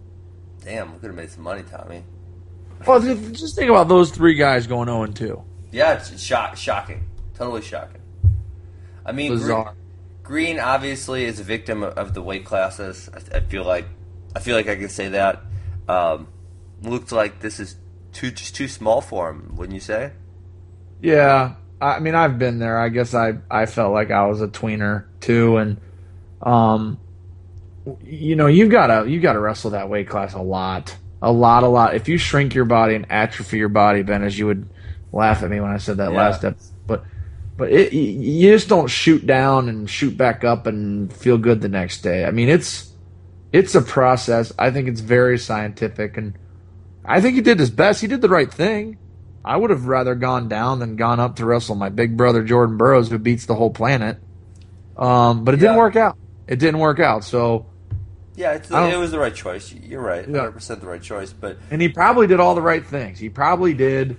Damn, 0.64 0.94
we 0.94 1.00
could 1.00 1.08
have 1.08 1.16
made 1.16 1.32
some 1.32 1.44
money, 1.44 1.64
Tommy. 1.64 2.04
Well, 2.86 3.00
just 3.00 3.34
just 3.34 3.56
think 3.56 3.70
about 3.70 3.88
those 3.88 4.12
three 4.12 4.36
guys 4.36 4.68
going 4.68 4.88
0 4.88 5.04
and 5.04 5.16
2. 5.16 5.44
Yeah, 5.72 5.94
it's 5.94 6.22
shock, 6.22 6.56
shocking, 6.56 7.06
totally 7.36 7.62
shocking. 7.62 7.99
I 9.10 9.12
mean, 9.12 9.30
Green, 9.32 9.40
Bizarre. 9.42 9.76
Green 10.24 10.60
obviously 10.60 11.26
is 11.26 11.40
a 11.40 11.44
victim 11.44 11.84
of, 11.84 12.14
the 12.14 12.22
weight 12.22 12.46
classes. 12.46 13.10
I, 13.14 13.38
I 13.38 13.40
feel 13.42 13.64
like, 13.64 13.86
I 14.36 14.40
feel 14.40 14.56
like 14.56 14.70
I 14.70 14.76
can 14.76 14.90
say 14.90 15.10
that. 15.10 15.42
Um, 15.88 16.28
looks 16.84 17.12
like 17.12 17.40
this 17.40 17.60
is 17.60 17.76
too 18.14 18.32
just 18.32 18.56
too 18.56 18.68
small 18.68 19.02
for 19.02 19.30
him. 19.32 19.56
Wouldn't 19.56 19.74
you 19.74 19.82
say? 19.82 20.12
Yeah, 21.02 21.56
I 21.82 22.00
mean, 22.00 22.14
I've 22.16 22.38
been 22.38 22.60
there. 22.60 22.78
I 22.78 22.90
guess 22.90 23.14
I 23.14 23.34
I 23.50 23.66
felt 23.66 23.94
like 23.94 24.12
I 24.12 24.28
was 24.28 24.42
a 24.42 24.48
tweener 24.48 25.06
too, 25.20 25.58
and 25.58 25.78
um, 26.44 27.00
you 28.04 28.36
know, 28.36 28.48
you've 28.48 28.70
got 28.70 28.88
to 28.88 29.10
you 29.10 29.20
got 29.20 29.34
to 29.34 29.40
wrestle 29.40 29.72
that 29.72 29.90
weight 29.90 30.08
class 30.08 30.34
a 30.34 30.42
lot, 30.42 30.96
a 31.22 31.32
lot, 31.32 31.64
a 31.64 31.68
lot. 31.68 31.96
If 31.96 32.08
you 32.08 32.18
shrink 32.18 32.54
your 32.54 32.66
body 32.66 32.96
and 32.96 33.06
atrophy 33.10 33.58
your 33.58 33.70
body, 33.70 34.04
Ben, 34.04 34.24
as 34.24 34.38
you 34.38 34.46
would 34.46 34.70
laugh 35.12 35.42
at 35.42 35.50
me 35.50 35.60
when 35.60 35.72
I 35.72 35.78
said 35.78 35.98
that 35.98 36.12
Yeah. 36.12 36.18
last 36.18 36.40
step, 36.40 36.58
but 37.60 37.72
it, 37.74 37.92
you 37.92 38.52
just 38.52 38.70
don't 38.70 38.88
shoot 38.88 39.28
down 39.28 39.68
and 39.68 39.90
shoot 39.90 40.18
back 40.18 40.46
up 40.46 40.66
and 40.66 41.12
feel 41.12 41.38
good 41.38 41.60
the 41.60 41.68
next 41.68 42.02
day. 42.02 42.24
I 42.24 42.32
mean, 42.32 42.48
it's 42.48 42.92
it's 43.52 43.76
a 43.76 43.82
process. 43.82 44.54
I 44.58 44.72
think 44.72 44.88
it's 44.88 45.02
very 45.02 45.38
scientific, 45.38 46.16
and 46.16 46.36
I 47.04 47.20
think 47.20 47.36
he 47.36 47.42
did 47.42 47.60
his 47.60 47.70
best. 47.70 48.00
He 48.00 48.08
did 48.08 48.22
the 48.22 48.30
right 48.30 48.52
thing. 48.52 48.98
I 49.44 49.58
would 49.58 49.72
have 49.72 49.88
rather 49.88 50.16
gone 50.16 50.48
down 50.48 50.80
than 50.80 50.96
gone 50.96 51.20
up 51.20 51.36
to 51.36 51.46
wrestle 51.46 51.76
my 51.76 51.90
big 51.90 52.16
brother 52.16 52.44
Jordan 52.44 52.78
Burroughs, 52.78 53.10
who 53.10 53.18
beats 53.18 53.46
the 53.46 53.56
whole 53.56 53.72
planet. 53.72 54.18
Um, 54.98 55.44
but 55.44 55.54
it 55.54 55.58
didn't 55.58 55.78
work 55.78 55.98
out. 55.98 56.18
It 56.48 56.60
didn't 56.60 56.80
work 56.80 57.00
out. 57.00 57.26
So, 57.26 57.66
Yeah, 58.36 58.54
it 58.54 58.98
was 58.98 59.12
the 59.12 59.20
right 59.20 59.36
choice. 59.36 59.74
You're 59.74 60.02
right, 60.02 60.26
100 60.26 60.52
percent 60.52 60.80
the 60.80 60.88
right 60.88 61.02
choice. 61.02 61.34
But 61.34 61.58
and 61.72 61.82
he 61.82 61.90
probably 61.90 62.26
did 62.26 62.40
all 62.40 62.56
the 62.56 62.62
right 62.62 62.86
things. 62.86 63.20
He 63.20 63.28
probably 63.28 63.74
did 63.74 64.16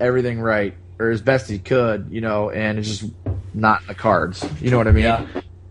everything 0.00 0.40
right 0.40 0.74
or 0.98 1.10
as 1.10 1.22
best 1.22 1.48
he 1.48 1.58
could, 1.58 2.08
you 2.10 2.20
know, 2.20 2.50
and 2.50 2.78
it's 2.78 2.88
just 2.88 3.12
not 3.54 3.82
in 3.82 3.88
the 3.88 3.94
cards. 3.94 4.46
You 4.60 4.70
know 4.70 4.78
what 4.78 4.88
I 4.88 4.92
mean? 4.92 5.04
Yeah. 5.04 5.26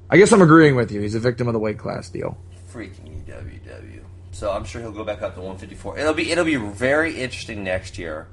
I 0.09 0.17
guess 0.17 0.31
I'm 0.31 0.41
agreeing 0.41 0.75
with 0.75 0.91
you. 0.91 1.01
He's 1.01 1.15
a 1.15 1.19
victim 1.19 1.47
of 1.47 1.53
the 1.53 1.59
weight 1.59 1.77
class 1.77 2.09
deal. 2.09 2.37
freaking 2.71 3.25
UWW. 3.25 4.01
So 4.31 4.51
I'm 4.51 4.63
sure 4.65 4.81
he'll 4.81 4.91
go 4.91 5.03
back 5.03 5.21
up 5.21 5.33
to 5.35 5.41
154. 5.41 5.99
It'll 5.99 6.13
be 6.13 6.31
it'll 6.31 6.45
be 6.45 6.55
very 6.55 7.19
interesting 7.19 7.63
next 7.63 7.97
year 7.97 8.27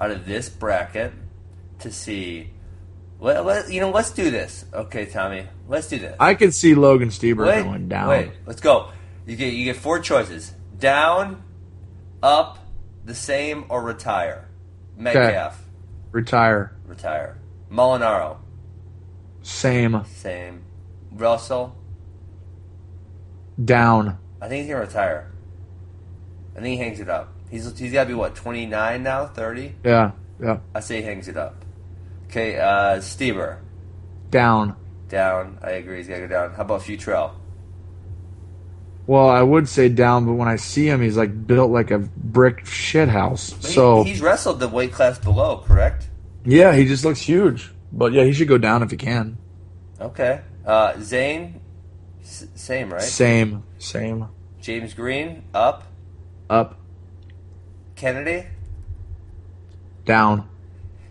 out 0.00 0.10
of 0.10 0.26
this 0.26 0.48
bracket 0.48 1.12
to 1.80 1.92
see. 1.92 2.50
Let, 3.18 3.46
let, 3.46 3.72
you 3.72 3.80
know, 3.80 3.90
let's 3.90 4.10
do 4.10 4.30
this. 4.30 4.66
Okay, 4.74 5.06
Tommy, 5.06 5.46
let's 5.68 5.88
do 5.88 5.98
this. 5.98 6.14
I 6.20 6.34
can 6.34 6.52
see 6.52 6.74
Logan 6.74 7.08
Stieber 7.08 7.46
wait, 7.46 7.62
going 7.62 7.88
down. 7.88 8.08
wait, 8.08 8.30
let's 8.44 8.60
go. 8.60 8.90
You 9.24 9.36
get 9.36 9.54
you 9.54 9.64
get 9.64 9.76
four 9.76 10.00
choices: 10.00 10.52
down, 10.78 11.42
up, 12.22 12.58
the 13.04 13.14
same, 13.14 13.64
or 13.68 13.82
retire. 13.82 14.48
Metcalf, 14.98 15.62
Retire. 16.16 16.72
retire. 16.86 17.36
Molinaro, 17.70 18.38
Same. 19.42 20.02
same. 20.06 20.62
Russell, 21.12 21.76
Down. 23.62 24.16
I 24.40 24.48
think 24.48 24.62
he's 24.64 24.70
gonna 24.72 24.86
retire. 24.86 25.30
I 26.56 26.60
think 26.60 26.68
he 26.68 26.76
hangs 26.78 27.00
it 27.00 27.10
up. 27.10 27.34
He's 27.50 27.78
he's 27.78 27.92
got 27.92 28.04
to 28.04 28.08
be 28.08 28.14
what 28.14 28.34
29 28.34 29.02
now, 29.02 29.26
30. 29.26 29.74
Yeah. 29.84 30.12
Yeah. 30.40 30.60
I 30.74 30.80
say 30.80 30.96
he 30.96 31.02
hangs 31.02 31.28
it 31.28 31.36
up. 31.36 31.62
Okay, 32.28 32.58
uh, 32.58 32.96
Stieber 33.00 33.58
Down. 34.30 34.74
down. 35.08 35.58
I 35.62 35.72
agree. 35.72 35.98
He's 35.98 36.08
got 36.08 36.14
to 36.14 36.20
go 36.22 36.28
down. 36.28 36.54
How 36.54 36.62
about 36.62 36.80
Futrell? 36.80 37.32
Well, 39.06 39.28
I 39.28 39.40
would 39.42 39.68
say 39.68 39.88
down, 39.88 40.26
but 40.26 40.32
when 40.32 40.48
I 40.48 40.56
see 40.56 40.88
him, 40.88 41.00
he's 41.00 41.16
like 41.16 41.46
built 41.46 41.70
like 41.70 41.90
a 41.92 41.98
brick 41.98 42.66
shit 42.66 43.08
house. 43.08 43.52
He- 43.60 43.68
So 43.72 44.02
he's 44.04 44.20
wrestled 44.20 44.58
the 44.60 44.68
weight 44.68 44.92
class 44.92 45.18
below, 45.18 45.58
correct? 45.58 46.08
yeah, 46.44 46.74
he 46.74 46.86
just 46.86 47.04
looks 47.04 47.20
huge. 47.20 47.72
But 47.92 48.12
yeah, 48.12 48.24
he 48.24 48.32
should 48.32 48.48
go 48.48 48.58
down 48.58 48.82
if 48.82 48.90
he 48.90 48.96
can. 48.96 49.38
Okay. 50.00 50.40
Uh, 50.66 50.94
Zain, 51.00 51.60
s- 52.22 52.46
same 52.56 52.92
right? 52.92 53.00
Same, 53.00 53.62
same. 53.78 54.26
James 54.60 54.92
Green 54.94 55.44
up. 55.54 55.84
Up, 56.50 56.76
Kennedy. 57.94 58.46
down. 60.04 60.48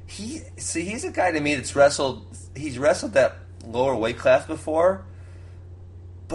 He 0.05 0.41
see 0.57 0.83
he's 0.83 1.03
a 1.03 1.11
guy 1.11 1.31
to 1.31 1.39
me 1.39 1.55
that's 1.55 1.75
wrestled. 1.75 2.25
He's 2.55 2.77
wrestled 2.77 3.13
that 3.13 3.35
lower 3.65 3.95
weight 3.95 4.17
class 4.17 4.45
before, 4.45 5.03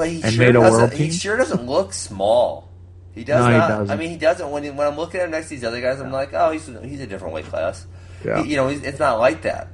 but 0.01 0.09
he 0.09 0.23
And 0.23 0.33
sure 0.33 0.45
made 0.47 0.57
a 0.57 0.61
doesn't. 0.61 0.81
world 0.81 0.93
He 0.93 1.05
team? 1.05 1.13
sure 1.13 1.37
doesn't 1.37 1.67
look 1.67 1.93
small. 1.93 2.69
He 3.15 3.23
does 3.25 3.45
No, 3.45 3.51
he 3.53 3.59
not. 3.59 3.71
I 3.71 3.79
doesn't. 3.79 3.99
mean, 3.99 4.11
he 4.11 4.17
doesn't. 4.17 4.51
When 4.51 4.63
he, 4.65 4.71
when 4.71 4.87
I'm 4.87 4.97
looking 4.97 5.21
at 5.21 5.25
him 5.27 5.33
next 5.33 5.49
to 5.49 5.55
these 5.57 5.65
other 5.65 5.81
guys, 5.81 6.01
I'm 6.01 6.11
like, 6.13 6.31
oh, 6.33 6.51
he's 6.53 6.67
he's 6.83 7.01
a 7.01 7.07
different 7.07 7.35
weight 7.35 7.45
class. 7.47 7.87
Yeah. 8.25 8.43
He- 8.43 8.51
you 8.53 8.57
know, 8.57 8.69
it's 8.69 8.99
not 8.99 9.19
like 9.19 9.43
that. 9.43 9.69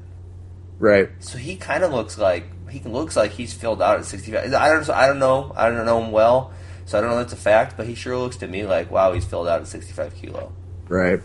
Right. 0.78 1.10
So 1.20 1.38
he 1.38 1.54
kind 1.56 1.84
of 1.84 1.92
looks 1.92 2.18
like 2.18 2.44
he 2.70 2.80
looks 2.80 3.14
like 3.16 3.30
he's 3.30 3.52
filled 3.54 3.80
out 3.80 3.98
at 3.98 4.04
65. 4.04 4.52
I 4.52 4.68
don't. 4.68 4.90
I 4.90 5.06
don't 5.06 5.18
know. 5.20 5.52
I 5.56 5.68
don't 5.70 5.86
know 5.86 6.02
him 6.02 6.10
well, 6.12 6.52
so 6.86 6.98
I 6.98 7.00
don't 7.00 7.10
know 7.10 7.20
if 7.20 7.28
that's 7.28 7.40
a 7.40 7.42
fact. 7.42 7.76
But 7.76 7.86
he 7.86 7.94
sure 7.94 8.16
looks 8.18 8.36
to 8.38 8.48
me 8.48 8.66
like 8.66 8.90
wow, 8.90 9.12
he's 9.12 9.24
filled 9.24 9.46
out 9.48 9.60
at 9.60 9.68
65 9.68 10.14
kilo. 10.16 10.52
Right. 10.88 11.20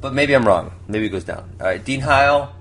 But 0.00 0.12
maybe 0.14 0.34
I'm 0.34 0.44
wrong. 0.46 0.72
Maybe 0.88 1.06
it 1.06 1.10
goes 1.10 1.24
down. 1.24 1.50
All 1.60 1.66
right, 1.66 1.82
Dean 1.84 2.00
Heil. 2.00 2.54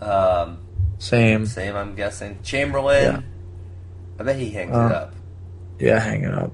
Um, 0.00 0.58
Same. 0.98 1.46
same, 1.46 1.76
I'm 1.76 1.94
guessing. 1.94 2.38
Chamberlain. 2.42 3.02
Yeah. 3.04 3.20
I 4.20 4.22
bet 4.22 4.36
he 4.36 4.50
hangs 4.50 4.76
Uh, 4.76 4.80
it 4.86 4.92
up 4.92 5.14
Yeah, 5.78 5.98
hanging 5.98 6.26
up. 6.32 6.52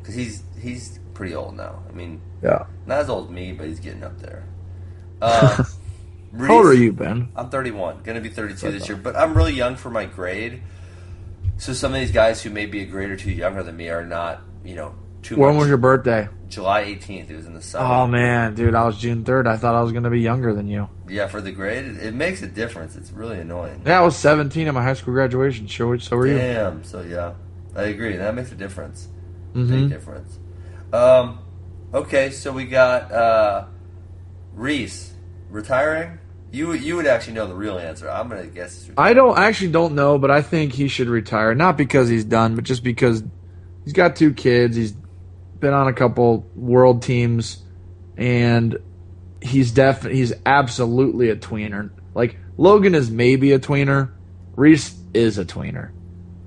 because 0.00 0.14
he's 0.14 0.42
he's 0.60 0.98
pretty 1.12 1.34
old 1.34 1.56
now. 1.56 1.82
I 1.88 1.92
mean, 1.92 2.20
Yeah. 2.42 2.64
not 2.86 2.98
as 3.00 3.08
old 3.10 3.26
as 3.26 3.30
me, 3.30 3.52
but 3.52 3.66
he's 3.68 3.78
getting 3.80 4.02
up 4.02 4.18
there. 4.20 4.42
Uh, 5.22 5.62
How 6.38 6.56
old 6.56 6.66
are 6.66 6.74
you, 6.74 6.92
Ben? 6.92 7.28
I'm 7.36 7.48
31, 7.48 8.00
gonna 8.02 8.20
be 8.20 8.28
32 8.28 8.72
this 8.72 8.88
year, 8.88 8.96
but 8.98 9.14
I'm 9.14 9.34
really 9.34 9.52
young 9.54 9.76
for 9.76 9.88
my 9.90 10.04
grade. 10.06 10.60
So 11.58 11.72
some 11.72 11.94
of 11.94 12.00
these 12.00 12.10
guys 12.10 12.42
who 12.42 12.50
may 12.50 12.66
be 12.66 12.82
a 12.82 12.84
grade 12.86 13.10
or 13.10 13.16
two 13.16 13.30
younger 13.30 13.62
than 13.62 13.76
me 13.76 13.88
are 13.90 14.04
not, 14.04 14.40
you 14.64 14.74
know, 14.74 14.94
too 15.22 15.36
When 15.36 15.54
much. 15.54 15.60
was 15.60 15.68
your 15.68 15.76
birthday? 15.78 16.28
July 16.54 16.84
18th. 16.84 17.30
It 17.30 17.36
was 17.36 17.46
in 17.46 17.54
the 17.54 17.62
summer. 17.62 17.92
Oh 17.92 18.06
man, 18.06 18.54
dude, 18.54 18.74
I 18.74 18.84
was 18.84 18.98
June 18.98 19.24
third. 19.24 19.46
I 19.46 19.56
thought 19.56 19.74
I 19.74 19.82
was 19.82 19.92
gonna 19.92 20.10
be 20.10 20.20
younger 20.20 20.54
than 20.54 20.68
you. 20.68 20.88
Yeah, 21.08 21.26
for 21.26 21.40
the 21.40 21.52
grade, 21.52 21.84
it, 21.84 21.96
it 22.02 22.14
makes 22.14 22.42
a 22.42 22.46
difference. 22.46 22.96
It's 22.96 23.10
really 23.10 23.38
annoying. 23.40 23.82
Yeah, 23.84 24.00
I 24.00 24.02
was 24.02 24.16
seventeen 24.16 24.68
at 24.68 24.74
my 24.74 24.82
high 24.82 24.94
school 24.94 25.14
graduation. 25.14 25.68
So, 25.68 25.96
so 25.98 26.16
were 26.16 26.26
you? 26.26 26.38
Damn. 26.38 26.84
So 26.84 27.02
yeah, 27.02 27.34
I 27.76 27.84
agree. 27.84 28.16
That 28.16 28.34
makes 28.34 28.52
a 28.52 28.54
difference. 28.54 29.08
Mhm. 29.54 29.68
Big 29.68 29.88
difference. 29.90 30.38
Um, 30.92 31.40
okay, 31.92 32.30
so 32.30 32.52
we 32.52 32.66
got 32.66 33.10
uh, 33.10 33.64
Reese 34.54 35.12
retiring. 35.50 36.18
You 36.52 36.72
you 36.72 36.94
would 36.96 37.06
actually 37.06 37.34
know 37.34 37.46
the 37.48 37.54
real 37.54 37.78
answer. 37.78 38.08
I'm 38.08 38.28
gonna 38.28 38.46
guess. 38.46 38.88
I 38.96 39.12
don't 39.12 39.36
I 39.36 39.46
actually 39.46 39.72
don't 39.72 39.94
know, 39.94 40.18
but 40.18 40.30
I 40.30 40.40
think 40.42 40.72
he 40.72 40.86
should 40.86 41.08
retire. 41.08 41.54
Not 41.54 41.76
because 41.76 42.08
he's 42.08 42.24
done, 42.24 42.54
but 42.54 42.64
just 42.64 42.84
because 42.84 43.24
he's 43.82 43.92
got 43.92 44.14
two 44.14 44.32
kids. 44.32 44.76
He's 44.76 44.94
been 45.60 45.74
on 45.74 45.88
a 45.88 45.92
couple 45.92 46.48
world 46.54 47.02
teams, 47.02 47.62
and 48.16 48.78
he's 49.40 49.72
def 49.72 50.02
he's 50.02 50.32
absolutely 50.46 51.30
a 51.30 51.36
tweener. 51.36 51.90
Like 52.14 52.38
Logan 52.56 52.94
is 52.94 53.10
maybe 53.10 53.52
a 53.52 53.58
tweener. 53.58 54.10
Reese 54.56 54.96
is 55.12 55.38
a 55.38 55.44
tweener, 55.44 55.90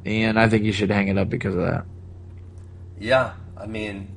and 0.05 0.39
I 0.39 0.49
think 0.49 0.63
you 0.63 0.71
should 0.71 0.89
hang 0.89 1.07
it 1.07 1.17
up 1.17 1.29
because 1.29 1.55
of 1.55 1.61
that. 1.61 1.85
Yeah, 2.99 3.33
I 3.55 3.65
mean, 3.65 4.15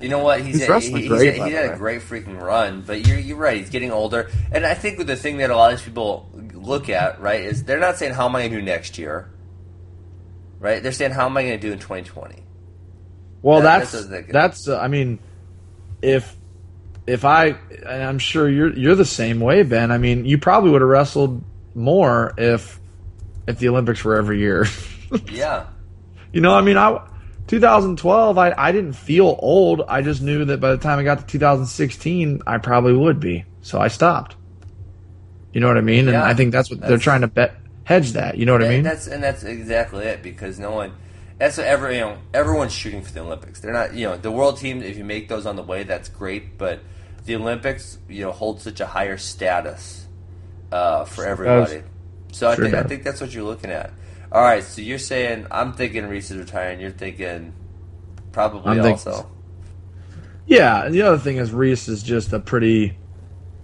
you 0.00 0.08
know 0.08 0.18
what? 0.18 0.40
He's 0.40 0.66
He's 0.66 0.86
he's 0.86 1.08
great, 1.08 1.34
he 1.34 1.52
had 1.52 1.72
a 1.72 1.76
great 1.76 2.02
freaking 2.02 2.40
run, 2.40 2.82
but 2.82 3.06
you're 3.06 3.18
you're 3.18 3.36
right. 3.36 3.58
He's 3.58 3.70
getting 3.70 3.90
older, 3.90 4.30
and 4.50 4.66
I 4.66 4.74
think 4.74 5.04
the 5.06 5.16
thing 5.16 5.38
that 5.38 5.50
a 5.50 5.56
lot 5.56 5.72
of 5.72 5.78
these 5.78 5.86
people 5.86 6.28
look 6.54 6.88
at 6.88 7.20
right 7.20 7.40
is 7.40 7.64
they're 7.64 7.80
not 7.80 7.96
saying 7.96 8.14
how 8.14 8.26
am 8.26 8.36
I 8.36 8.42
going 8.42 8.52
to 8.52 8.58
do 8.58 8.64
next 8.64 8.98
year, 8.98 9.30
right? 10.58 10.82
They're 10.82 10.92
saying 10.92 11.12
how 11.12 11.26
am 11.26 11.36
I 11.36 11.42
going 11.42 11.60
to 11.60 11.66
do 11.66 11.72
in 11.72 11.78
2020. 11.78 12.42
Well, 13.42 13.60
That- 13.60 13.80
that's 13.80 13.92
that's 13.92 14.08
what 14.08 14.28
that's. 14.28 14.68
Uh, 14.68 14.78
I 14.78 14.88
mean, 14.88 15.18
if 16.00 16.34
if 17.06 17.24
I, 17.24 17.46
and 17.86 18.02
I'm 18.02 18.18
sure 18.18 18.48
you're 18.48 18.72
you're 18.76 18.94
the 18.94 19.04
same 19.04 19.40
way, 19.40 19.62
Ben. 19.64 19.90
I 19.90 19.98
mean, 19.98 20.24
you 20.24 20.38
probably 20.38 20.70
would 20.70 20.80
have 20.80 20.90
wrestled 20.90 21.42
more 21.74 22.32
if 22.38 22.78
if 23.48 23.58
the 23.58 23.68
Olympics 23.68 24.04
were 24.04 24.16
every 24.16 24.38
year. 24.38 24.66
Yeah. 25.30 25.66
you 26.32 26.40
know, 26.40 26.54
I 26.54 26.62
mean, 26.62 26.78
I 26.78 27.06
2012, 27.48 28.38
I 28.38 28.54
I 28.56 28.72
didn't 28.72 28.94
feel 28.94 29.36
old. 29.40 29.82
I 29.86 30.00
just 30.00 30.22
knew 30.22 30.46
that 30.46 30.58
by 30.58 30.70
the 30.70 30.78
time 30.78 30.98
I 30.98 31.02
got 31.02 31.18
to 31.18 31.26
2016, 31.26 32.40
I 32.46 32.56
probably 32.56 32.94
would 32.96 33.20
be. 33.20 33.44
So 33.60 33.78
I 33.78 33.88
stopped. 33.88 34.36
You 35.52 35.60
know 35.60 35.68
what 35.68 35.76
I 35.76 35.82
mean? 35.82 36.06
Yeah, 36.06 36.14
And 36.14 36.22
I 36.22 36.32
think 36.32 36.50
that's 36.52 36.70
what 36.70 36.80
they're 36.80 36.96
trying 36.96 37.20
to 37.20 37.26
bet 37.26 37.54
hedge 37.84 38.12
that. 38.12 38.38
You 38.38 38.46
know 38.46 38.52
what 38.54 38.62
I 38.64 38.68
mean? 38.70 38.84
that's 38.84 39.06
and 39.06 39.22
that's 39.22 39.42
exactly 39.44 40.04
it 40.06 40.22
because 40.22 40.58
no 40.58 40.70
one. 40.70 40.92
That's 41.42 41.56
what 41.56 41.66
every 41.66 41.96
you 41.96 42.02
know 42.02 42.18
everyone's 42.32 42.72
shooting 42.72 43.02
for 43.02 43.10
the 43.10 43.18
Olympics. 43.18 43.58
They're 43.58 43.72
not 43.72 43.94
you 43.94 44.06
know 44.06 44.16
the 44.16 44.30
world 44.30 44.58
team. 44.58 44.80
If 44.80 44.96
you 44.96 45.02
make 45.02 45.26
those 45.26 45.44
on 45.44 45.56
the 45.56 45.64
way, 45.64 45.82
that's 45.82 46.08
great. 46.08 46.56
But 46.56 46.78
the 47.24 47.34
Olympics 47.34 47.98
you 48.08 48.20
know 48.20 48.30
hold 48.30 48.60
such 48.60 48.78
a 48.78 48.86
higher 48.86 49.18
status 49.18 50.06
uh, 50.70 51.04
for 51.04 51.26
everybody. 51.26 51.82
So 52.30 52.48
I 52.48 52.54
Sure 52.54 52.64
think 52.64 52.76
I 52.76 52.84
think 52.84 53.02
that's 53.02 53.20
what 53.20 53.34
you're 53.34 53.42
looking 53.42 53.70
at. 53.70 53.92
All 54.30 54.40
right, 54.40 54.62
so 54.62 54.82
you're 54.82 55.00
saying 55.00 55.48
I'm 55.50 55.72
thinking 55.72 56.06
Reese 56.06 56.30
is 56.30 56.36
retiring. 56.36 56.78
You're 56.78 56.92
thinking 56.92 57.52
probably 58.30 58.70
I'm 58.70 58.76
thinking- 58.76 58.92
also. 58.92 59.28
Yeah, 60.46 60.84
and 60.84 60.94
the 60.94 61.02
other 61.02 61.18
thing 61.18 61.38
is 61.38 61.50
Reese 61.50 61.88
is 61.88 62.04
just 62.04 62.32
a 62.32 62.38
pretty 62.38 62.96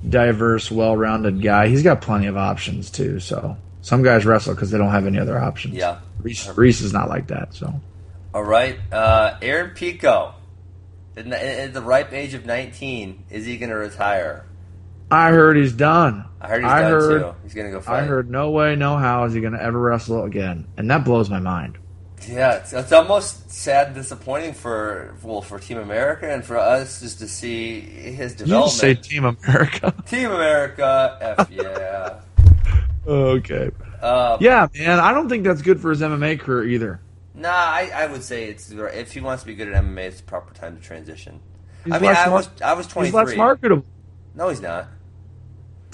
diverse, 0.08 0.68
well-rounded 0.68 1.40
guy. 1.42 1.68
He's 1.68 1.84
got 1.84 2.00
plenty 2.00 2.26
of 2.26 2.36
options 2.36 2.90
too. 2.90 3.20
So 3.20 3.56
some 3.82 4.02
guys 4.02 4.26
wrestle 4.26 4.56
because 4.56 4.72
they 4.72 4.78
don't 4.78 4.90
have 4.90 5.06
any 5.06 5.20
other 5.20 5.38
options. 5.38 5.74
Yeah. 5.74 6.00
Reese, 6.22 6.48
Reese 6.56 6.80
is 6.80 6.92
not 6.92 7.08
like 7.08 7.28
that. 7.28 7.54
So 7.54 7.80
All 8.34 8.42
right, 8.44 8.78
uh, 8.92 9.36
Aaron 9.42 9.70
Pico. 9.74 10.34
In 11.16 11.30
the, 11.30 11.60
at 11.62 11.74
the 11.74 11.82
ripe 11.82 12.12
age 12.12 12.34
of 12.34 12.46
19, 12.46 13.24
is 13.30 13.44
he 13.44 13.56
going 13.56 13.70
to 13.70 13.76
retire? 13.76 14.46
I 15.10 15.30
heard 15.30 15.56
he's 15.56 15.72
done. 15.72 16.24
I 16.40 16.46
heard 16.48 16.62
he's 16.62 16.70
I 16.70 16.82
done 16.82 16.90
heard- 16.92 17.22
too. 17.22 17.34
He's 17.42 17.54
going 17.54 17.66
to 17.66 17.72
go 17.72 17.80
fight. 17.80 18.02
I 18.02 18.06
heard 18.06 18.30
no 18.30 18.50
way, 18.50 18.76
no 18.76 18.96
how 18.96 19.24
is 19.24 19.32
he 19.34 19.40
going 19.40 19.54
to 19.54 19.62
ever 19.62 19.80
wrestle 19.80 20.22
again, 20.24 20.66
and 20.76 20.88
that 20.90 21.04
blows 21.04 21.28
my 21.28 21.40
mind. 21.40 21.76
Yeah, 22.28 22.56
it's, 22.56 22.72
it's 22.72 22.92
almost 22.92 23.50
sad 23.50 23.86
and 23.88 23.96
disappointing 23.96 24.52
for 24.52 25.14
well 25.22 25.40
for 25.40 25.58
Team 25.58 25.78
America 25.78 26.30
and 26.30 26.44
for 26.44 26.56
us 26.58 27.00
just 27.00 27.20
to 27.20 27.28
see 27.28 27.80
his 27.80 28.34
development. 28.34 28.72
say. 28.72 28.94
Team 28.94 29.24
America? 29.24 29.94
Team 30.06 30.30
America, 30.30 31.16
f 31.38 31.50
yeah. 31.50 32.20
okay. 33.06 33.70
Uh, 34.00 34.38
Yeah, 34.40 34.68
man, 34.78 35.00
I 35.00 35.12
don't 35.12 35.28
think 35.28 35.44
that's 35.44 35.62
good 35.62 35.80
for 35.80 35.90
his 35.90 36.00
MMA 36.00 36.40
career 36.40 36.64
either. 36.64 37.00
Nah, 37.34 37.50
I, 37.50 37.90
I 37.94 38.06
would 38.06 38.24
say 38.24 38.48
it's 38.48 38.70
if 38.70 39.12
he 39.12 39.20
wants 39.20 39.44
to 39.44 39.46
be 39.46 39.54
good 39.54 39.68
at 39.68 39.84
MMA, 39.84 39.98
it's 40.00 40.16
the 40.18 40.24
proper 40.24 40.52
time 40.54 40.76
to 40.76 40.82
transition. 40.82 41.40
He's 41.84 41.94
I 41.94 41.98
mean, 42.00 42.10
I 42.10 42.28
was 42.28 42.50
I 42.62 42.72
was 42.74 42.86
twenty 42.86 43.08
He's 43.08 43.14
less 43.14 43.34
marketable. 43.36 43.84
No, 44.34 44.48
he's 44.48 44.60
not. 44.60 44.88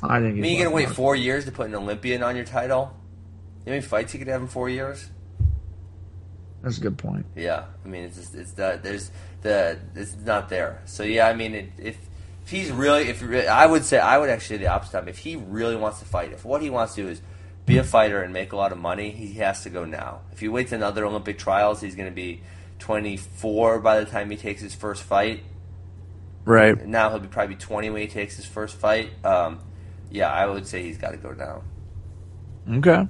I 0.03 0.21
think. 0.21 0.39
I 0.39 0.41
mean, 0.41 0.57
you're 0.57 0.65
gonna 0.65 0.75
wait 0.75 0.91
four 0.91 1.15
years 1.15 1.45
to 1.45 1.53
put 1.53 1.67
an 1.67 1.75
Olympian 1.75 2.23
on 2.23 2.37
your 2.37 2.45
title. 2.45 2.97
You 3.65 3.71
know 3.71 3.73
how 3.73 3.77
many 3.77 3.83
fights 3.83 4.13
he 4.13 4.19
could 4.19 4.29
have 4.29 4.41
in 4.41 4.49
four 4.49 4.69
years? 4.69 5.11
That's 6.63 6.79
a 6.79 6.81
good 6.81 6.97
point. 6.97 7.27
Yeah, 7.37 7.65
I 7.85 7.89
mean, 7.89 8.05
it's 8.05 8.17
just, 8.17 8.35
it's 8.35 8.57
not 8.57 8.83
there's 8.83 9.11
the 9.43 9.79
it's 9.95 10.17
not 10.17 10.49
there. 10.49 10.81
So 10.87 11.03
yeah, 11.03 11.29
I 11.29 11.35
mean, 11.35 11.55
it, 11.55 11.73
if 11.79 11.99
if 12.45 12.51
he's 12.51 12.71
really 12.71 13.09
if 13.09 13.23
I 13.49 13.67
would 13.67 13.85
say 13.85 13.99
I 13.99 14.17
would 14.17 14.31
actually 14.31 14.57
say 14.57 14.65
the 14.65 14.71
opposite 14.71 14.93
time. 14.93 15.09
If 15.09 15.19
he 15.19 15.37
really 15.37 15.77
wants 15.77 15.99
to 15.99 16.07
fight, 16.07 16.33
if 16.33 16.45
what 16.45 16.63
he 16.63 16.71
wants 16.71 16.95
to 16.95 17.03
do 17.03 17.09
is 17.09 17.21
be 17.67 17.79
a 17.79 17.85
fighter 17.85 18.23
and 18.23 18.33
make 18.33 18.53
a 18.53 18.57
lot 18.57 18.73
of 18.73 18.79
money, 18.79 19.11
he 19.11 19.35
has 19.35 19.63
to 19.63 19.71
go 19.71 19.85
now. 19.85 20.21
If 20.33 20.41
he 20.41 20.49
waits 20.49 20.73
another 20.73 21.05
Olympic 21.05 21.39
trials, 21.39 21.81
he's 21.81 21.95
going 21.95 22.09
to 22.09 22.15
be 22.15 22.43
24 22.79 23.81
by 23.81 24.01
the 24.01 24.11
time 24.11 24.31
he 24.31 24.37
takes 24.37 24.61
his 24.61 24.75
first 24.75 25.03
fight. 25.03 25.43
Right. 26.45 26.87
Now 26.87 27.09
he'll 27.11 27.21
be 27.21 27.29
probably 27.29 27.57
20 27.57 27.91
when 27.91 28.03
he 28.03 28.09
takes 28.09 28.37
his 28.37 28.45
first 28.45 28.77
fight. 28.77 29.13
Um, 29.25 29.61
yeah, 30.11 30.31
I 30.31 30.47
would 30.47 30.67
say 30.67 30.83
he's 30.83 30.99
got 30.99 31.13
to 31.13 31.17
go 31.17 31.33
now. 31.33 31.63
Okay. 32.79 33.09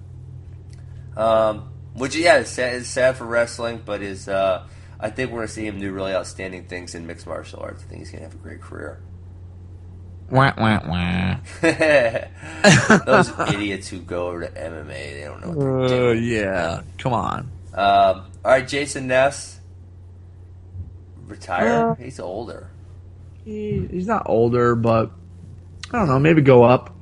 Um, 1.16 1.70
which 1.94 2.16
yeah, 2.16 2.38
is 2.38 2.48
sad, 2.48 2.74
is 2.74 2.88
sad 2.88 3.16
for 3.16 3.24
wrestling, 3.24 3.82
but 3.84 4.02
is 4.02 4.28
uh, 4.28 4.66
I 4.98 5.10
think 5.10 5.30
we're 5.30 5.38
gonna 5.38 5.48
see 5.48 5.66
him 5.66 5.78
do 5.78 5.92
really 5.92 6.12
outstanding 6.12 6.64
things 6.64 6.94
in 6.94 7.06
mixed 7.06 7.26
martial 7.26 7.60
arts. 7.60 7.84
I 7.84 7.86
think 7.86 8.00
he's 8.00 8.10
gonna 8.10 8.24
have 8.24 8.34
a 8.34 8.38
great 8.38 8.60
career. 8.60 9.00
Wah, 10.30 10.52
wah, 10.56 10.80
wah. 10.88 11.36
Those 13.04 13.30
idiots 13.52 13.88
who 13.88 14.00
go 14.00 14.28
over 14.28 14.46
to 14.46 14.48
MMA, 14.48 14.86
they 14.88 15.22
don't 15.24 15.40
know 15.40 15.50
what 15.52 15.88
they're 15.88 16.08
Uh, 16.08 16.12
yeah. 16.12 16.82
Come 16.98 17.12
on. 17.12 17.50
Um, 17.74 18.26
all 18.44 18.50
right, 18.52 18.66
Jason 18.66 19.06
Ness, 19.06 19.60
retire. 21.26 21.90
Uh, 21.90 21.94
he's 21.96 22.18
older. 22.20 22.68
He, 23.44 23.86
he's 23.90 24.06
not 24.06 24.22
older, 24.26 24.74
but 24.74 25.10
I 25.92 25.98
don't 25.98 26.08
know. 26.08 26.18
Maybe 26.18 26.40
go 26.40 26.64
up. 26.64 26.94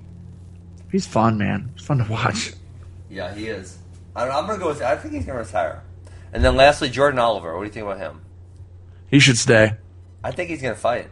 He's 0.90 1.06
fun, 1.06 1.38
man. 1.38 1.70
It's 1.76 1.84
fun 1.84 1.98
to 1.98 2.10
watch. 2.10 2.52
Yeah, 3.08 3.32
he 3.34 3.46
is. 3.46 3.78
I 4.16 4.24
don't, 4.26 4.34
I'm 4.34 4.46
gonna 4.46 4.58
go 4.58 4.68
with. 4.68 4.82
I 4.82 4.96
think 4.96 5.14
he's 5.14 5.24
gonna 5.24 5.38
retire. 5.38 5.82
And 6.32 6.44
then 6.44 6.56
lastly, 6.56 6.90
Jordan 6.90 7.18
Oliver. 7.18 7.54
What 7.54 7.60
do 7.60 7.66
you 7.66 7.72
think 7.72 7.86
about 7.86 7.98
him? 7.98 8.20
He 9.08 9.18
should 9.18 9.38
stay. 9.38 9.74
I 10.24 10.30
think 10.32 10.50
he's 10.50 10.62
gonna 10.62 10.74
fight. 10.74 11.08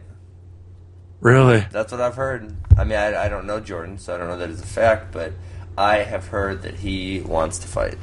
Really? 1.21 1.65
That's 1.71 1.91
what 1.91 2.01
I've 2.01 2.15
heard. 2.15 2.53
I 2.77 2.83
mean, 2.83 2.97
I, 2.97 3.25
I 3.25 3.29
don't 3.29 3.45
know 3.45 3.59
Jordan, 3.59 3.97
so 3.97 4.13
I 4.13 4.17
don't 4.17 4.27
know 4.27 4.37
that 4.37 4.49
it's 4.49 4.61
a 4.61 4.67
fact, 4.67 5.11
but 5.11 5.33
I 5.77 5.97
have 5.97 6.27
heard 6.27 6.63
that 6.63 6.75
he 6.75 7.21
wants 7.21 7.59
to 7.59 7.67
fight. 7.67 7.97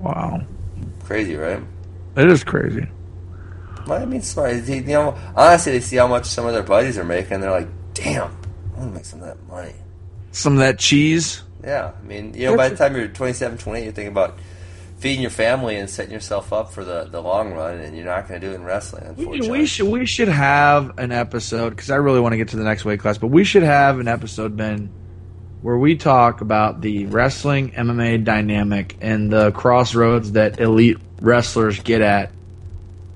Wow. 0.00 0.42
Crazy, 1.04 1.36
right? 1.36 1.62
It 2.16 2.28
is 2.28 2.42
crazy. 2.44 2.86
Well, 3.86 4.02
I 4.02 4.04
mean, 4.04 4.22
smart. 4.22 4.54
You 4.66 4.82
know, 4.82 5.18
honestly, 5.36 5.72
they 5.72 5.80
see 5.80 5.96
how 5.96 6.06
much 6.06 6.26
some 6.26 6.46
of 6.46 6.52
their 6.52 6.62
buddies 6.62 6.98
are 6.98 7.04
making. 7.04 7.40
They're 7.40 7.50
like, 7.50 7.68
"Damn, 7.94 8.30
I 8.74 8.78
want 8.78 8.90
to 8.90 8.94
make 8.94 9.04
some 9.04 9.20
of 9.20 9.26
that 9.26 9.48
money." 9.48 9.74
Some 10.32 10.54
of 10.54 10.58
that 10.60 10.78
cheese. 10.78 11.42
Yeah, 11.64 11.92
I 11.98 12.06
mean, 12.06 12.34
you 12.34 12.46
know, 12.46 12.56
by 12.56 12.68
the 12.68 12.76
time 12.76 12.96
you're 12.96 13.08
27, 13.08 13.58
28, 13.58 13.84
you're 13.84 13.92
thinking 13.92 14.12
about 14.12 14.38
feeding 15.02 15.20
your 15.20 15.32
family 15.32 15.74
and 15.76 15.90
setting 15.90 16.12
yourself 16.12 16.52
up 16.52 16.70
for 16.72 16.84
the, 16.84 17.08
the 17.10 17.20
long 17.20 17.52
run, 17.52 17.80
and 17.80 17.96
you're 17.96 18.06
not 18.06 18.28
going 18.28 18.40
to 18.40 18.46
do 18.46 18.52
it 18.52 18.54
in 18.54 18.62
wrestling. 18.62 19.16
We, 19.16 19.40
we 19.50 19.66
should 19.66 19.88
we 19.88 20.06
should 20.06 20.28
have 20.28 20.96
an 20.96 21.10
episode 21.10 21.70
because 21.70 21.90
I 21.90 21.96
really 21.96 22.20
want 22.20 22.34
to 22.34 22.36
get 22.36 22.50
to 22.50 22.56
the 22.56 22.62
next 22.62 22.84
weight 22.84 23.00
class, 23.00 23.18
but 23.18 23.26
we 23.26 23.42
should 23.42 23.64
have 23.64 23.98
an 23.98 24.06
episode, 24.06 24.56
Ben, 24.56 24.90
where 25.60 25.76
we 25.76 25.96
talk 25.96 26.40
about 26.40 26.82
the 26.82 27.06
wrestling 27.06 27.72
MMA 27.72 28.22
dynamic 28.22 28.96
and 29.00 29.28
the 29.28 29.50
crossroads 29.50 30.32
that 30.32 30.60
elite 30.60 30.98
wrestlers 31.20 31.80
get 31.80 32.00
at 32.00 32.30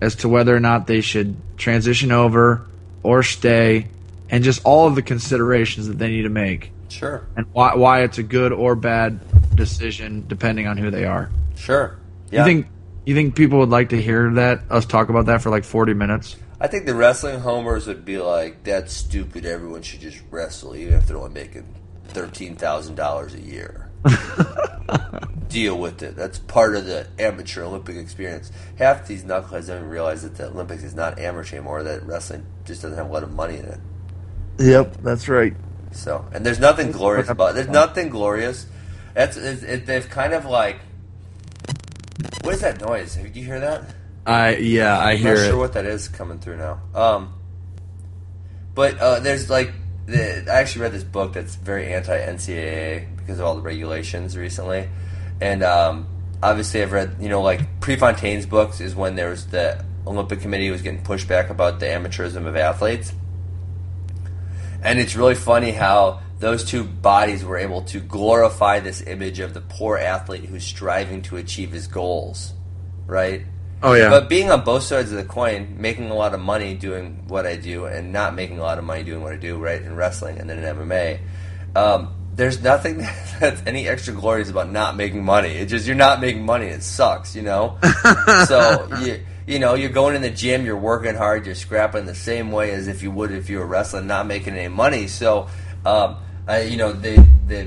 as 0.01 0.17
to 0.17 0.29
whether 0.29 0.55
or 0.55 0.61
not 0.61 0.89
they 0.89 1.01
should 1.01 1.37
transition 1.57 2.11
over 2.11 2.67
or 3.05 3.23
stay, 3.23 3.87
and 4.29 4.43
just 4.43 4.61
all 4.65 4.89
of 4.89 4.97
the 4.97 5.03
considerations 5.03 5.87
that 5.87 5.99
they 5.99 6.09
need 6.09 6.23
to 6.23 6.31
make, 6.31 6.73
Sure, 6.89 7.25
and 7.37 7.47
why 7.53 7.77
why 7.77 8.03
it's 8.03 8.19
a 8.19 8.25
good 8.25 8.53
or 8.53 8.75
bad 8.75 9.21
decision 9.55 10.25
depending 10.27 10.67
on 10.67 10.77
who 10.77 10.91
they 10.91 11.05
are. 11.05 11.31
Sure. 11.57 11.99
Yeah. 12.31 12.41
You 12.41 12.45
think 12.45 12.67
you 13.05 13.15
think 13.15 13.35
people 13.35 13.59
would 13.61 13.71
like 13.71 13.91
to 13.91 14.01
hear 14.01 14.33
that 14.35 14.63
us 14.71 14.87
talk 14.87 15.09
about 15.09 15.27
that 15.27 15.43
for 15.43 15.51
like 15.51 15.65
forty 15.65 15.95
minutes? 15.95 16.37
I 16.61 16.69
think 16.69 16.87
the 16.87 16.95
wrestling 16.95 17.41
homers 17.41 17.87
would 17.87 18.05
be 18.05 18.19
like, 18.19 18.65
"That's 18.65 18.93
stupid. 18.93 19.45
Everyone 19.45 19.83
should 19.83 20.01
just 20.01 20.23
wrestle, 20.31 20.75
even 20.75 20.95
if 20.95 21.07
they're 21.07 21.17
only 21.17 21.35
making 21.35 21.67
thirteen 22.09 22.57
thousand 22.57 22.95
dollars 22.95 23.35
a 23.35 23.41
year." 23.41 23.91
Deal 25.49 25.79
with 25.79 26.03
it. 26.03 26.17
That's 26.17 26.39
part 26.39 26.77
of 26.77 26.87
the 26.87 27.07
amateur 27.19 27.65
Olympic 27.65 27.97
experience. 27.97 28.51
Half 28.79 29.07
these 29.07 29.25
knuckleheads 29.25 29.69
don't 29.69 29.79
even 29.79 29.89
realize 29.89 30.23
that 30.23 30.37
the 30.37 30.49
Olympics 30.49 30.83
is 30.83 30.95
not 30.95 31.19
amateur 31.19 31.57
anymore. 31.57 31.83
That 31.83 32.05
wrestling 32.05 32.45
just 32.65 32.83
doesn't 32.83 32.97
have 32.97 33.09
a 33.09 33.13
lot 33.13 33.23
of 33.23 33.33
money 33.33 33.59
in 33.59 33.65
it. 33.65 33.81
Yep, 34.59 34.99
that's 35.03 35.29
right. 35.29 35.55
So, 35.93 36.25
and 36.33 36.45
there's 36.45 36.59
nothing 36.59 36.91
glorious 36.93 37.29
about. 37.29 37.55
There's 37.55 37.69
nothing 37.69 38.09
glorious. 38.09 38.67
That's 39.15 39.37
it, 39.37 39.63
it, 39.63 39.87
they've 39.87 40.09
kind 40.09 40.33
of 40.33 40.45
like. 40.45 40.81
What 42.43 42.55
is 42.55 42.61
that 42.61 42.81
noise? 42.81 43.17
Did 43.17 43.37
you 43.37 43.45
hear 43.45 43.61
that? 43.61 43.95
I 44.27 44.57
yeah, 44.57 44.99
I 44.99 45.13
I'm 45.13 45.19
hear 45.19 45.35
not 45.35 45.43
it. 45.43 45.49
sure 45.49 45.59
what 45.59 45.73
that 45.75 45.85
is 45.85 46.09
coming 46.09 46.39
through 46.39 46.57
now. 46.57 46.81
Um, 46.95 47.35
but 48.75 48.99
uh, 48.99 49.21
there's 49.21 49.49
like 49.51 49.73
the, 50.07 50.45
I 50.51 50.61
actually 50.61 50.83
read 50.83 50.93
this 50.93 51.05
book 51.05 51.33
that's 51.35 51.55
very 51.57 51.93
anti 51.93 52.17
NCAA 52.19 53.17
because 53.17 53.39
of 53.39 53.45
all 53.47 53.55
the 53.55 53.63
regulations 53.63 54.37
recently, 54.37 54.89
and 55.41 55.63
um, 55.63 56.07
obviously 56.43 56.83
I've 56.83 56.93
read 56.93 57.17
you 57.21 57.29
know 57.29 57.43
like 57.43 57.81
Prefontaine's 57.81 58.47
books 58.47 58.81
is 58.81 58.95
when 58.95 59.15
there 59.17 59.31
was 59.31 59.47
the 59.49 59.85
Olympic 60.07 60.41
Committee 60.41 60.71
was 60.71 60.83
getting 60.83 61.03
pushback 61.03 61.51
about 61.51 61.81
the 61.81 61.87
amateurism 61.87 62.47
of 62.47 62.57
athletes, 62.57 63.13
and 64.83 64.99
it's 64.99 65.15
really 65.15 65.35
funny 65.35 65.71
how 65.73 66.21
those 66.39 66.65
two 66.65 66.85
bodies 66.85 67.45
were 67.45 67.57
able 67.57 67.83
to 67.83 68.01
glorify 68.01 68.81
this 68.81 69.01
image 69.03 69.41
of 69.41 69.55
the 69.55 69.61
poor 69.61 69.97
athlete 69.97 70.45
who's 70.45 70.65
striving 70.65 71.23
to 71.23 71.37
achieve 71.37 71.73
his 71.73 71.87
goals, 71.87 72.53
right? 73.07 73.47
Oh 73.83 73.95
yeah, 73.95 74.09
But 74.09 74.29
being 74.29 74.51
on 74.51 74.65
both 74.65 74.83
sides 74.83 75.11
of 75.13 75.19
the 75.19 75.25
coin, 75.25 75.77
making 75.79 76.11
a 76.11 76.15
lot 76.15 76.35
of 76.35 76.41
money 76.41 76.75
doing 76.75 77.25
what 77.29 77.47
I 77.47 77.57
do, 77.57 77.85
and 77.87 78.13
not 78.13 78.35
making 78.35 78.59
a 78.59 78.63
lot 78.63 78.79
of 78.79 78.85
money 78.85 79.03
doing 79.05 79.23
what 79.23 79.33
I 79.33 79.37
do, 79.37 79.59
right, 79.59 79.81
in 79.81 79.95
wrestling 79.97 80.39
and 80.39 80.49
then 80.49 80.59
in 80.59 80.77
MMA, 80.77 81.21
um, 81.75 82.15
there's 82.35 82.63
nothing 82.63 82.99
that's 83.41 83.63
any 83.67 83.89
extra 83.89 84.15
glorious 84.15 84.51
about 84.51 84.71
not 84.71 84.97
making 84.97 85.25
money. 85.25 85.51
It's 85.51 85.71
just 85.71 85.87
you're 85.87 85.97
not 85.97 86.21
making 86.21 86.45
money. 86.45 86.67
It 86.67 86.83
sucks, 86.83 87.35
you 87.35 87.43
know. 87.43 87.79
so 88.47 88.89
you 89.03 89.25
you 89.47 89.59
know 89.59 89.75
you're 89.75 89.91
going 89.91 90.15
in 90.15 90.23
the 90.23 90.31
gym, 90.31 90.65
you're 90.65 90.77
working 90.77 91.15
hard, 91.15 91.47
you're 91.47 91.55
scrapping 91.55 92.07
the 92.07 92.15
same 92.15 92.53
way 92.53 92.73
as 92.73 92.89
if 92.89 93.03
you 93.03 93.11
would 93.11 93.31
if 93.31 93.49
you 93.51 93.59
were 93.59 93.67
wrestling, 93.67 94.07
not 94.07 94.27
making 94.27 94.55
any 94.55 94.69
money. 94.69 95.07
So 95.07 95.49
um, 95.85 96.17
I, 96.47 96.63
you 96.63 96.77
know 96.77 96.93
the 96.93 97.27
the 97.47 97.65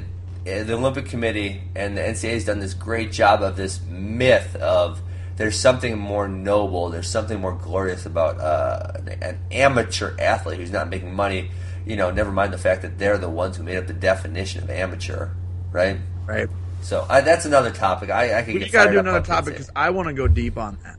uh, 0.47 0.63
the 0.63 0.73
Olympic 0.73 1.05
Committee 1.05 1.61
and 1.75 1.97
the 1.97 2.01
NCAA 2.01 2.33
has 2.33 2.45
done 2.45 2.59
this 2.59 2.73
great 2.73 3.11
job 3.11 3.41
of 3.41 3.57
this 3.57 3.81
myth 3.81 4.55
of 4.55 5.01
there's 5.35 5.57
something 5.57 5.97
more 5.97 6.27
noble, 6.27 6.89
there's 6.89 7.09
something 7.09 7.39
more 7.39 7.53
glorious 7.53 8.05
about 8.05 8.39
uh, 8.39 8.91
an 9.21 9.39
amateur 9.51 10.15
athlete 10.19 10.59
who's 10.59 10.71
not 10.71 10.89
making 10.89 11.13
money. 11.13 11.49
You 11.85 11.95
know, 11.95 12.11
never 12.11 12.31
mind 12.31 12.51
the 12.51 12.57
fact 12.57 12.81
that 12.81 12.99
they're 12.99 13.17
the 13.17 13.29
ones 13.29 13.57
who 13.57 13.63
made 13.63 13.77
up 13.77 13.87
the 13.87 13.93
definition 13.93 14.63
of 14.63 14.69
amateur, 14.69 15.29
right? 15.71 15.97
Right. 16.25 16.49
So 16.81 17.05
I, 17.09 17.21
that's 17.21 17.45
another 17.45 17.71
topic. 17.71 18.09
I, 18.09 18.39
I 18.39 18.41
could 18.43 18.53
We 18.53 18.59
get 18.59 18.71
got 18.71 18.85
to 18.85 18.91
do 18.91 18.99
another 18.99 19.21
topic 19.21 19.53
because 19.53 19.71
I 19.75 19.89
want 19.91 20.07
to 20.07 20.13
go 20.13 20.27
deep 20.27 20.57
on 20.57 20.77
that. 20.83 20.97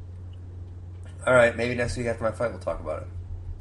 All 1.27 1.35
right, 1.35 1.55
maybe 1.55 1.75
next 1.75 1.97
week 1.97 2.07
after 2.07 2.25
my 2.25 2.31
fight 2.31 2.51
we'll 2.51 2.61
talk 2.61 2.81
about 2.81 3.03
it. 3.03 3.09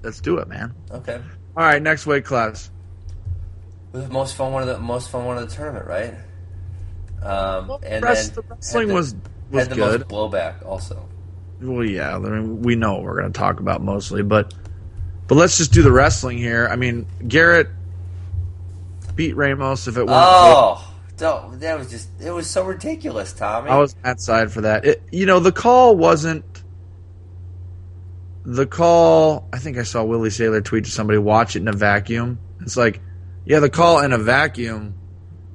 Let's 0.01 0.21
do 0.21 0.37
it, 0.37 0.47
man. 0.47 0.73
Okay. 0.91 1.21
All 1.57 1.65
right, 1.65 1.81
next 1.81 2.05
weight 2.05 2.23
class. 2.23 2.71
Was 3.91 4.03
the 4.07 4.13
most 4.13 4.35
fun 4.35 4.51
one 4.53 4.61
of 4.61 4.67
the 4.67 4.77
most 4.79 5.09
fun 5.09 5.25
one 5.25 5.37
of 5.37 5.49
the 5.49 5.55
tournament, 5.55 5.87
right? 5.87 6.13
Um, 7.23 7.77
and 7.83 8.03
rest- 8.03 8.35
then 8.35 8.43
the 8.47 8.53
wrestling 8.55 8.87
the- 8.89 8.93
was 8.93 9.15
was 9.51 9.63
had 9.63 9.71
the 9.71 9.75
good. 9.75 9.99
most 10.01 10.09
blowback 10.09 10.65
also. 10.65 11.07
Well, 11.61 11.83
yeah, 11.83 12.15
I 12.15 12.19
mean, 12.19 12.61
we 12.61 12.75
know 12.75 12.93
what 12.93 13.03
we're 13.03 13.19
going 13.19 13.33
to 13.33 13.37
talk 13.37 13.59
about 13.59 13.81
mostly, 13.81 14.21
but 14.23 14.53
but 15.27 15.35
let's 15.35 15.57
just 15.57 15.73
do 15.73 15.81
the 15.81 15.91
wrestling 15.91 16.37
here. 16.37 16.67
I 16.71 16.75
mean, 16.75 17.05
Garrett 17.27 17.67
beat 19.15 19.35
Ramos. 19.35 19.87
If 19.87 19.97
it 19.97 20.01
weren't, 20.05 20.11
Oh, 20.11 20.93
don't- 21.17 21.59
that 21.59 21.77
was 21.77 21.89
just 21.89 22.09
it 22.21 22.31
was 22.31 22.49
so 22.49 22.63
ridiculous, 22.63 23.33
Tommy. 23.33 23.69
I 23.71 23.77
was 23.77 23.93
on 23.95 23.99
that 24.03 24.21
side 24.21 24.51
for 24.51 24.61
that. 24.61 24.85
It, 24.85 25.01
you 25.11 25.25
know, 25.25 25.39
the 25.39 25.51
call 25.51 25.95
wasn't 25.97 26.45
the 28.45 28.65
call. 28.65 29.47
I 29.51 29.57
think 29.59 29.77
I 29.77 29.83
saw 29.83 30.03
Willie 30.03 30.29
Saylor 30.29 30.63
tweet 30.63 30.85
to 30.85 30.91
somebody, 30.91 31.17
"Watch 31.19 31.55
it 31.55 31.59
in 31.59 31.67
a 31.67 31.73
vacuum." 31.73 32.39
It's 32.61 32.77
like, 32.77 33.01
yeah, 33.45 33.59
the 33.59 33.69
call 33.69 33.99
in 33.99 34.13
a 34.13 34.17
vacuum 34.17 34.95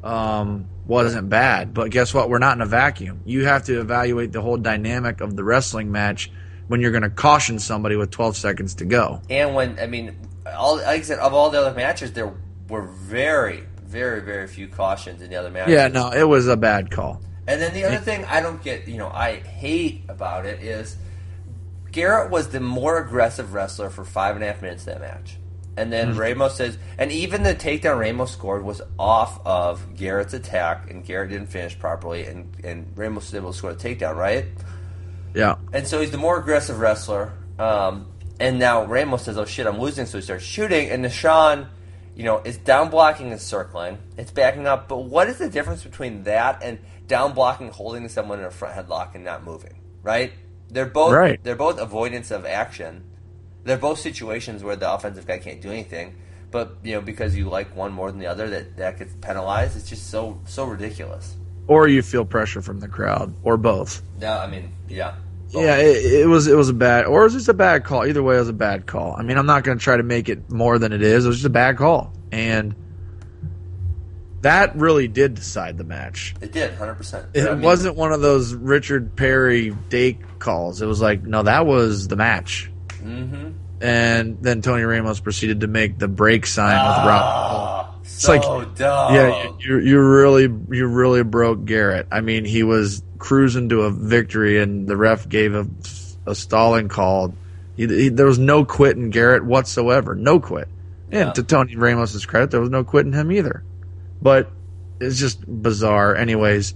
um, 0.02 0.68
wasn't 0.86 1.28
bad, 1.28 1.74
but 1.74 1.90
guess 1.90 2.12
what? 2.12 2.28
We're 2.28 2.38
not 2.38 2.56
in 2.56 2.62
a 2.62 2.66
vacuum. 2.66 3.22
You 3.24 3.46
have 3.46 3.64
to 3.64 3.80
evaluate 3.80 4.32
the 4.32 4.42
whole 4.42 4.56
dynamic 4.56 5.20
of 5.20 5.36
the 5.36 5.44
wrestling 5.44 5.90
match 5.90 6.30
when 6.68 6.80
you're 6.80 6.90
going 6.90 7.02
to 7.02 7.10
caution 7.10 7.58
somebody 7.58 7.96
with 7.96 8.10
12 8.10 8.36
seconds 8.36 8.74
to 8.76 8.84
go. 8.84 9.20
and 9.28 9.54
when 9.54 9.78
I 9.78 9.86
mean, 9.86 10.16
all 10.56 10.76
like 10.76 11.00
I 11.00 11.02
said, 11.02 11.18
of 11.18 11.34
all 11.34 11.50
the 11.50 11.60
other 11.60 11.74
matches, 11.74 12.12
there 12.12 12.34
were 12.68 12.82
very, 12.82 13.64
very, 13.82 14.20
very 14.20 14.46
few 14.46 14.68
cautions 14.68 15.22
in 15.22 15.30
the 15.30 15.36
other 15.36 15.50
matches. 15.50 15.72
Yeah, 15.72 15.88
no, 15.88 16.10
it 16.10 16.24
was 16.24 16.48
a 16.48 16.56
bad 16.56 16.90
call. 16.90 17.20
And 17.46 17.60
then 17.60 17.74
the 17.74 17.84
other 17.84 17.98
thing 17.98 18.24
I 18.24 18.40
don't 18.40 18.62
get, 18.62 18.88
you 18.88 18.96
know, 18.96 19.08
I 19.08 19.36
hate 19.36 20.04
about 20.08 20.46
it 20.46 20.62
is 20.62 20.96
Garrett 21.92 22.30
was 22.30 22.48
the 22.48 22.60
more 22.60 22.98
aggressive 22.98 23.52
wrestler 23.52 23.90
for 23.90 24.04
five 24.04 24.34
and 24.34 24.42
a 24.42 24.48
half 24.48 24.62
minutes 24.62 24.86
of 24.86 24.98
that 24.98 25.00
match. 25.00 25.36
And 25.76 25.92
then 25.92 26.16
Ramos 26.16 26.54
says, 26.54 26.78
and 26.98 27.10
even 27.10 27.42
the 27.42 27.54
takedown 27.54 27.98
Ramos 27.98 28.30
scored 28.30 28.64
was 28.64 28.80
off 28.98 29.44
of 29.44 29.96
Garrett's 29.96 30.32
attack, 30.32 30.88
and 30.90 31.04
Garrett 31.04 31.30
didn't 31.30 31.48
finish 31.48 31.76
properly, 31.78 32.26
and, 32.26 32.54
and 32.62 32.92
Ramos 32.96 33.24
was 33.26 33.34
able 33.34 33.50
to 33.52 33.58
score 33.58 33.72
the 33.74 33.88
takedown, 33.88 34.14
right? 34.16 34.46
Yeah. 35.34 35.56
And 35.72 35.86
so 35.86 36.00
he's 36.00 36.12
the 36.12 36.18
more 36.18 36.38
aggressive 36.38 36.78
wrestler. 36.78 37.32
Um, 37.58 38.06
and 38.38 38.58
now 38.58 38.84
Ramos 38.84 39.22
says, 39.22 39.36
"Oh 39.36 39.44
shit, 39.44 39.66
I'm 39.66 39.78
losing," 39.80 40.06
so 40.06 40.18
he 40.18 40.22
starts 40.22 40.44
shooting. 40.44 40.90
And 40.90 41.04
Nahshon, 41.04 41.66
you 42.14 42.22
know, 42.24 42.40
is 42.44 42.56
down 42.56 42.90
blocking 42.90 43.32
and 43.32 43.40
circling. 43.40 43.98
It's 44.16 44.30
backing 44.30 44.66
up. 44.66 44.88
But 44.88 44.98
what 44.98 45.28
is 45.28 45.38
the 45.38 45.48
difference 45.48 45.82
between 45.82 46.22
that 46.24 46.62
and 46.62 46.78
down 47.08 47.32
blocking, 47.32 47.70
holding 47.70 48.08
someone 48.08 48.38
in 48.38 48.44
a 48.44 48.50
front 48.50 48.76
headlock 48.76 49.14
and 49.16 49.24
not 49.24 49.44
moving? 49.44 49.80
Right? 50.02 50.32
They're 50.70 50.86
both 50.86 51.12
Right. 51.12 51.42
they're 51.42 51.56
both 51.56 51.78
avoidance 51.80 52.30
of 52.30 52.44
action. 52.46 53.04
They're 53.64 53.78
both 53.78 53.98
situations 53.98 54.62
where 54.62 54.76
the 54.76 54.92
offensive 54.92 55.26
guy 55.26 55.38
can't 55.38 55.60
do 55.60 55.70
anything. 55.70 56.14
But 56.50 56.76
you 56.84 56.94
know, 56.94 57.00
because 57.00 57.34
you 57.36 57.48
like 57.48 57.74
one 57.74 57.92
more 57.92 58.10
than 58.10 58.20
the 58.20 58.26
other, 58.26 58.48
that 58.50 58.76
that 58.76 58.98
gets 58.98 59.12
penalized. 59.14 59.76
It's 59.76 59.88
just 59.88 60.10
so 60.10 60.40
so 60.46 60.64
ridiculous. 60.64 61.34
Or 61.66 61.88
you 61.88 62.02
feel 62.02 62.24
pressure 62.24 62.62
from 62.62 62.78
the 62.78 62.88
crowd, 62.88 63.34
or 63.42 63.56
both. 63.56 64.02
Yeah, 64.20 64.38
I 64.38 64.46
mean, 64.46 64.70
yeah, 64.88 65.14
Yeah, 65.48 65.76
it, 65.78 66.22
it 66.22 66.26
was 66.28 66.46
it 66.46 66.56
was 66.56 66.68
a 66.68 66.74
bad, 66.74 67.06
or 67.06 67.22
it 67.22 67.24
was 67.24 67.32
just 67.32 67.48
a 67.48 67.54
bad 67.54 67.84
call. 67.84 68.06
Either 68.06 68.22
way, 68.22 68.36
it 68.36 68.40
was 68.40 68.50
a 68.50 68.52
bad 68.52 68.86
call. 68.86 69.16
I 69.18 69.22
mean, 69.22 69.38
I'm 69.38 69.46
not 69.46 69.64
going 69.64 69.78
to 69.78 69.82
try 69.82 69.96
to 69.96 70.02
make 70.02 70.28
it 70.28 70.50
more 70.50 70.78
than 70.78 70.92
it 70.92 71.02
is. 71.02 71.24
It 71.24 71.28
was 71.28 71.38
just 71.38 71.46
a 71.46 71.50
bad 71.50 71.76
call, 71.76 72.12
and 72.30 72.74
that 74.42 74.76
really 74.76 75.08
did 75.08 75.34
decide 75.34 75.78
the 75.78 75.84
match. 75.84 76.34
it 76.42 76.52
did, 76.52 76.74
hundred 76.74 76.96
percent. 76.96 77.26
It 77.34 77.58
wasn't 77.58 77.96
one 77.96 78.12
of 78.12 78.20
those 78.20 78.54
Richard 78.54 79.16
Perry 79.16 79.70
Dake 79.88 80.38
calls. 80.38 80.82
It 80.82 80.86
was 80.86 81.00
like, 81.00 81.22
no, 81.22 81.42
that 81.42 81.66
was 81.66 82.08
the 82.08 82.16
match. 82.16 82.70
Mm-hmm. 83.04 83.50
And 83.80 84.38
then 84.40 84.62
Tony 84.62 84.82
Ramos 84.82 85.20
proceeded 85.20 85.60
to 85.60 85.66
make 85.66 85.98
the 85.98 86.08
break 86.08 86.46
sign 86.46 86.72
with 86.76 86.96
Rob. 87.06 87.22
Ah, 87.22 87.94
so 88.04 88.32
like- 88.36 88.74
dumb. 88.76 89.14
Yeah, 89.14 89.50
you, 89.58 89.78
you 89.80 90.00
really, 90.00 90.42
you 90.44 90.86
really 90.86 91.22
broke 91.22 91.64
Garrett. 91.64 92.06
I 92.10 92.20
mean, 92.20 92.44
he 92.44 92.62
was 92.62 93.02
cruising 93.18 93.68
to 93.70 93.82
a 93.82 93.90
victory, 93.90 94.60
and 94.60 94.86
the 94.88 94.96
ref 94.96 95.28
gave 95.28 95.54
a, 95.54 95.66
a 96.26 96.34
stalling 96.34 96.88
call. 96.88 97.34
He, 97.76 97.86
he, 97.86 98.08
there 98.08 98.26
was 98.26 98.38
no 98.38 98.64
quit 98.64 98.96
in 98.96 99.10
Garrett 99.10 99.44
whatsoever. 99.44 100.14
No 100.14 100.40
quit. 100.40 100.68
And 101.10 101.28
Yeah. 101.28 101.32
to 101.32 101.42
Tony 101.42 101.76
Ramos's 101.76 102.24
credit, 102.24 102.50
there 102.52 102.60
was 102.60 102.70
no 102.70 102.84
quit 102.84 103.04
in 103.06 103.12
him 103.12 103.30
either. 103.32 103.64
But 104.22 104.50
it's 105.00 105.18
just 105.18 105.44
bizarre. 105.62 106.14
Anyways, 106.16 106.74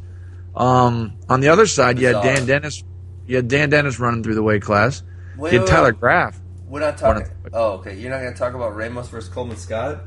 um, 0.54 1.14
on 1.28 1.40
the 1.40 1.48
other 1.48 1.66
side, 1.66 1.98
you 1.98 2.08
had 2.08 2.22
Dan 2.22 2.46
Dennis. 2.46 2.82
You 3.26 3.36
had 3.36 3.48
Dan 3.48 3.70
Dennis 3.70 3.98
running 4.00 4.22
through 4.22 4.34
the 4.34 4.42
weight 4.42 4.62
class. 4.62 5.02
Wait, 5.39 5.53
you 5.55 5.61
wait, 5.61 5.68
Tyler 5.68 5.91
wait. 5.93 6.01
Graff. 6.01 6.41
We're 6.68 6.80
not 6.80 7.01
One 7.01 7.14
talking. 7.14 7.32
of- 7.47 7.55
Oh, 7.55 7.72
okay. 7.74 7.95
You're 7.97 8.11
not 8.11 8.20
going 8.20 8.32
to 8.32 8.39
talk 8.39 8.53
about 8.55 8.76
Ramos 8.76 9.09
versus 9.09 9.30
Coleman 9.32 9.57
Scott. 9.57 10.03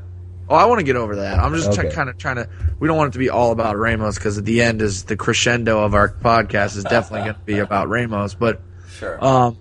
Oh, 0.48 0.54
I 0.54 0.66
want 0.66 0.80
to 0.80 0.84
get 0.84 0.96
over 0.96 1.16
that. 1.16 1.38
I'm 1.38 1.54
just 1.54 1.76
Okay. 1.78 1.90
kind 1.90 2.08
of 2.10 2.18
trying 2.18 2.36
to. 2.36 2.48
We 2.78 2.86
don't 2.88 2.96
want 2.96 3.08
it 3.08 3.12
to 3.14 3.18
be 3.18 3.30
all 3.30 3.52
about 3.52 3.76
Ramos 3.78 4.16
because 4.16 4.38
at 4.38 4.44
the 4.44 4.60
end 4.62 4.82
is 4.82 5.04
the 5.04 5.16
crescendo 5.16 5.80
of 5.82 5.94
our 5.94 6.08
podcast 6.08 6.76
is 6.76 6.84
definitely 6.84 7.20
going 7.30 7.34
to 7.34 7.40
be 7.46 7.58
about 7.58 7.88
Ramos. 7.88 8.34
But 8.34 8.60
Sure. 8.98 9.24
um, 9.24 9.56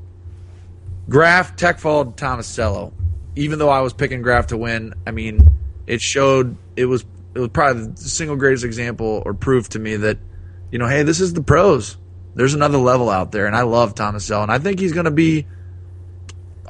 Graff 1.09 1.55
Techfald 1.55 2.15
Tomasello. 2.15 2.91
Even 3.35 3.59
though 3.59 3.69
I 3.69 3.79
was 3.81 3.93
picking 3.93 4.21
Graff 4.21 4.47
to 4.47 4.57
win, 4.57 4.93
I 5.07 5.11
mean, 5.11 5.49
it 5.87 6.01
showed 6.01 6.57
it 6.75 6.85
was 6.85 7.05
it 7.33 7.39
was 7.39 7.49
probably 7.49 7.85
the 7.87 7.97
single 7.97 8.35
greatest 8.35 8.65
example 8.65 9.23
or 9.25 9.33
proof 9.33 9.69
to 9.69 9.79
me 9.79 9.95
that 9.95 10.17
you 10.71 10.79
know, 10.79 10.87
hey, 10.87 11.03
this 11.03 11.21
is 11.21 11.33
the 11.33 11.41
pros. 11.41 11.97
There's 12.35 12.53
another 12.53 12.77
level 12.77 13.09
out 13.09 13.31
there, 13.31 13.45
and 13.45 13.55
I 13.55 13.61
love 13.63 13.95
Tomasello, 13.95 14.43
and 14.43 14.51
I 14.51 14.57
think 14.57 14.79
he's 14.79 14.93
going 14.93 15.05
to 15.05 15.11
be 15.11 15.45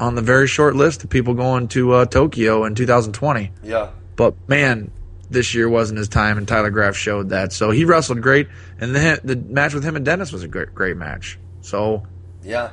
on 0.02 0.16
the 0.16 0.22
very 0.22 0.48
short 0.48 0.76
list 0.76 1.04
of 1.06 1.10
people 1.10 1.34
going 1.36 1.70
to 1.70 1.94
uh, 1.94 2.06
Tokyo 2.06 2.66
in 2.66 2.76
2020. 2.76 3.52
yeah. 3.64 3.92
But 4.18 4.36
man, 4.50 4.92
this 5.30 5.54
year 5.56 5.70
wasn't 5.70 5.98
his 6.00 6.10
time, 6.10 6.38
and 6.38 6.46
Tyler 6.48 6.70
Graff 6.72 6.96
showed 6.98 7.30
that. 7.30 7.54
So 7.54 7.72
he 7.72 7.86
wrestled 7.86 8.22
great, 8.22 8.50
and 8.80 8.94
the 8.94 9.22
the 9.24 9.36
match 9.38 9.74
with 9.74 9.84
him 9.86 9.96
and 9.96 10.04
Dennis 10.04 10.34
was 10.34 10.44
a 10.44 10.48
great 10.50 10.76
great 10.76 10.98
match. 10.98 11.40
So 11.62 12.04
Yeah. 12.44 12.72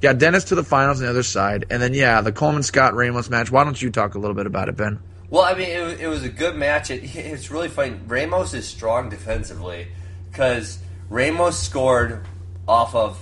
got 0.00 0.18
Dennis 0.18 0.44
to 0.44 0.54
the 0.56 0.64
finals 0.64 0.98
on 0.98 1.04
the 1.04 1.10
other 1.10 1.22
side, 1.22 1.66
and 1.70 1.80
then 1.80 1.94
yeah, 1.94 2.20
the 2.22 2.32
Coleman 2.32 2.62
Scott 2.64 2.94
Ramos 2.94 3.30
match. 3.30 3.50
Why 3.52 3.62
don't 3.64 3.80
you 3.80 3.90
talk 3.90 4.14
a 4.16 4.18
little 4.18 4.34
bit 4.34 4.46
about 4.46 4.68
it, 4.68 4.76
Ben? 4.76 4.98
Well, 5.30 5.42
I 5.44 5.54
mean, 5.54 5.68
it, 5.70 5.82
was- 5.84 6.00
it 6.00 6.06
was 6.08 6.24
a 6.24 6.28
good 6.28 6.56
match. 6.56 6.90
It, 6.90 7.04
it's 7.16 7.50
really 7.50 7.68
funny. 7.68 7.96
Ramos 8.06 8.52
is 8.54 8.66
strong 8.66 9.08
defensively 9.08 9.86
because 10.30 10.78
Ramos 11.08 11.58
scored 11.58 12.26
off 12.66 12.94
of 12.94 13.18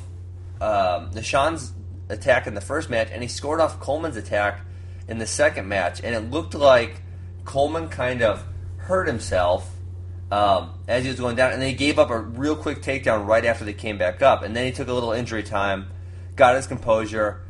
um, 0.61 1.11
Nahshon's 1.13 1.73
attack 2.11 2.47
in 2.47 2.55
the 2.55 2.61
first 2.61 2.91
match, 2.91 3.09
and 3.13 3.23
he 3.23 3.29
scored 3.29 3.61
off 3.61 3.81
Coleman's 3.81 4.17
attack 4.17 4.61
in 5.09 5.19
the 5.19 5.27
second 5.27 5.69
match. 5.69 6.01
And 6.03 6.15
it 6.15 6.31
looked 6.31 6.55
like 6.55 7.03
Coleman 7.45 7.89
kind 7.89 8.23
of 8.23 8.45
hurt 8.77 9.07
himself 9.07 9.71
um, 10.31 10.79
as 10.87 11.03
he 11.03 11.11
was 11.11 11.19
going 11.19 11.37
down, 11.37 11.53
and 11.53 11.61
then 11.61 11.69
he 11.69 11.75
gave 11.75 11.99
up 11.99 12.11
a 12.11 12.19
real 12.19 12.57
quick 12.57 12.83
takedown 12.83 13.27
right 13.27 13.45
after 13.45 13.65
they 13.65 13.73
came 13.73 13.99
back 13.99 14.23
up. 14.23 14.43
And 14.43 14.55
then 14.55 14.67
he 14.67 14.73
took 14.73 14.89
a 14.89 14.93
little 14.93 15.13
injury 15.13 15.43
time, 15.43 15.89
got 16.37 16.55
his 16.55 16.67
composure, 16.67 17.43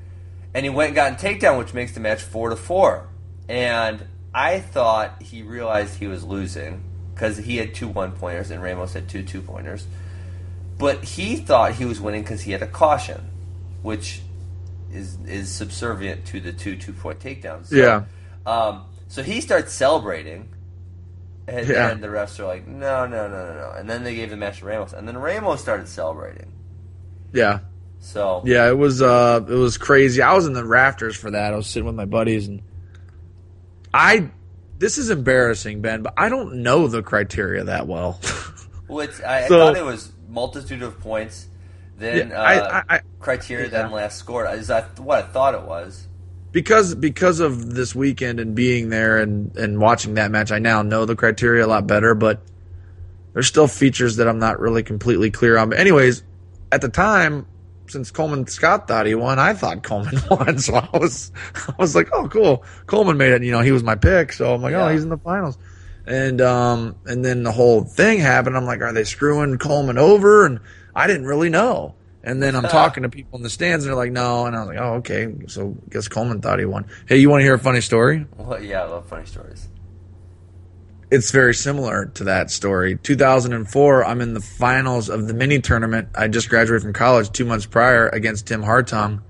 and 0.55 0.65
he 0.65 0.71
went 0.71 0.89
and 0.89 0.97
got 0.97 1.13
a 1.13 1.15
takedown, 1.27 1.59
which 1.59 1.75
makes 1.75 1.93
the 1.93 2.01
match 2.01 2.23
four 2.23 2.51
to 2.51 2.57
four. 2.57 3.09
And 3.49 4.07
I 4.35 4.61
thought 4.61 5.23
he 5.23 5.43
realized 5.43 5.97
he 5.97 6.07
was 6.07 6.25
losing 6.25 6.85
because 7.15 7.37
he 7.37 7.57
had 7.57 7.75
two 7.75 7.89
one 7.89 8.13
pointers 8.13 8.51
and 8.51 8.63
Ramos 8.63 8.93
had 8.95 9.09
two 9.09 9.23
two 9.23 9.43
pointers. 9.43 9.87
But 10.79 11.05
he 11.05 11.37
thought 11.37 11.75
he 11.75 11.85
was 11.85 12.01
winning 12.01 12.23
because 12.23 12.41
he 12.43 12.53
had 12.53 12.63
a 12.63 12.67
caution, 12.67 13.29
which 13.83 14.23
is 14.93 15.19
is 15.27 15.49
subservient 15.51 16.25
to 16.27 16.41
the 16.41 16.53
two 16.53 16.77
two 16.77 16.93
point 16.93 17.21
takedowns. 17.21 17.67
So, 17.67 17.77
Yeah. 17.77 18.05
Um, 18.47 18.85
so 19.09 19.23
he 19.23 19.41
starts 19.41 19.73
celebrating, 19.73 20.49
and, 21.47 21.67
Yeah. 21.69 21.91
and 21.91 22.03
the 22.03 22.09
refs 22.09 22.39
are 22.41 22.47
like, 22.47 22.67
"No, 22.67 23.07
no, 23.07 23.29
no, 23.29 23.47
no, 23.47 23.55
no!" 23.55 23.73
And 23.77 23.89
then 23.89 24.05
they 24.05 24.15
gave 24.15 24.31
the 24.31 24.37
match 24.37 24.61
to 24.61 24.67
Ramos, 24.67 24.93
and 24.93 25.07
then 25.07 25.17
Ramos 25.19 25.61
started 25.61 25.89
celebrating. 25.89 26.53
Yeah, 27.33 27.61
So 28.01 28.43
yeah, 28.45 28.69
it 28.69 28.77
was 28.79 29.03
uh, 29.03 29.41
it 29.49 29.53
was 29.55 29.79
crazy. 29.79 30.23
I 30.23 30.35
was 30.35 30.47
in 30.47 30.53
the 30.53 30.65
rafters 30.65 31.17
for 31.17 31.31
that. 31.31 31.53
I 31.53 31.57
was 31.57 31.67
sitting 31.67 31.87
with 31.87 31.95
my 31.97 32.07
buddies, 32.07 32.49
and 32.49 32.63
I. 33.93 34.31
This 34.79 34.97
is 34.97 35.11
embarrassing, 35.11 35.83
Ben, 35.83 36.01
but 36.03 36.15
I 36.17 36.31
don't 36.31 36.63
know 36.63 36.87
the 36.89 37.03
criteria 37.03 37.65
that 37.65 37.87
well. 37.87 38.21
Well, 38.89 39.01
it's, 39.09 39.21
I, 39.23 39.47
So- 39.47 39.55
I 39.63 39.67
thought 39.69 39.77
it 39.77 39.85
was 39.85 40.11
multitude 40.29 40.83
of 40.83 40.99
points, 40.99 41.47
then 42.01 42.31
Yeah, 42.31 42.41
uh, 42.41 42.83
I- 42.89 42.97
I- 42.97 43.01
criteria, 43.21 43.67
yeah. 43.67 43.83
then 43.83 43.93
last 43.93 44.19
scored. 44.19 44.53
Is 44.59 44.67
that 44.67 44.99
what 44.99 45.19
I 45.19 45.23
thought 45.29 45.55
it 45.55 45.63
was? 45.63 46.07
because 46.53 46.97
because 46.97 47.39
of 47.39 47.75
this 47.77 47.95
weekend 47.95 48.41
and 48.41 48.57
being 48.57 48.89
there 48.89 49.19
and 49.19 49.57
and 49.57 49.79
watching 49.79 50.15
that 50.15 50.33
match, 50.33 50.51
I 50.51 50.59
now 50.59 50.83
know 50.83 51.05
the 51.05 51.15
criteria 51.15 51.65
a 51.65 51.69
lot 51.69 51.87
better. 51.87 52.15
But 52.17 52.43
there's 53.35 53.47
still 53.47 53.69
features 53.69 54.17
that 54.17 54.27
I'm 54.27 54.41
not 54.41 54.59
really 54.59 54.83
completely 54.83 55.31
clear 55.31 55.57
on. 55.57 55.69
But 55.71 55.79
anyways, 55.79 56.25
at 56.73 56.81
the 56.81 56.89
time, 56.89 57.47
since 57.87 58.11
Coleman 58.11 58.49
Scott 58.49 58.89
thought 58.89 59.07
he 59.07 59.15
won, 59.15 59.39
I 59.39 59.55
thought 59.55 59.85
Coleman 59.85 60.17
won. 60.31 60.59
So 60.59 60.75
I 60.75 60.89
was 60.99 61.31
I 61.69 61.75
was 61.79 61.95
like, 61.95 62.09
oh 62.13 62.27
cool, 62.29 62.65
Coleman 62.87 63.17
made 63.17 63.33
it. 63.33 63.45
You 63.45 63.53
know, 63.53 63.61
he 63.61 63.71
was 63.71 63.85
my 63.85 63.95
pick, 63.95 64.33
so 64.33 64.53
I'm 64.53 64.61
like, 64.63 64.75
oh, 64.75 64.89
he's 64.89 65.05
in 65.05 65.09
the 65.09 65.19
finals. 65.19 65.57
And 66.07 66.41
um 66.41 66.97
and 67.07 67.25
then 67.25 67.45
the 67.45 67.53
whole 67.53 67.85
thing 67.85 68.19
happened. 68.19 68.57
I'm 68.57 68.65
like, 68.65 68.81
are 68.81 68.93
they 68.93 69.05
screwing 69.05 69.57
Coleman 69.59 69.99
over? 69.99 70.47
And 70.47 70.59
I 70.95 71.07
didn't 71.07 71.27
really 71.27 71.49
know. 71.51 71.95
And 72.23 72.43
then 72.43 72.55
I'm 72.55 72.63
talking 72.69 73.03
to 73.05 73.09
people 73.09 73.39
in 73.39 73.43
the 73.43 73.51
stands, 73.51 73.85
and 73.85 73.91
they're 73.91 73.97
like, 73.97 74.13
no. 74.13 74.47
And 74.47 74.55
I 74.55 74.61
was 74.61 74.69
like, 74.69 74.79
oh, 74.79 74.93
okay. 74.97 75.35
So 75.49 75.77
I 75.87 75.91
guess 75.93 76.09
Coleman 76.09 76.41
thought 76.43 76.59
he 76.59 76.65
won. 76.65 76.87
Hey, 77.07 77.17
you 77.19 77.31
want 77.31 77.41
to 77.41 77.45
hear 77.45 77.55
a 77.55 77.59
funny 77.59 77.81
story? 77.81 78.27
Well, 78.37 78.63
yeah, 78.63 78.83
I 78.83 78.87
love 78.87 79.07
funny 79.09 79.27
stories. 79.27 79.69
it's 81.11 81.31
very 81.33 81.55
similar 81.55 82.07
to 82.15 82.25
that 82.25 82.51
story. 82.51 82.97
2004, 83.03 84.05
I'm 84.05 84.21
in 84.21 84.35
the 84.35 84.41
finals 84.41 85.09
of 85.09 85.27
the 85.27 85.35
mini 85.35 85.61
tournament. 85.61 86.09
I 86.15 86.29
just 86.29 86.49
graduated 86.49 86.83
from 86.83 86.93
college 86.93 87.31
two 87.33 87.45
months 87.45 87.67
prior 87.67 88.09
against 88.09 88.47
Tim 88.47 88.63
Hartung, 88.63 89.23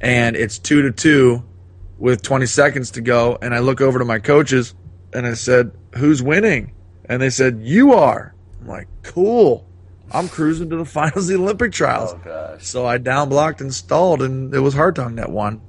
and 0.00 0.36
it's 0.36 0.58
two 0.58 0.82
to 0.82 0.92
two 0.92 1.42
with 1.98 2.22
20 2.22 2.46
seconds 2.46 2.92
to 2.92 3.00
go. 3.00 3.36
And 3.42 3.52
I 3.54 3.58
look 3.58 3.80
over 3.80 3.98
to 3.98 4.04
my 4.04 4.20
coaches 4.20 4.74
and 5.12 5.26
I 5.26 5.34
said, 5.34 5.72
"Who's 5.96 6.22
winning?" 6.22 6.72
And 7.06 7.20
they 7.20 7.30
said, 7.30 7.60
"You 7.62 7.94
are." 7.94 8.34
I'm 8.60 8.68
like, 8.68 8.86
"Cool." 9.02 9.66
I'm 10.12 10.28
cruising 10.28 10.70
to 10.70 10.76
the 10.76 10.84
finals 10.98 11.28
of 11.30 11.36
the 11.36 11.42
Olympic 11.42 11.72
trials. 11.72 12.12
Oh 12.14 12.20
gosh. 12.24 12.64
So 12.66 12.86
I 12.86 12.98
down 12.98 13.28
blocked 13.28 13.60
and 13.60 13.72
stalled, 13.74 14.22
and 14.22 14.54
it 14.54 14.60
was 14.60 14.74
Hartung 14.74 15.16
that 15.16 15.30
won. 15.30 15.60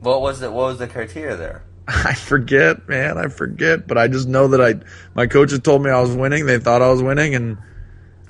What 0.00 0.20
was 0.20 0.40
the 0.40 0.50
what 0.50 0.66
was 0.66 0.78
the 0.78 0.86
criteria 0.88 1.36
there? 1.36 1.64
I 1.88 2.14
forget, 2.14 2.88
man. 2.88 3.18
I 3.18 3.28
forget, 3.28 3.86
but 3.86 3.98
I 3.98 4.08
just 4.08 4.28
know 4.28 4.48
that 4.48 4.60
I 4.60 4.74
my 5.14 5.26
coaches 5.26 5.58
told 5.60 5.82
me 5.82 5.90
I 5.90 6.00
was 6.00 6.14
winning. 6.14 6.46
They 6.46 6.58
thought 6.58 6.80
I 6.82 6.90
was 6.90 7.02
winning, 7.02 7.34
and 7.34 7.58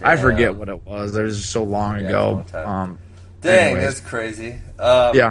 I 0.03 0.17
forget 0.17 0.57
what 0.57 0.69
it 0.69 0.85
was. 0.87 1.17
It 1.17 1.23
was 1.23 1.37
just 1.39 1.51
so 1.51 1.63
long 1.65 2.01
Yeah, 2.01 2.09
ago. 2.09 2.45
long. 2.55 2.65
Um, 2.67 2.99
Dang, 3.41 3.73
Anyways. 3.77 3.85
that's 3.85 4.01
crazy. 4.01 4.53
Um, 4.79 5.15
yeah. 5.17 5.31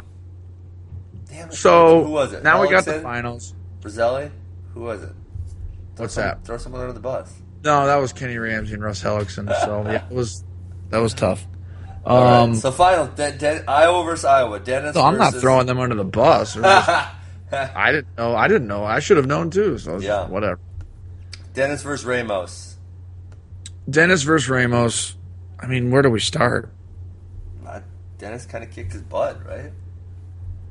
Damn 1.30 1.50
it. 1.50 1.54
So 1.54 2.04
who 2.04 2.12
was 2.12 2.34
it? 2.34 2.44
now 2.44 2.62
we 2.62 2.70
got 2.70 2.86
the 2.86 3.00
finals. 3.02 3.54
Rosselli? 3.82 4.30
Who 4.74 4.82
was 4.82 5.02
it? 5.04 5.10
Throw 5.96 6.04
What's 6.04 6.14
some- 6.16 6.24
that? 6.24 6.46
Throw 6.46 6.58
someone 6.58 6.82
under 6.82 6.94
the 6.94 7.00
bus. 7.00 7.34
No, 7.64 7.86
that 7.86 7.98
was 7.98 8.12
Kenny 8.14 8.38
Ramsey 8.38 8.74
and 8.74 8.84
Russ 8.84 9.02
Hellickson. 9.04 9.48
So 9.66 9.84
yeah, 9.88 10.06
it 10.10 10.12
was 10.14 10.44
that 10.90 11.00
was 11.00 11.14
tough. 11.14 11.46
All 12.04 12.22
right, 12.24 12.40
Um, 12.42 12.56
so 12.56 12.72
final, 12.72 13.06
De- 13.08 13.32
De- 13.38 13.64
Iowa 13.70 14.04
versus 14.04 14.26
Iowa. 14.26 14.60
Dennis. 14.60 14.96
no, 14.96 15.04
I'm 15.04 15.18
not 15.20 15.36
throwing 15.36 15.68
them 15.68 15.80
under 15.80 15.96
the 15.96 16.04
bus. 16.04 16.56
Just- 16.56 16.66
I 17.52 17.92
didn't 17.92 18.18
know. 18.18 18.36
I 18.36 18.48
didn't 18.48 18.68
know. 18.68 18.84
I 18.84 19.00
should 19.00 19.18
have 19.18 19.28
known 19.28 19.50
too. 19.52 19.78
So 19.78 20.00
Yeah. 20.00 20.26
whatever. 20.28 20.60
Dennis 21.54 21.84
versus 21.84 22.06
Ramos. 22.06 22.78
Dennis 23.90 24.24
versus 24.24 24.50
Ramos. 24.50 25.16
I 25.60 25.68
mean, 25.68 25.92
where 25.92 26.02
do 26.02 26.10
we 26.10 26.20
start? 26.22 26.72
Uh, 27.68 27.82
Dennis 28.18 28.46
kind 28.46 28.64
of 28.64 28.72
kicked 28.72 28.94
his 28.94 29.02
butt, 29.04 29.46
right? 29.46 29.72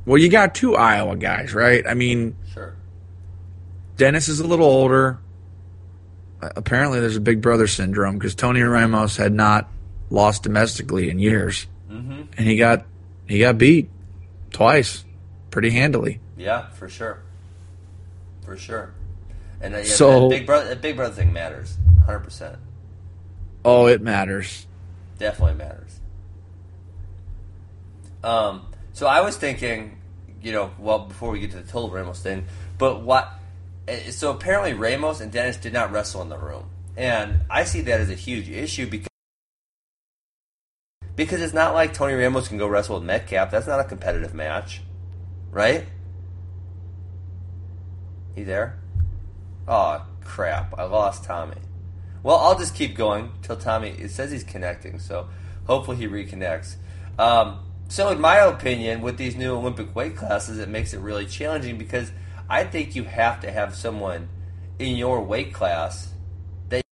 Well, 0.07 0.19
you 0.19 0.29
got 0.31 0.55
two 0.55 0.75
Iowa 0.75 1.17
guys, 1.17 1.53
right? 1.55 1.87
I 1.87 1.95
mean, 1.95 2.35
Sure. 2.53 2.75
Dennis 3.97 4.29
is 4.29 4.41
a 4.41 4.47
little 4.47 4.67
older. 4.67 5.19
Apparently, 6.43 7.01
there's 7.01 7.17
a 7.17 7.21
big 7.21 7.41
brother 7.43 7.67
syndrome 7.67 8.15
because 8.19 8.35
Tony 8.35 8.63
Ramos 8.63 9.17
had 9.17 9.33
not 9.33 9.69
lost 10.11 10.43
domestically 10.43 11.11
in 11.11 11.19
years, 11.19 11.67
Mm-hmm. 11.91 12.23
and 12.39 12.47
he 12.47 12.57
got 12.57 12.87
he 13.27 13.41
got 13.41 13.59
beat 13.59 13.91
twice, 14.51 15.05
pretty 15.51 15.71
handily. 15.71 16.21
Yeah, 16.37 16.69
for 16.71 16.89
sure. 16.89 17.23
For 18.45 18.57
sure. 18.57 18.93
And 19.61 19.75
uh, 19.75 19.79
yeah, 19.79 19.85
So- 19.85 20.29
big 20.31 20.47
brother, 20.47 20.75
big 20.77 20.97
brother 20.97 21.15
thing 21.15 21.33
matters, 21.33 21.77
hundred 22.07 22.21
percent. 22.21 22.57
Oh, 23.65 23.87
it 23.87 24.01
matters. 24.01 24.67
Definitely 25.19 25.57
matters. 25.57 26.01
Um, 28.25 28.67
so 28.93 29.07
I 29.07 29.21
was 29.21 29.37
thinking, 29.37 29.99
you 30.43 30.53
know, 30.53 30.71
well, 30.79 31.01
before 31.01 31.31
we 31.31 31.41
get 31.41 31.51
to 31.53 31.59
the 31.59 31.71
total 31.71 31.91
Ramos 31.91 32.21
thing, 32.23 32.47
but 32.79 33.03
what? 33.03 33.31
Eh, 33.91 34.11
So 34.11 34.31
apparently 34.31 34.75
Ramos 34.75 35.21
and 35.21 35.31
Dennis 35.31 35.57
did 35.57 35.73
not 35.73 35.93
wrestle 35.93 36.23
in 36.23 36.29
the 36.29 36.39
room, 36.39 36.71
and 36.97 37.41
I 37.51 37.65
see 37.65 37.81
that 37.83 38.01
as 38.01 38.11
a 38.11 38.15
huge 38.15 38.49
issue 38.49 38.89
because 38.89 39.09
because 41.17 41.43
it's 41.43 41.53
not 41.53 41.75
like 41.75 41.93
Tony 41.93 42.15
Ramos 42.15 42.49
can 42.49 42.57
go 42.57 42.67
wrestle 42.67 42.97
with 42.97 43.05
Metcalf. 43.05 43.51
That's 43.51 43.67
not 43.67 43.81
a 43.81 43.85
competitive 43.85 44.33
match, 44.33 44.81
right? 45.51 45.85
He 48.35 48.43
there? 48.43 48.79
Oh 49.69 50.07
crap! 50.25 50.79
I 50.79 50.85
lost 50.85 51.25
Tommy. 51.25 51.57
Well, 52.23 52.37
I'll 52.37 52.59
just 52.59 52.75
keep 52.75 52.95
going 52.97 53.33
till 53.43 53.57
Tommy. 53.57 53.91
It 53.91 54.11
says 54.11 54.31
he's 54.31 54.45
connecting, 54.45 54.99
so 54.99 55.29
hopefully 55.67 55.97
he 55.97 56.07
reconnects. 56.07 56.77
Um, 57.19 57.61
so, 57.89 58.11
in 58.11 58.21
my 58.21 58.37
opinion, 58.37 59.01
with 59.01 59.17
these 59.17 59.37
new 59.37 59.55
Olympic 59.55 59.95
weight 59.97 60.17
classes, 60.17 60.59
it 60.59 60.69
makes 60.69 60.95
it 60.95 61.01
really 61.01 61.27
challenging 61.27 61.77
because 61.77 62.13
I 62.51 62.65
think 62.65 62.97
you 62.97 63.05
have 63.05 63.41
to 63.43 63.53
have 63.53 63.77
someone 63.77 64.29
in 64.81 64.97
your 64.97 65.23
weight 65.23 65.55
class 65.55 66.13
that. 66.69 66.83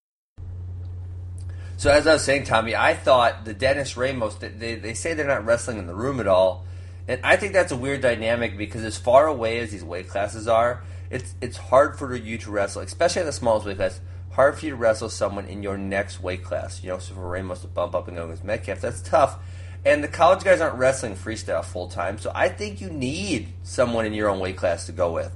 So, 1.76 1.90
as 1.90 2.06
I 2.06 2.12
was 2.12 2.24
saying, 2.24 2.44
Tommy, 2.44 2.76
I 2.76 2.94
thought 2.94 3.44
the 3.44 3.54
Dennis 3.54 3.96
Ramos. 3.96 4.36
They 4.36 4.76
they 4.76 4.94
say 4.94 5.14
they're 5.14 5.26
not 5.26 5.44
wrestling 5.44 5.78
in 5.78 5.88
the 5.88 5.96
room 5.96 6.20
at 6.20 6.28
all, 6.28 6.64
and 7.08 7.20
I 7.24 7.36
think 7.36 7.54
that's 7.54 7.72
a 7.72 7.76
weird 7.76 8.02
dynamic 8.02 8.56
because 8.56 8.84
as 8.84 8.96
far 8.96 9.26
away 9.26 9.58
as 9.58 9.72
these 9.72 9.82
weight 9.82 10.08
classes 10.08 10.46
are, 10.46 10.84
it's 11.10 11.34
it's 11.40 11.56
hard 11.56 11.98
for 11.98 12.14
you 12.14 12.38
to 12.38 12.50
wrestle, 12.52 12.82
especially 12.82 13.20
in 13.20 13.26
the 13.26 13.32
smallest 13.32 13.66
weight 13.66 13.78
class. 13.78 14.00
Hard 14.30 14.56
for 14.56 14.64
you 14.64 14.70
to 14.70 14.76
wrestle 14.76 15.08
someone 15.08 15.46
in 15.46 15.64
your 15.64 15.76
next 15.76 16.22
weight 16.22 16.44
class. 16.44 16.84
You 16.84 16.90
know, 16.90 16.98
so 16.98 17.14
for 17.14 17.28
Ramos 17.28 17.62
to 17.62 17.66
bump 17.66 17.96
up 17.96 18.06
and 18.06 18.16
go 18.16 18.26
against 18.26 18.44
Metcalf, 18.44 18.80
that's 18.80 19.02
tough. 19.02 19.38
And 19.84 20.04
the 20.04 20.08
college 20.08 20.44
guys 20.44 20.60
aren't 20.60 20.76
wrestling 20.76 21.16
freestyle 21.16 21.64
full 21.64 21.88
time, 21.88 22.18
so 22.18 22.30
I 22.32 22.48
think 22.48 22.80
you 22.80 22.90
need 22.90 23.48
someone 23.64 24.06
in 24.06 24.12
your 24.12 24.28
own 24.28 24.38
weight 24.38 24.56
class 24.56 24.86
to 24.86 24.92
go 24.92 25.12
with. 25.12 25.34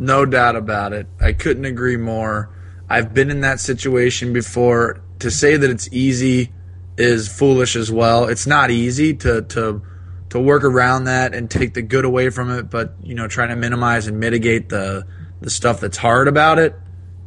No 0.00 0.24
doubt 0.24 0.56
about 0.56 0.94
it. 0.94 1.06
I 1.20 1.34
couldn't 1.34 1.66
agree 1.66 1.98
more. 1.98 2.48
I've 2.88 3.12
been 3.12 3.30
in 3.30 3.42
that 3.42 3.60
situation 3.60 4.32
before. 4.32 5.02
To 5.18 5.30
say 5.30 5.58
that 5.58 5.68
it's 5.68 5.90
easy 5.92 6.50
is 6.96 7.28
foolish 7.28 7.76
as 7.76 7.92
well. 7.92 8.24
It's 8.24 8.46
not 8.46 8.70
easy 8.70 9.12
to 9.16 9.42
to 9.42 9.82
to 10.30 10.40
work 10.40 10.64
around 10.64 11.04
that 11.04 11.34
and 11.34 11.50
take 11.50 11.74
the 11.74 11.82
good 11.82 12.06
away 12.06 12.30
from 12.30 12.50
it, 12.50 12.70
but 12.70 12.94
you 13.02 13.14
know, 13.14 13.28
trying 13.28 13.50
to 13.50 13.56
minimize 13.56 14.06
and 14.06 14.18
mitigate 14.18 14.70
the 14.70 15.06
the 15.42 15.50
stuff 15.50 15.80
that's 15.80 15.98
hard 15.98 16.28
about 16.28 16.58
it. 16.58 16.74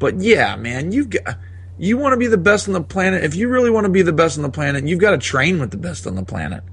But 0.00 0.20
yeah, 0.20 0.56
man, 0.56 0.90
you've 0.90 1.10
got 1.10 1.38
you 1.78 1.96
want 1.96 2.14
to 2.14 2.16
be 2.16 2.26
the 2.26 2.36
best 2.36 2.66
on 2.66 2.74
the 2.74 2.82
planet. 2.82 3.22
If 3.22 3.36
you 3.36 3.48
really 3.48 3.70
want 3.70 3.84
to 3.84 3.90
be 3.90 4.02
the 4.02 4.12
best 4.12 4.36
on 4.36 4.42
the 4.42 4.50
planet, 4.50 4.84
you've 4.84 4.98
got 4.98 5.12
to 5.12 5.18
train 5.18 5.60
with 5.60 5.70
the 5.70 5.76
best 5.76 6.08
on 6.08 6.16
the 6.16 6.24
planet. 6.24 6.64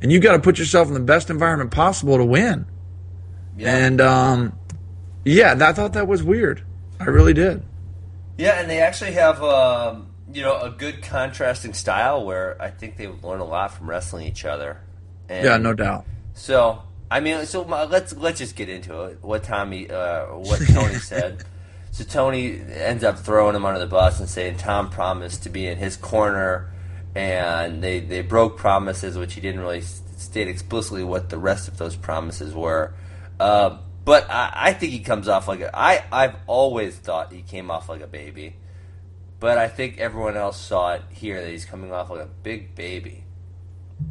And 0.00 0.10
you've 0.10 0.22
got 0.22 0.32
to 0.32 0.38
put 0.38 0.58
yourself 0.58 0.88
in 0.88 0.94
the 0.94 1.00
best 1.00 1.28
environment 1.28 1.70
possible 1.70 2.16
to 2.16 2.24
win. 2.24 2.64
Yeah. 3.58 3.76
And 3.76 4.00
um, 4.00 4.58
yeah, 5.24 5.56
I 5.60 5.72
thought 5.72 5.92
that 5.94 6.08
was 6.08 6.22
weird. 6.22 6.64
I 6.98 7.04
really 7.04 7.34
did. 7.34 7.62
Yeah, 8.38 8.60
and 8.60 8.70
they 8.70 8.80
actually 8.80 9.12
have 9.12 9.42
um, 9.42 10.08
you 10.32 10.42
know 10.42 10.58
a 10.60 10.70
good 10.70 11.02
contrasting 11.02 11.74
style 11.74 12.24
where 12.24 12.60
I 12.60 12.70
think 12.70 12.96
they 12.96 13.08
learn 13.08 13.40
a 13.40 13.44
lot 13.44 13.74
from 13.74 13.88
wrestling 13.88 14.26
each 14.26 14.44
other. 14.44 14.80
And 15.28 15.44
Yeah, 15.44 15.56
no 15.58 15.74
doubt. 15.74 16.04
So 16.34 16.82
I 17.10 17.20
mean, 17.20 17.44
so 17.46 17.64
my, 17.64 17.84
let's 17.84 18.14
let's 18.16 18.38
just 18.38 18.54
get 18.54 18.68
into 18.68 19.02
it. 19.04 19.18
What 19.20 19.42
Tommy, 19.42 19.90
uh, 19.90 20.26
what 20.26 20.60
Tony 20.68 20.94
said. 20.98 21.44
So 21.90 22.04
Tony 22.04 22.60
ends 22.72 23.02
up 23.02 23.18
throwing 23.18 23.56
him 23.56 23.64
under 23.64 23.80
the 23.80 23.86
bus 23.86 24.20
and 24.20 24.28
saying 24.28 24.58
Tom 24.58 24.90
promised 24.90 25.42
to 25.42 25.48
be 25.48 25.66
in 25.66 25.76
his 25.76 25.96
corner, 25.96 26.70
and 27.16 27.82
they 27.82 27.98
they 27.98 28.22
broke 28.22 28.56
promises, 28.56 29.18
which 29.18 29.34
he 29.34 29.40
didn't 29.40 29.60
really 29.60 29.80
state 29.80 30.46
explicitly 30.46 31.02
what 31.02 31.30
the 31.30 31.38
rest 31.38 31.66
of 31.66 31.78
those 31.78 31.96
promises 31.96 32.54
were. 32.54 32.94
Uh, 33.40 33.78
but 34.10 34.28
I, 34.28 34.50
I 34.52 34.72
think 34.72 34.90
he 34.90 34.98
comes 34.98 35.28
off 35.28 35.46
like 35.46 35.60
a, 35.60 35.70
I 35.72 36.02
I've 36.10 36.34
always 36.48 36.96
thought 36.96 37.32
he 37.32 37.42
came 37.42 37.70
off 37.70 37.88
like 37.88 38.00
a 38.00 38.08
baby, 38.08 38.56
but 39.38 39.56
I 39.56 39.68
think 39.68 39.98
everyone 39.98 40.36
else 40.36 40.60
saw 40.60 40.94
it 40.94 41.02
here 41.10 41.40
that 41.40 41.48
he's 41.48 41.64
coming 41.64 41.92
off 41.92 42.10
like 42.10 42.22
a 42.22 42.28
big 42.42 42.74
baby. 42.74 43.22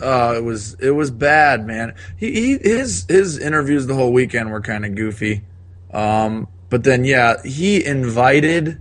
Uh, 0.02 0.36
it 0.38 0.44
was 0.46 0.76
it 0.76 0.92
was 0.92 1.12
bad, 1.12 1.68
man. 1.68 1.96
He, 2.16 2.32
he 2.32 2.58
his 2.60 3.08
his 3.10 3.38
interviews 3.38 3.88
the 3.88 3.94
whole 3.94 4.14
weekend 4.14 4.52
were 4.52 4.62
kind 4.62 4.86
of 4.86 4.96
goofy. 4.96 5.42
Um, 5.92 6.48
but 6.70 6.86
then 6.86 7.04
yeah, 7.04 7.44
he 7.44 7.86
invited 7.86 8.80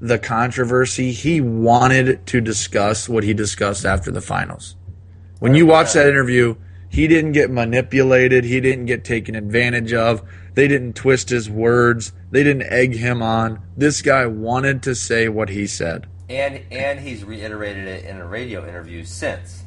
the 0.00 0.18
controversy. 0.18 1.12
He 1.12 1.40
wanted 1.40 2.26
to 2.26 2.40
discuss 2.40 3.08
what 3.08 3.22
he 3.22 3.34
discussed 3.34 3.86
after 3.86 4.10
the 4.10 4.20
finals. 4.20 4.74
When 5.38 5.54
you 5.54 5.64
watch 5.64 5.92
that 5.92 6.08
interview, 6.08 6.56
he 6.90 7.06
didn't 7.06 7.32
get 7.32 7.50
manipulated. 7.50 8.44
He 8.44 8.60
didn't 8.60 8.86
get 8.86 9.04
taken 9.04 9.36
advantage 9.36 9.92
of. 9.92 10.22
They 10.54 10.66
didn't 10.66 10.94
twist 10.94 11.30
his 11.30 11.48
words. 11.48 12.12
They 12.32 12.42
didn't 12.42 12.64
egg 12.64 12.96
him 12.96 13.22
on. 13.22 13.62
This 13.76 14.02
guy 14.02 14.26
wanted 14.26 14.82
to 14.82 14.96
say 14.96 15.28
what 15.28 15.48
he 15.48 15.68
said. 15.68 16.08
And 16.28 16.62
and 16.70 16.98
he's 16.98 17.24
reiterated 17.24 17.86
it 17.86 18.04
in 18.04 18.16
a 18.16 18.26
radio 18.26 18.66
interview 18.68 19.04
since. 19.04 19.62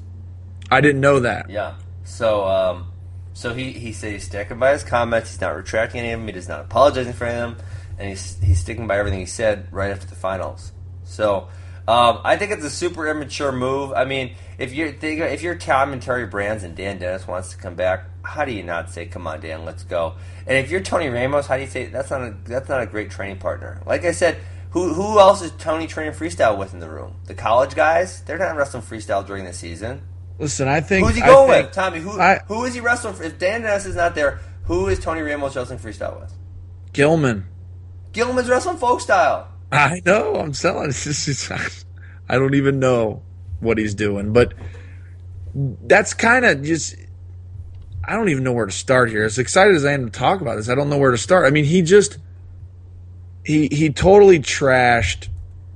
I 0.70 0.82
didn't 0.82 1.00
know 1.00 1.22
that. 1.22 1.50
Yeah. 1.50 1.76
So 2.04 2.46
um, 2.46 2.92
so 3.32 3.54
he 3.54 3.72
he 3.72 3.94
said 3.94 4.12
he's 4.12 4.26
sticking 4.26 4.60
by 4.60 4.74
his 4.74 4.84
comments. 4.84 5.32
He's 5.32 5.42
not 5.42 5.56
retracting 5.56 6.02
any 6.02 6.12
of 6.12 6.20
them. 6.20 6.28
He 6.28 6.34
does 6.34 6.50
not 6.50 6.60
apologizing 6.60 7.14
for 7.14 7.26
any 7.26 7.40
of 7.40 7.58
them, 7.58 7.66
and 7.98 8.10
he's 8.10 8.38
he's 8.44 8.60
sticking 8.60 8.86
by 8.86 8.98
everything 8.98 9.22
he 9.22 9.26
said 9.26 9.68
right 9.72 9.92
after 9.92 10.08
the 10.08 10.16
finals. 10.16 10.74
So 11.06 11.48
Um, 11.86 12.20
I 12.24 12.38
think 12.38 12.52
it's 12.52 12.64
a 12.64 12.70
super 12.70 13.08
immature 13.08 13.52
move. 13.52 13.92
I 13.94 14.06
mean, 14.06 14.36
if 14.58 14.74
you're 14.74 14.88
if 15.02 15.42
you're 15.42 15.56
Tom 15.56 15.92
and 15.92 16.02
Terry 16.02 16.26
Brands 16.26 16.64
and 16.64 16.76
Dan 16.76 16.98
Dennis 16.98 17.28
wants 17.28 17.50
to 17.50 17.58
come 17.58 17.76
back, 17.76 18.06
how 18.24 18.46
do 18.46 18.54
you 18.54 18.64
not 18.64 18.90
say, 18.90 19.06
"Come 19.06 19.28
on, 19.28 19.42
Dan, 19.42 19.66
let's 19.66 19.84
go"? 19.84 20.14
And 20.48 20.58
if 20.58 20.72
you're 20.72 20.80
Tony 20.80 21.10
Ramos, 21.10 21.48
how 21.48 21.56
do 21.58 21.62
you 21.64 21.68
say 21.68 21.88
that's 21.88 22.10
not 22.10 22.22
a 22.22 22.36
that's 22.46 22.70
not 22.70 22.82
a 22.82 22.86
great 22.86 23.12
training 23.12 23.40
partner? 23.40 23.82
Like 23.86 24.06
I 24.06 24.14
said, 24.14 24.38
who 24.70 24.94
who 24.94 25.20
else 25.20 25.42
is 25.42 25.52
Tony 25.58 25.86
training 25.88 26.14
freestyle 26.14 26.58
with 26.58 26.74
in 26.74 26.80
the 26.80 26.90
room? 26.90 27.16
The 27.26 27.34
college 27.36 27.76
guys? 27.76 28.22
They're 28.24 28.38
not 28.38 28.56
wrestling 28.56 28.84
freestyle 28.84 29.26
during 29.28 29.44
the 29.44 29.52
season. 29.54 30.04
Listen, 30.40 30.70
I 30.70 30.80
think 30.80 31.06
Who's 31.06 31.18
he 31.18 31.22
I 31.22 31.28
going 31.28 31.50
think- 31.52 31.66
with, 31.68 31.76
Tommy? 31.76 32.00
Who 32.00 32.18
I- 32.20 32.40
who 32.48 32.64
is 32.64 32.74
he 32.74 32.80
wrestling? 32.80 33.14
For? 33.16 33.24
If 33.24 33.38
Dan 33.40 33.62
Dennis 33.62 33.86
is 33.86 33.96
not 33.98 34.16
there, 34.16 34.40
who 34.64 34.88
is 34.88 35.00
Tony 35.00 35.20
Ramos 35.22 35.54
wrestling 35.58 35.80
freestyle 35.80 36.18
with? 36.20 36.34
Gilman. 36.94 37.46
Gilman's 38.14 38.48
wrestling 38.50 38.78
folk 38.78 39.02
style. 39.02 39.48
I 39.74 40.02
know. 40.06 40.36
I'm 40.36 40.54
selling. 40.54 40.86
It's 40.90 41.04
just, 41.04 41.28
it's, 41.28 41.86
I 42.30 42.36
don't 42.38 42.56
even 42.56 42.80
know 42.80 43.24
what 43.60 43.78
he's 43.78 43.96
doing, 43.96 44.34
but 44.34 44.54
that's 45.56 46.14
kind 46.14 46.46
of 46.46 46.64
just. 46.64 46.96
I 48.06 48.16
don't 48.16 48.30
even 48.30 48.44
know 48.44 48.52
where 48.52 48.66
to 48.66 48.72
start 48.72 49.10
here. 49.10 49.24
As 49.24 49.40
excited 49.40 49.76
as 49.76 49.86
I 49.86 49.94
am 49.94 50.06
to 50.06 50.12
talk 50.12 50.42
about 50.42 50.58
this, 50.58 50.68
I 50.68 50.76
don't 50.76 50.90
know 50.90 50.98
where 50.98 51.12
to 51.12 51.18
start. 51.18 51.46
I 51.46 51.52
mean, 51.52 51.64
he 51.64 51.82
just 51.82 52.18
he 53.46 53.68
he 53.72 53.90
totally 53.90 54.40
trashed 54.40 55.30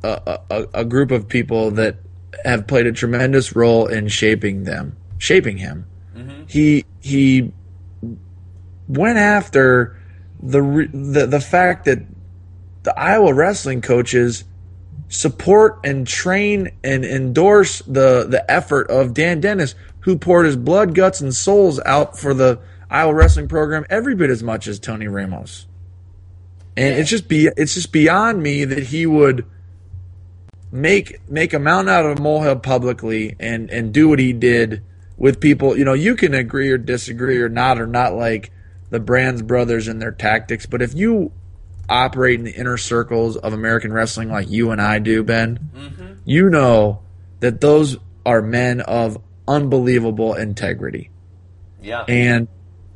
a, 0.03 0.39
a, 0.49 0.65
a 0.73 0.85
group 0.85 1.11
of 1.11 1.27
people 1.27 1.71
that 1.71 1.97
have 2.43 2.67
played 2.67 2.85
a 2.85 2.91
tremendous 2.91 3.55
role 3.55 3.87
in 3.87 4.09
shaping 4.09 4.63
them, 4.63 4.95
shaping 5.17 5.57
him. 5.57 5.85
Mm-hmm. 6.15 6.43
He 6.47 6.85
he 7.01 7.51
went 8.87 9.17
after 9.17 9.97
the 10.41 10.89
the 10.93 11.25
the 11.27 11.39
fact 11.39 11.85
that 11.85 11.99
the 12.87 12.97
Iowa 12.97 13.33
wrestling 13.33 13.81
coaches 13.81 14.45
support 15.09 15.81
and 15.83 16.07
train 16.07 16.71
and 16.85 17.03
endorse 17.03 17.79
the 17.79 18.25
the 18.29 18.49
effort 18.49 18.89
of 18.89 19.13
Dan 19.13 19.41
Dennis, 19.41 19.75
who 19.99 20.17
poured 20.17 20.45
his 20.45 20.55
blood, 20.55 20.95
guts, 20.95 21.19
and 21.19 21.35
souls 21.35 21.81
out 21.85 22.17
for 22.17 22.33
the 22.33 22.61
Iowa 22.89 23.13
wrestling 23.13 23.49
program 23.49 23.85
every 23.89 24.15
bit 24.15 24.29
as 24.29 24.41
much 24.41 24.69
as 24.69 24.79
Tony 24.79 25.09
Ramos. 25.09 25.67
And 26.77 26.97
it's 26.97 27.09
just 27.09 27.27
be 27.27 27.49
it's 27.57 27.73
just 27.73 27.91
beyond 27.91 28.41
me 28.41 28.63
that 28.63 28.83
he 28.83 29.05
would 29.05 29.45
make 30.71 31.29
make 31.29 31.53
a 31.53 31.59
mountain 31.59 31.93
out 31.93 32.05
of 32.05 32.19
a 32.19 32.21
molehill 32.21 32.55
publicly 32.55 33.35
and 33.37 33.69
and 33.69 33.93
do 33.93 34.07
what 34.07 34.19
he 34.19 34.31
did 34.31 34.81
with 35.17 35.41
people. 35.41 35.77
You 35.77 35.83
know, 35.83 35.93
you 35.93 36.15
can 36.15 36.33
agree 36.33 36.69
or 36.69 36.77
disagree 36.77 37.41
or 37.41 37.49
not 37.49 37.81
or 37.81 37.85
not 37.85 38.13
like 38.13 38.49
the 38.91 39.01
Brands 39.01 39.41
brothers 39.41 39.89
and 39.89 40.01
their 40.01 40.13
tactics, 40.13 40.65
but 40.65 40.81
if 40.81 40.95
you 40.95 41.33
operate 41.89 42.39
in 42.39 42.45
the 42.45 42.55
inner 42.55 42.77
circles 42.77 43.37
of 43.37 43.53
American 43.53 43.93
wrestling 43.93 44.29
like 44.29 44.49
you 44.49 44.71
and 44.71 44.81
I 44.81 44.99
do, 44.99 45.23
Ben, 45.23 45.59
mm-hmm. 45.75 46.13
you 46.25 46.49
know 46.49 47.01
that 47.39 47.61
those 47.61 47.97
are 48.25 48.41
men 48.41 48.81
of 48.81 49.17
unbelievable 49.47 50.33
integrity. 50.33 51.09
Yeah. 51.81 52.03
And 52.07 52.47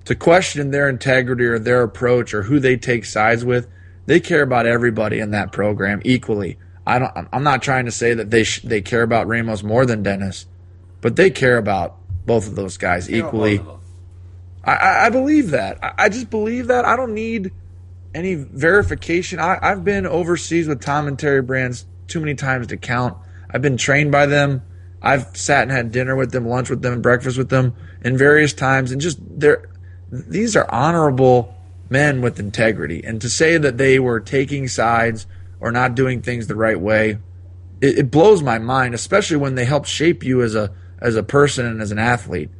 to 0.05 0.15
question 0.15 0.71
their 0.71 0.89
integrity 0.89 1.45
or 1.45 1.59
their 1.59 1.83
approach 1.83 2.33
or 2.33 2.43
who 2.43 2.59
they 2.59 2.75
take 2.75 3.05
sides 3.05 3.45
with, 3.45 3.67
they 4.05 4.19
care 4.19 4.41
about 4.41 4.65
everybody 4.65 5.19
in 5.19 5.31
that 5.31 5.51
program 5.51 6.01
equally. 6.03 6.57
I 6.85 6.99
don't. 6.99 7.29
I'm 7.31 7.43
not 7.43 7.61
trying 7.61 7.85
to 7.85 7.91
say 7.91 8.15
that 8.15 8.31
they 8.31 8.43
sh- 8.43 8.63
they 8.63 8.81
care 8.81 9.03
about 9.03 9.27
Ramos 9.27 9.61
more 9.61 9.85
than 9.85 10.01
Dennis, 10.01 10.47
but 10.99 11.15
they 11.15 11.29
care 11.29 11.57
about 11.57 11.97
both 12.25 12.47
of 12.47 12.55
those 12.55 12.77
guys 12.77 13.09
equally. 13.09 13.59
Both 13.59 13.67
of 13.67 13.73
them. 13.73 13.81
I, 14.63 14.73
I, 14.73 15.05
I 15.05 15.09
believe 15.09 15.51
that. 15.51 15.83
I, 15.83 15.93
I 15.97 16.09
just 16.09 16.29
believe 16.31 16.67
that. 16.67 16.85
I 16.85 16.95
don't 16.95 17.13
need 17.13 17.51
any 18.13 18.35
verification. 18.35 19.39
I, 19.39 19.57
I've 19.61 19.83
been 19.83 20.05
overseas 20.05 20.67
with 20.67 20.81
Tom 20.81 21.07
and 21.07 21.17
Terry 21.17 21.41
Brands 21.41 21.85
too 22.07 22.19
many 22.19 22.35
times 22.35 22.67
to 22.67 22.77
count. 22.77 23.17
I've 23.49 23.61
been 23.61 23.77
trained 23.77 24.11
by 24.11 24.25
them. 24.25 24.63
I've 25.01 25.35
sat 25.35 25.63
and 25.63 25.71
had 25.71 25.91
dinner 25.91 26.15
with 26.15 26.31
them, 26.31 26.47
lunch 26.47 26.69
with 26.69 26.81
them, 26.81 27.01
breakfast 27.01 27.37
with 27.37 27.49
them, 27.49 27.75
in 28.03 28.17
various 28.17 28.53
times, 28.53 28.91
and 28.91 29.01
just 29.01 29.17
they're 29.21 29.67
these 30.11 30.55
are 30.55 30.69
honorable 30.69 31.55
men 31.89 32.21
with 32.21 32.39
integrity. 32.39 33.01
And 33.03 33.21
to 33.21 33.29
say 33.29 33.57
that 33.57 33.77
they 33.77 33.97
were 33.97 34.19
taking 34.19 34.67
sides 34.67 35.25
or 35.59 35.71
not 35.71 35.95
doing 35.95 36.21
things 36.21 36.47
the 36.47 36.55
right 36.55 36.79
way, 36.79 37.17
it, 37.79 37.97
it 37.99 38.11
blows 38.11 38.43
my 38.43 38.59
mind, 38.59 38.93
especially 38.93 39.37
when 39.37 39.55
they 39.55 39.65
help 39.65 39.85
shape 39.85 40.23
you 40.23 40.41
as 40.41 40.53
a 40.53 40.71
as 40.99 41.15
a 41.15 41.23
person 41.23 41.65
and 41.65 41.81
as 41.81 41.91
an 41.91 41.99
athlete. 41.99 42.51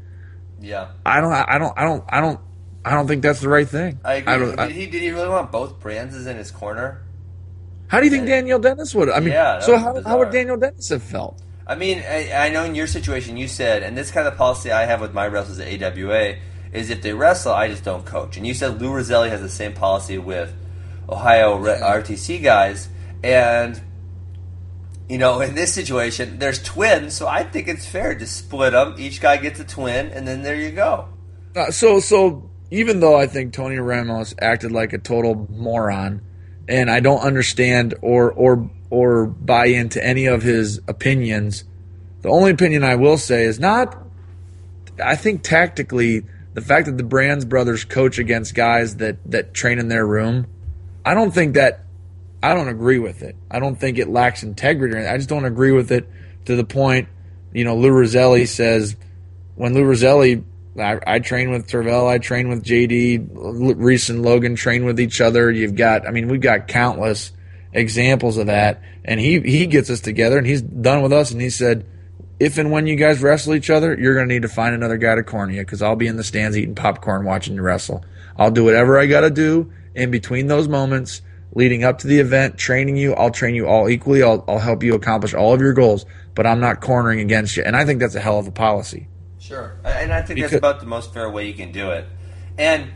Yeah. 0.61 0.91
I 1.05 1.21
don't, 1.21 1.33
I 1.33 1.57
don't, 1.57 1.73
I 1.77 1.83
don't, 1.83 2.03
I 2.09 2.21
don't, 2.21 2.39
I 2.83 2.91
don't 2.91 3.07
think 3.07 3.21
that's 3.21 3.39
the 3.41 3.49
right 3.49 3.67
thing. 3.67 3.99
I 4.03 4.15
agree. 4.15 4.33
don't- 4.37 4.49
did, 4.51 4.59
I- 4.59 4.69
he, 4.69 4.85
did 4.87 5.01
he 5.01 5.11
really 5.11 5.29
want 5.29 5.51
both 5.51 5.79
Brands 5.79 6.25
in 6.25 6.37
his 6.37 6.51
corner? 6.51 7.01
how 7.87 7.99
do 7.99 8.05
you 8.05 8.11
think 8.11 8.25
Daniel 8.25 8.57
Dennis 8.57 8.95
would? 8.95 9.09
I 9.09 9.19
mean, 9.19 9.33
Yeah, 9.33 9.59
so 9.59 9.77
how, 9.77 10.01
how 10.03 10.17
would 10.19 10.31
Daniel 10.31 10.55
Dennis 10.55 10.87
have 10.89 11.03
felt? 11.03 11.41
I 11.67 11.75
mean, 11.75 11.99
I, 11.99 12.31
I 12.31 12.49
know 12.49 12.63
in 12.63 12.73
your 12.73 12.87
situation 12.87 13.35
you 13.37 13.47
said, 13.49 13.83
and 13.83 13.97
this 13.97 14.11
kind 14.11 14.27
of 14.27 14.37
policy 14.37 14.71
I 14.71 14.85
have 14.85 15.01
with 15.01 15.13
my 15.13 15.27
wrestlers 15.27 15.59
at 15.59 15.83
AWA 15.83 16.35
is 16.71 16.89
if 16.89 17.01
they 17.01 17.13
wrestle, 17.13 17.51
I 17.53 17.67
just 17.67 17.83
don't 17.83 18.05
coach. 18.05 18.37
And 18.37 18.47
you 18.47 18.53
said 18.53 18.81
Lou 18.81 18.89
Rosselli 18.91 19.29
has 19.29 19.41
the 19.41 19.49
same 19.49 19.73
policy 19.73 20.17
with 20.17 20.53
Ohio 21.09 21.57
RTC 21.61 22.41
guys, 22.41 22.87
and 23.23 23.81
you 25.09 25.17
know, 25.17 25.41
in 25.41 25.55
this 25.55 25.73
situation, 25.73 26.39
there's 26.39 26.63
twins, 26.63 27.13
so 27.13 27.27
I 27.27 27.43
think 27.43 27.67
it's 27.67 27.85
fair 27.85 28.15
to 28.15 28.25
split 28.25 28.71
them. 28.71 28.95
Each 28.97 29.19
guy 29.19 29.35
gets 29.35 29.59
a 29.59 29.65
twin, 29.65 30.07
and 30.07 30.25
then 30.25 30.41
there 30.43 30.55
you 30.55 30.71
go. 30.71 31.09
Uh, 31.53 31.69
so, 31.71 31.99
so 31.99 32.49
even 32.71 33.01
though 33.01 33.17
I 33.17 33.27
think 33.27 33.53
Tony 33.53 33.77
Ramos 33.77 34.33
acted 34.41 34.71
like 34.71 34.93
a 34.93 34.97
total 34.97 35.47
moron, 35.51 36.21
and 36.67 36.89
I 36.89 37.01
don't 37.01 37.19
understand 37.19 37.93
or 38.01 38.31
or 38.31 38.69
or 38.89 39.27
buy 39.27 39.67
into 39.67 40.03
any 40.03 40.25
of 40.25 40.41
his 40.41 40.79
opinions, 40.87 41.65
the 42.21 42.29
only 42.29 42.51
opinion 42.51 42.83
I 42.83 42.95
will 42.95 43.17
say 43.17 43.43
is 43.43 43.59
not. 43.59 43.97
I 45.03 45.15
think 45.15 45.43
tactically, 45.43 46.23
the 46.53 46.61
fact 46.61 46.85
that 46.85 46.97
the 46.97 47.03
Brands 47.03 47.45
brothers 47.45 47.83
coach 47.83 48.19
against 48.19 48.55
guys 48.55 48.95
that 48.97 49.17
that 49.31 49.53
train 49.53 49.77
in 49.77 49.89
their 49.89 50.05
room, 50.07 50.47
I 51.05 51.13
don't 51.13 51.31
think 51.31 51.55
that. 51.55 51.85
I 52.43 52.55
don't 52.55 52.69
agree 52.69 52.97
with 52.97 53.21
it. 53.21 53.35
I 53.51 53.59
don't 53.59 53.75
think 53.75 53.99
it 53.99 54.09
lacks 54.09 54.41
integrity. 54.41 54.97
I 54.97 55.15
just 55.17 55.29
don't 55.29 55.45
agree 55.45 55.71
with 55.71 55.91
it 55.91 56.09
to 56.45 56.55
the 56.55 56.63
point. 56.63 57.07
You 57.53 57.65
know, 57.65 57.75
Lou 57.75 57.91
Rosselli 57.91 58.47
says 58.47 58.95
when 59.53 59.75
Lou 59.75 59.83
Rosselli, 59.83 60.43
I, 60.77 60.99
I 61.05 61.19
train 61.19 61.51
with 61.51 61.67
Tervel. 61.67 62.07
I 62.07 62.17
train 62.17 62.49
with 62.49 62.63
JD, 62.63 63.75
Reese 63.77 64.09
and 64.09 64.23
Logan 64.23 64.55
train 64.55 64.85
with 64.85 64.99
each 64.99 65.19
other. 65.19 65.51
You've 65.51 65.75
got, 65.75 66.07
I 66.07 66.11
mean, 66.11 66.27
we've 66.27 66.41
got 66.41 66.67
countless 66.67 67.31
examples 67.73 68.37
of 68.37 68.47
that. 68.47 68.81
And 69.03 69.19
he, 69.19 69.39
he 69.41 69.65
gets 69.67 69.89
us 69.89 69.99
together 69.99 70.37
and 70.37 70.47
he's 70.47 70.61
done 70.61 71.01
with 71.01 71.11
us 71.11 71.31
and 71.31 71.41
he 71.41 71.49
said, 71.49 71.85
if 72.39 72.57
and 72.57 72.71
when 72.71 72.87
you 72.87 72.95
guys 72.95 73.21
wrestle 73.21 73.53
each 73.53 73.69
other, 73.69 73.95
you're 73.99 74.15
going 74.15 74.27
to 74.27 74.33
need 74.33 74.41
to 74.41 74.49
find 74.49 74.73
another 74.73 74.97
guy 74.97 75.13
to 75.13 75.23
corner 75.23 75.53
you 75.53 75.61
because 75.61 75.81
I'll 75.81 75.95
be 75.95 76.07
in 76.07 76.17
the 76.17 76.23
stands 76.23 76.57
eating 76.57 76.73
popcorn 76.73 77.23
watching 77.23 77.55
you 77.55 77.61
wrestle. 77.61 78.03
I'll 78.37 78.49
do 78.49 78.63
whatever 78.63 78.97
I 78.97 79.05
got 79.05 79.21
to 79.21 79.29
do 79.29 79.71
in 79.93 80.09
between 80.09 80.47
those 80.47 80.67
moments 80.67 81.21
leading 81.53 81.83
up 81.83 81.99
to 81.99 82.07
the 82.07 82.19
event, 82.19 82.57
training 82.57 82.97
you. 82.97 83.13
I'll 83.13 83.29
train 83.29 83.55
you 83.55 83.67
all 83.67 83.89
equally. 83.89 84.23
I'll, 84.23 84.43
I'll 84.47 84.57
help 84.57 84.83
you 84.83 84.95
accomplish 84.95 85.33
all 85.33 85.53
of 85.53 85.61
your 85.61 85.73
goals, 85.73 86.05
but 86.33 86.47
I'm 86.47 86.59
not 86.59 86.81
cornering 86.81 87.19
against 87.19 87.57
you. 87.57 87.63
And 87.63 87.75
I 87.75 87.85
think 87.85 87.99
that's 87.99 88.15
a 88.15 88.21
hell 88.21 88.39
of 88.39 88.47
a 88.47 88.51
policy. 88.51 89.07
Sure. 89.51 89.73
And 89.83 90.13
I 90.13 90.21
think 90.21 90.35
Because- 90.37 90.51
that's 90.51 90.59
about 90.59 90.79
the 90.79 90.85
most 90.85 91.13
fair 91.13 91.29
way 91.29 91.45
you 91.45 91.53
can 91.53 91.73
do 91.73 91.91
it. 91.91 92.05
And 92.57 92.87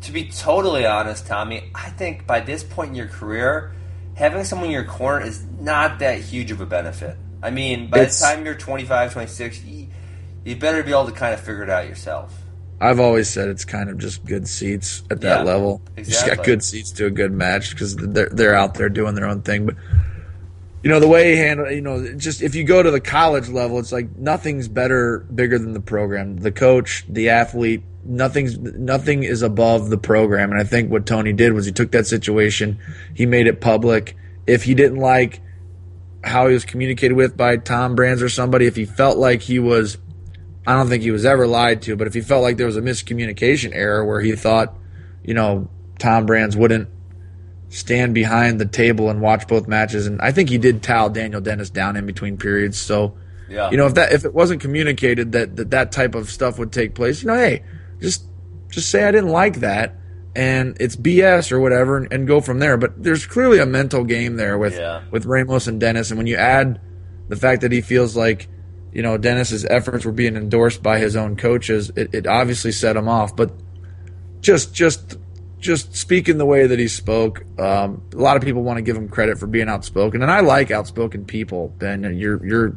to 0.00 0.10
be 0.12 0.24
totally 0.24 0.86
honest, 0.86 1.26
Tommy, 1.26 1.70
I 1.74 1.90
think 1.90 2.26
by 2.26 2.40
this 2.40 2.64
point 2.64 2.90
in 2.90 2.94
your 2.94 3.08
career, 3.08 3.72
having 4.14 4.42
someone 4.44 4.68
in 4.68 4.72
your 4.72 4.84
corner 4.84 5.24
is 5.24 5.42
not 5.60 5.98
that 5.98 6.18
huge 6.20 6.50
of 6.50 6.62
a 6.62 6.66
benefit. 6.66 7.16
I 7.42 7.50
mean, 7.50 7.90
by 7.90 8.04
the 8.06 8.10
time 8.10 8.44
you're 8.46 8.54
25, 8.54 9.12
26, 9.12 9.62
you, 9.64 9.88
you 10.44 10.56
better 10.56 10.82
be 10.82 10.92
able 10.92 11.06
to 11.06 11.12
kind 11.12 11.34
of 11.34 11.40
figure 11.40 11.62
it 11.62 11.70
out 11.70 11.86
yourself. 11.86 12.34
I've 12.80 13.00
always 13.00 13.28
said 13.28 13.48
it's 13.48 13.64
kind 13.64 13.90
of 13.90 13.98
just 13.98 14.24
good 14.24 14.48
seats 14.48 15.02
at 15.10 15.20
that 15.20 15.40
Yeah, 15.40 15.42
level. 15.42 15.82
You 15.96 16.04
Just 16.04 16.26
got 16.26 16.42
good 16.44 16.62
seats 16.62 16.90
to 16.92 17.06
a 17.06 17.10
good 17.10 17.32
match 17.32 17.70
because 17.72 17.96
they're 17.96 18.28
they're 18.30 18.54
out 18.54 18.74
there 18.74 18.88
doing 18.88 19.14
their 19.14 19.26
own 19.26 19.42
thing. 19.42 19.66
But 19.66 19.74
you 20.82 20.90
know 20.90 21.00
the 21.00 21.08
way 21.08 21.32
he 21.32 21.36
handled 21.36 21.70
you 21.72 21.80
know, 21.80 22.14
just 22.14 22.42
if 22.42 22.54
you 22.54 22.64
go 22.64 22.82
to 22.82 22.90
the 22.90 23.00
college 23.00 23.48
level, 23.48 23.78
it's 23.78 23.92
like 23.92 24.16
nothing's 24.16 24.68
better, 24.68 25.20
bigger 25.34 25.58
than 25.58 25.72
the 25.72 25.80
program, 25.80 26.36
the 26.36 26.52
coach, 26.52 27.04
the 27.08 27.30
athlete. 27.30 27.82
Nothing's 28.04 28.56
nothing 28.58 29.24
is 29.24 29.42
above 29.42 29.90
the 29.90 29.98
program. 29.98 30.50
And 30.50 30.60
I 30.60 30.64
think 30.64 30.90
what 30.90 31.04
Tony 31.04 31.32
did 31.32 31.52
was 31.52 31.66
he 31.66 31.72
took 31.72 31.92
that 31.92 32.06
situation, 32.06 32.78
he 33.14 33.26
made 33.26 33.46
it 33.46 33.60
public. 33.60 34.16
If 34.46 34.62
he 34.62 34.74
didn't 34.74 34.98
like 34.98 35.42
how 36.24 36.46
he 36.48 36.54
was 36.54 36.64
communicated 36.64 37.14
with 37.14 37.36
by 37.36 37.56
Tom 37.56 37.94
Brands 37.94 38.22
or 38.22 38.28
somebody, 38.28 38.66
if 38.66 38.76
he 38.76 38.84
felt 38.84 39.18
like 39.18 39.42
he 39.42 39.58
was 39.58 39.98
I 40.66 40.74
don't 40.74 40.88
think 40.88 41.02
he 41.02 41.10
was 41.10 41.24
ever 41.24 41.46
lied 41.46 41.82
to, 41.82 41.96
but 41.96 42.06
if 42.06 42.14
he 42.14 42.20
felt 42.20 42.42
like 42.42 42.56
there 42.56 42.66
was 42.66 42.76
a 42.76 42.82
miscommunication 42.82 43.74
error 43.74 44.04
where 44.04 44.20
he 44.20 44.36
thought, 44.36 44.76
you 45.24 45.32
know, 45.32 45.70
Tom 45.98 46.26
Brands 46.26 46.56
wouldn't 46.56 46.88
stand 47.70 48.14
behind 48.14 48.60
the 48.60 48.64
table 48.66 49.10
and 49.10 49.20
watch 49.20 49.46
both 49.46 49.68
matches, 49.68 50.06
and 50.06 50.20
I 50.22 50.32
think 50.32 50.48
he 50.48 50.58
did 50.58 50.82
towel 50.82 51.10
Daniel 51.10 51.40
Dennis 51.40 51.70
down 51.70 51.96
in 51.96 52.06
between 52.06 52.36
periods. 52.38 52.78
So, 52.78 53.14
Yeah. 53.48 53.70
you 53.70 53.76
know, 53.76 53.86
if 53.86 53.94
that 53.94 54.12
if 54.12 54.24
it 54.24 54.32
wasn't 54.34 54.60
communicated 54.60 55.32
that 55.32 55.56
that, 55.56 55.70
that 55.70 55.92
type 55.92 56.14
of 56.14 56.30
stuff 56.30 56.58
would 56.58 56.72
take 56.72 56.94
place, 56.94 57.22
you 57.22 57.28
know, 57.28 57.34
hey, 57.36 57.62
just 58.00 58.24
just 58.70 58.90
say 58.90 59.04
I 59.04 59.10
didn't 59.10 59.30
like 59.30 59.60
that, 59.60 59.96
and 60.36 60.76
it's 60.80 60.96
BS 60.96 61.52
or 61.52 61.60
whatever, 61.60 61.96
and, 61.98 62.12
and 62.12 62.26
go 62.26 62.40
from 62.40 62.58
there. 62.58 62.76
But 62.76 63.02
there's 63.02 63.26
clearly 63.26 63.58
a 63.58 63.66
mental 63.66 64.04
game 64.04 64.36
there 64.36 64.56
with 64.58 64.74
Yeah. 64.76 65.02
with 65.10 65.26
Ramos 65.26 65.66
and 65.66 65.78
Dennis, 65.80 66.10
and 66.10 66.18
when 66.18 66.26
you 66.26 66.36
add 66.36 66.80
the 67.28 67.36
fact 67.36 67.60
that 67.62 67.72
he 67.72 67.80
feels 67.82 68.16
like, 68.16 68.48
you 68.92 69.02
know, 69.02 69.18
Dennis's 69.18 69.66
efforts 69.66 70.06
were 70.06 70.12
being 70.12 70.36
endorsed 70.36 70.82
by 70.82 70.98
his 70.98 71.16
own 71.16 71.36
coaches, 71.36 71.90
it, 71.96 72.08
it 72.14 72.26
obviously 72.26 72.72
set 72.72 72.96
him 72.96 73.08
off. 73.08 73.36
But 73.36 73.52
just 74.40 74.72
just 74.74 75.16
just 75.58 75.94
speaking 75.96 76.38
the 76.38 76.46
way 76.46 76.66
that 76.66 76.78
he 76.78 76.88
spoke, 76.88 77.42
um, 77.58 78.02
a 78.12 78.16
lot 78.16 78.36
of 78.36 78.42
people 78.42 78.62
want 78.62 78.76
to 78.78 78.82
give 78.82 78.96
him 78.96 79.08
credit 79.08 79.38
for 79.38 79.46
being 79.46 79.68
outspoken, 79.68 80.22
and 80.22 80.30
I 80.30 80.40
like 80.40 80.70
outspoken 80.70 81.24
people. 81.24 81.68
Ben, 81.78 82.02
you're 82.16 82.44
you're 82.46 82.76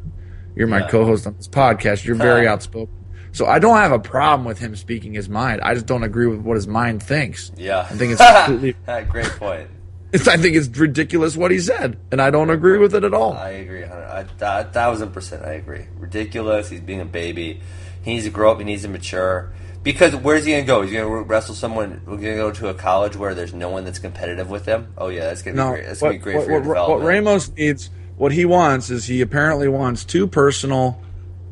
you're 0.56 0.68
my 0.68 0.80
Yeah. 0.80 0.88
co-host 0.90 1.28
on 1.28 1.36
this 1.38 1.48
podcast. 1.48 2.06
You're 2.06 2.16
very 2.16 2.48
outspoken, 2.48 2.94
so 3.32 3.46
I 3.46 3.60
don't 3.60 3.78
have 3.78 3.92
a 3.92 4.00
problem 4.00 4.46
with 4.46 4.60
him 4.60 4.76
speaking 4.76 5.14
his 5.14 5.30
mind. 5.30 5.62
I 5.64 5.74
just 5.74 5.86
don't 5.86 6.04
agree 6.04 6.28
with 6.28 6.40
what 6.42 6.56
his 6.56 6.68
mind 6.68 7.02
thinks. 7.04 7.52
Yeah. 7.56 7.80
I 7.90 7.94
think 7.96 8.14
it's 8.14 8.22
completely. 8.46 8.76
Great 9.10 9.28
point. 9.38 9.68
It's, 10.14 10.28
I 10.28 10.36
think 10.36 10.58
it's 10.58 10.68
ridiculous 10.78 11.38
what 11.38 11.52
he 11.52 11.60
said, 11.60 11.98
and 12.12 12.22
I 12.22 12.32
don't 12.32 12.50
agree 12.50 12.78
with 12.78 12.94
it 12.96 13.06
at 13.06 13.14
all. 13.14 13.32
I 13.32 13.50
agree, 13.52 13.86
I, 13.86 14.26
a 14.42 14.64
thousand 14.66 15.12
percent. 15.14 15.46
I 15.46 15.54
agree. 15.54 15.86
Ridiculous. 15.98 16.70
He's 16.70 16.82
being 16.82 17.00
a 17.00 17.06
baby. 17.06 17.62
He 18.02 18.14
needs 18.14 18.26
to 18.26 18.30
grow 18.32 18.52
up. 18.52 18.58
He 18.58 18.66
needs 18.66 18.82
to 18.82 18.90
mature. 18.90 19.54
Because 19.84 20.16
where's 20.16 20.46
he 20.46 20.52
gonna 20.52 20.64
go? 20.64 20.84
He's 20.84 20.94
gonna 20.94 21.08
wrestle 21.08 21.56
someone. 21.56 22.02
We're 22.06 22.18
gonna 22.18 22.36
go 22.36 22.52
to 22.52 22.68
a 22.70 22.74
college 22.74 23.16
where 23.16 23.34
there's 23.34 23.54
no 23.54 23.70
one 23.70 23.84
that's 23.84 24.00
competitive 24.00 24.50
with 24.50 24.66
him. 24.66 24.94
Oh 24.98 25.10
yeah, 25.10 25.22
that's 25.22 25.42
gonna 25.42 25.56
be 25.56 25.70
great. 25.70 25.86
That's 25.86 26.00
gonna 26.00 26.14
what, 26.14 26.20
be 26.20 26.24
great 26.24 26.36
what, 26.36 26.46
for 26.46 26.52
your 26.52 26.62
what, 26.62 26.90
what. 26.90 27.02
Ramos 27.02 27.50
needs, 27.50 27.90
what 28.16 28.32
he 28.32 28.46
wants 28.46 28.92
is 28.92 29.06
he 29.06 29.22
apparently 29.22 29.68
wants 29.68 30.06
two 30.06 30.28
personal 30.28 31.02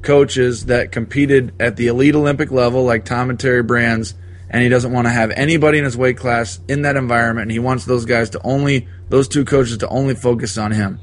coaches 0.03 0.67
that 0.67 0.91
competed 0.91 1.53
at 1.59 1.75
the 1.75 1.87
elite 1.87 2.15
Olympic 2.15 2.51
level, 2.51 2.83
like 2.83 3.03
Tom 3.03 3.31
and 3.31 3.39
Terry 3.39 3.63
Brands, 3.63 4.13
and 4.49 4.61
he 4.61 4.69
doesn't 4.69 4.91
want 4.91 5.07
to 5.07 5.11
have 5.11 5.31
anybody 5.31 5.79
in 5.79 5.83
his 5.83 5.97
weight 5.97 6.17
class 6.17 6.59
in 6.67 6.83
that 6.83 6.95
environment, 6.95 7.43
and 7.43 7.51
he 7.51 7.59
wants 7.59 7.85
those 7.85 8.05
guys 8.05 8.29
to 8.31 8.41
only, 8.43 8.87
those 9.09 9.27
two 9.27 9.43
coaches 9.43 9.79
to 9.79 9.87
only 9.89 10.13
focus 10.13 10.57
on 10.57 10.71
him. 10.71 10.99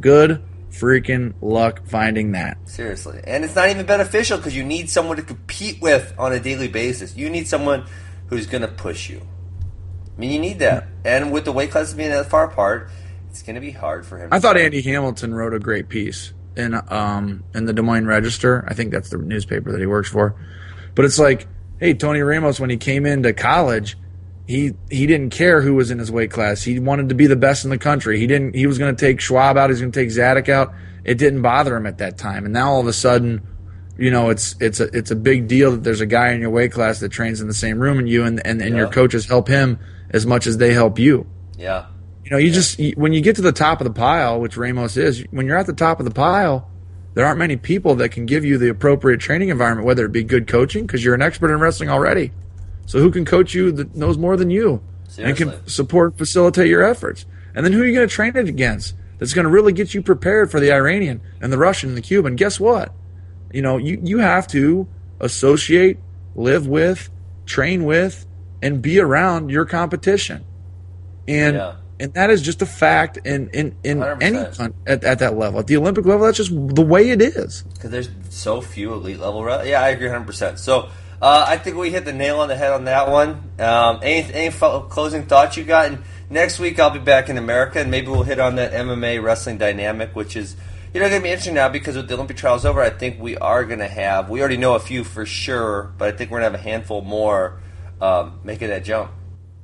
Good 0.00 0.42
freaking 0.70 1.34
luck 1.40 1.86
finding 1.86 2.32
that. 2.32 2.56
Seriously, 2.68 3.20
and 3.24 3.44
it's 3.44 3.54
not 3.54 3.68
even 3.68 3.86
beneficial 3.86 4.36
because 4.36 4.56
you 4.56 4.64
need 4.64 4.88
someone 4.90 5.16
to 5.16 5.22
compete 5.22 5.80
with 5.80 6.14
on 6.18 6.32
a 6.32 6.40
daily 6.40 6.68
basis. 6.68 7.16
You 7.16 7.30
need 7.30 7.48
someone 7.48 7.86
who's 8.26 8.46
gonna 8.46 8.68
push 8.68 9.10
you. 9.10 9.20
I 10.16 10.20
mean, 10.20 10.30
you 10.30 10.38
need 10.38 10.58
that. 10.60 10.86
And 11.04 11.32
with 11.32 11.44
the 11.44 11.52
weight 11.52 11.70
classes 11.70 11.94
being 11.94 12.10
that 12.10 12.26
far 12.26 12.44
apart, 12.44 12.90
it's 13.30 13.42
gonna 13.42 13.60
be 13.60 13.70
hard 13.70 14.06
for 14.06 14.18
him. 14.18 14.28
I 14.32 14.38
thought 14.38 14.56
Andy 14.56 14.82
Hamilton 14.82 15.34
wrote 15.34 15.54
a 15.54 15.58
great 15.58 15.88
piece 15.88 16.32
in 16.56 16.78
um 16.88 17.44
in 17.54 17.64
the 17.64 17.72
Des 17.72 17.82
Moines 17.82 18.06
Register. 18.06 18.64
I 18.68 18.74
think 18.74 18.92
that's 18.92 19.10
the 19.10 19.18
newspaper 19.18 19.72
that 19.72 19.80
he 19.80 19.86
works 19.86 20.08
for. 20.08 20.34
But 20.94 21.04
it's 21.04 21.18
like, 21.18 21.46
hey, 21.78 21.94
Tony 21.94 22.20
Ramos 22.20 22.60
when 22.60 22.70
he 22.70 22.76
came 22.76 23.06
into 23.06 23.32
college, 23.32 23.96
he 24.50 24.74
he 24.90 25.06
didn't 25.06 25.30
care 25.30 25.62
who 25.62 25.76
was 25.76 25.92
in 25.92 25.98
his 26.00 26.10
weight 26.10 26.32
class. 26.32 26.62
He 26.62 26.80
wanted 26.80 27.08
to 27.10 27.14
be 27.14 27.28
the 27.28 27.36
best 27.36 27.62
in 27.64 27.70
the 27.70 27.78
country. 27.78 28.18
He 28.18 28.26
didn't 28.26 28.54
he 28.54 28.66
was 28.66 28.78
going 28.78 28.94
to 28.94 29.00
take 29.00 29.20
Schwab 29.20 29.56
out, 29.56 29.70
he's 29.70 29.80
going 29.80 29.92
to 29.92 30.00
take 30.00 30.10
Zadok 30.10 30.48
out. 30.48 30.74
It 31.04 31.18
didn't 31.18 31.40
bother 31.40 31.76
him 31.76 31.86
at 31.86 31.98
that 31.98 32.18
time. 32.18 32.44
And 32.44 32.52
now 32.52 32.72
all 32.72 32.80
of 32.80 32.88
a 32.88 32.92
sudden, 32.92 33.46
you 33.96 34.10
know, 34.10 34.28
it's 34.28 34.56
it's 34.60 34.80
a 34.80 34.84
it's 34.96 35.12
a 35.12 35.16
big 35.16 35.46
deal 35.46 35.70
that 35.70 35.84
there's 35.84 36.00
a 36.00 36.06
guy 36.06 36.32
in 36.32 36.40
your 36.40 36.50
weight 36.50 36.72
class 36.72 36.98
that 36.98 37.10
trains 37.10 37.40
in 37.40 37.46
the 37.46 37.54
same 37.54 37.78
room 37.78 38.00
and 38.00 38.08
you 38.08 38.24
and 38.24 38.44
and, 38.44 38.60
and 38.60 38.76
your 38.76 38.88
coaches 38.88 39.24
help 39.26 39.46
him 39.46 39.78
as 40.10 40.26
much 40.26 40.48
as 40.48 40.58
they 40.58 40.72
help 40.72 40.98
you. 40.98 41.26
Yeah. 41.56 41.86
You 42.24 42.32
know, 42.32 42.38
you 42.38 42.50
just 42.50 42.80
you, 42.80 42.92
when 42.96 43.12
you 43.12 43.20
get 43.20 43.36
to 43.36 43.42
the 43.42 43.52
top 43.52 43.80
of 43.80 43.84
the 43.84 43.92
pile, 43.92 44.40
which 44.40 44.56
Ramos 44.56 44.96
is, 44.96 45.24
when 45.30 45.46
you're 45.46 45.58
at 45.58 45.66
the 45.66 45.72
top 45.72 46.00
of 46.00 46.06
the 46.06 46.10
pile, 46.12 46.68
there 47.14 47.24
aren't 47.24 47.38
many 47.38 47.56
people 47.56 47.94
that 47.96 48.10
can 48.10 48.26
give 48.26 48.44
you 48.44 48.58
the 48.58 48.68
appropriate 48.68 49.20
training 49.20 49.50
environment, 49.50 49.86
whether 49.86 50.04
it 50.06 50.12
be 50.12 50.24
good 50.24 50.48
coaching, 50.48 50.86
because 50.86 51.04
you're 51.04 51.14
an 51.14 51.22
expert 51.22 51.52
in 51.52 51.60
wrestling 51.60 51.88
already. 51.88 52.32
So 52.90 52.98
who 52.98 53.12
can 53.12 53.24
coach 53.24 53.54
you 53.54 53.70
that 53.70 53.94
knows 53.94 54.18
more 54.18 54.36
than 54.36 54.50
you 54.50 54.82
and 55.16 55.36
can 55.36 55.64
support, 55.68 56.18
facilitate 56.18 56.66
your 56.66 56.82
efforts? 56.82 57.24
And 57.54 57.64
then 57.64 57.72
who 57.72 57.82
are 57.82 57.86
you 57.86 57.94
going 57.94 58.08
to 58.08 58.12
train 58.12 58.36
it 58.36 58.48
against? 58.48 58.96
That's 59.18 59.32
going 59.32 59.44
to 59.44 59.48
really 59.50 59.72
get 59.72 59.94
you 59.94 60.02
prepared 60.02 60.50
for 60.50 60.58
the 60.58 60.72
Iranian 60.72 61.20
and 61.40 61.52
the 61.52 61.56
Russian 61.58 61.90
and 61.90 61.96
the 61.96 62.02
Cuban. 62.02 62.34
Guess 62.34 62.58
what? 62.58 62.92
You 63.52 63.62
know, 63.62 63.76
you, 63.76 64.00
you 64.02 64.18
have 64.18 64.48
to 64.48 64.88
associate, 65.20 65.98
live 66.34 66.66
with, 66.66 67.10
train 67.46 67.84
with, 67.84 68.26
and 68.60 68.82
be 68.82 68.98
around 68.98 69.50
your 69.50 69.66
competition. 69.66 70.44
And 71.28 71.54
Yeah. 71.56 71.74
and 72.00 72.12
that 72.14 72.30
is 72.30 72.42
just 72.42 72.60
a 72.60 72.66
fact 72.66 73.18
in 73.24 73.50
in, 73.50 73.76
in 73.84 74.02
any 74.20 74.38
100%. 74.38 74.56
con- 74.56 74.74
at, 74.84 75.04
at 75.04 75.18
that 75.20 75.36
level. 75.38 75.60
At 75.60 75.68
the 75.68 75.76
Olympic 75.76 76.06
level, 76.06 76.26
that's 76.26 76.38
just 76.38 76.50
the 76.74 76.82
way 76.82 77.10
it 77.10 77.22
is. 77.22 77.62
because 77.74 77.90
there's 77.90 78.10
so 78.30 78.60
few 78.60 78.92
elite 78.94 79.20
level. 79.20 79.44
Re- 79.44 79.70
yeah, 79.70 79.80
I 79.80 79.90
agree 79.90 80.06
100. 80.08 80.26
percent 80.26 80.58
So 80.58 80.88
uh, 81.20 81.44
I 81.46 81.58
think 81.58 81.76
we 81.76 81.90
hit 81.90 82.04
the 82.04 82.12
nail 82.12 82.40
on 82.40 82.48
the 82.48 82.56
head 82.56 82.72
on 82.72 82.84
that 82.84 83.10
one. 83.10 83.50
Um, 83.58 84.00
any 84.02 84.32
any 84.32 84.50
closing 84.50 85.26
thoughts 85.26 85.56
you 85.56 85.64
got? 85.64 85.86
And 85.86 86.02
next 86.30 86.58
week 86.58 86.80
I'll 86.80 86.90
be 86.90 86.98
back 86.98 87.28
in 87.28 87.36
America, 87.36 87.80
and 87.80 87.90
maybe 87.90 88.08
we'll 88.08 88.22
hit 88.22 88.40
on 88.40 88.56
that 88.56 88.72
MMA 88.72 89.22
wrestling 89.22 89.58
dynamic, 89.58 90.16
which 90.16 90.34
is 90.34 90.56
you 90.94 91.00
know 91.00 91.08
going 91.08 91.20
to 91.20 91.22
be 91.22 91.30
interesting 91.30 91.54
now 91.54 91.68
because 91.68 91.96
with 91.96 92.08
the 92.08 92.14
Olympic 92.14 92.38
trials 92.38 92.64
over, 92.64 92.80
I 92.80 92.90
think 92.90 93.20
we 93.20 93.36
are 93.36 93.64
going 93.64 93.80
to 93.80 93.88
have. 93.88 94.30
We 94.30 94.40
already 94.40 94.56
know 94.56 94.74
a 94.74 94.80
few 94.80 95.04
for 95.04 95.26
sure, 95.26 95.92
but 95.98 96.08
I 96.08 96.16
think 96.16 96.30
we're 96.30 96.40
going 96.40 96.52
to 96.52 96.58
have 96.58 96.66
a 96.66 96.70
handful 96.70 97.02
more 97.02 97.60
um, 98.00 98.40
making 98.42 98.68
that 98.68 98.84
jump. 98.84 99.10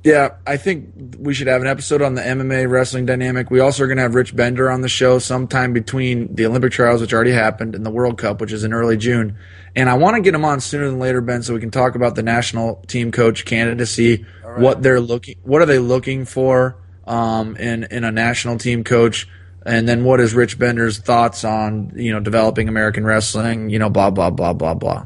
Yeah, 0.07 0.35
I 0.47 0.55
think 0.55 1.17
we 1.19 1.33
should 1.33 1.47
have 1.47 1.59
an 1.59 1.67
episode 1.67 2.01
on 2.01 2.15
the 2.15 2.21
MMA 2.21 2.69
wrestling 2.69 3.05
dynamic. 3.05 3.51
We 3.51 3.59
also 3.59 3.83
are 3.83 3.87
going 3.87 3.97
to 3.97 4.03
have 4.03 4.15
Rich 4.15 4.33
Bender 4.33 4.71
on 4.71 4.79
the 4.79 4.87
show 4.87 5.19
sometime 5.19 5.73
between 5.73 6.33
the 6.33 6.45
Olympic 6.45 6.71
trials, 6.71 7.01
which 7.01 7.13
already 7.13 7.33
happened, 7.33 7.75
and 7.75 7.85
the 7.85 7.89
World 7.89 8.17
Cup, 8.17 8.39
which 8.39 8.53
is 8.53 8.63
in 8.63 8.71
early 8.71 8.95
June. 8.95 9.37
And 9.75 9.89
I 9.89 9.95
want 9.95 10.15
to 10.15 10.21
get 10.21 10.33
him 10.33 10.45
on 10.45 10.61
sooner 10.61 10.89
than 10.89 10.97
later, 10.97 11.19
Ben, 11.19 11.43
so 11.43 11.53
we 11.53 11.59
can 11.59 11.71
talk 11.71 11.95
about 11.95 12.15
the 12.15 12.23
national 12.23 12.75
team 12.87 13.11
coach 13.11 13.43
candidacy, 13.43 14.25
right. 14.45 14.61
what 14.61 14.81
they're 14.81 15.01
looking, 15.01 15.35
what 15.43 15.61
are 15.61 15.65
they 15.65 15.77
looking 15.77 16.23
for 16.23 16.77
um, 17.05 17.57
in 17.57 17.83
in 17.91 18.05
a 18.05 18.11
national 18.11 18.57
team 18.59 18.85
coach, 18.85 19.27
and 19.65 19.89
then 19.89 20.05
what 20.05 20.21
is 20.21 20.33
Rich 20.33 20.57
Bender's 20.57 20.99
thoughts 20.99 21.43
on 21.43 21.91
you 21.97 22.13
know 22.13 22.21
developing 22.21 22.69
American 22.69 23.03
wrestling, 23.03 23.69
you 23.69 23.77
know, 23.77 23.89
blah 23.89 24.09
blah 24.09 24.29
blah 24.29 24.53
blah 24.53 24.73
blah. 24.73 25.05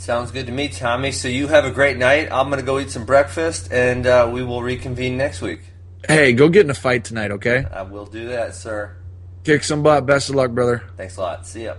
Sounds 0.00 0.30
good 0.30 0.46
to 0.46 0.52
me, 0.52 0.68
Tommy. 0.68 1.12
So 1.12 1.28
you 1.28 1.46
have 1.48 1.66
a 1.66 1.70
great 1.70 1.98
night. 1.98 2.32
I'm 2.32 2.48
going 2.48 2.58
to 2.58 2.64
go 2.64 2.78
eat 2.78 2.90
some 2.90 3.04
breakfast, 3.04 3.70
and 3.70 4.06
uh, 4.06 4.30
we 4.32 4.42
will 4.42 4.62
reconvene 4.62 5.18
next 5.18 5.42
week. 5.42 5.60
Hey, 6.08 6.32
go 6.32 6.48
get 6.48 6.64
in 6.64 6.70
a 6.70 6.74
fight 6.74 7.04
tonight, 7.04 7.32
okay? 7.32 7.66
I 7.70 7.82
will 7.82 8.06
do 8.06 8.28
that, 8.28 8.54
sir. 8.54 8.96
Kick 9.44 9.62
some 9.62 9.82
butt. 9.82 10.06
Best 10.06 10.30
of 10.30 10.36
luck, 10.36 10.52
brother. 10.52 10.84
Thanks 10.96 11.18
a 11.18 11.20
lot. 11.20 11.46
See 11.46 11.64
ya. 11.64 11.74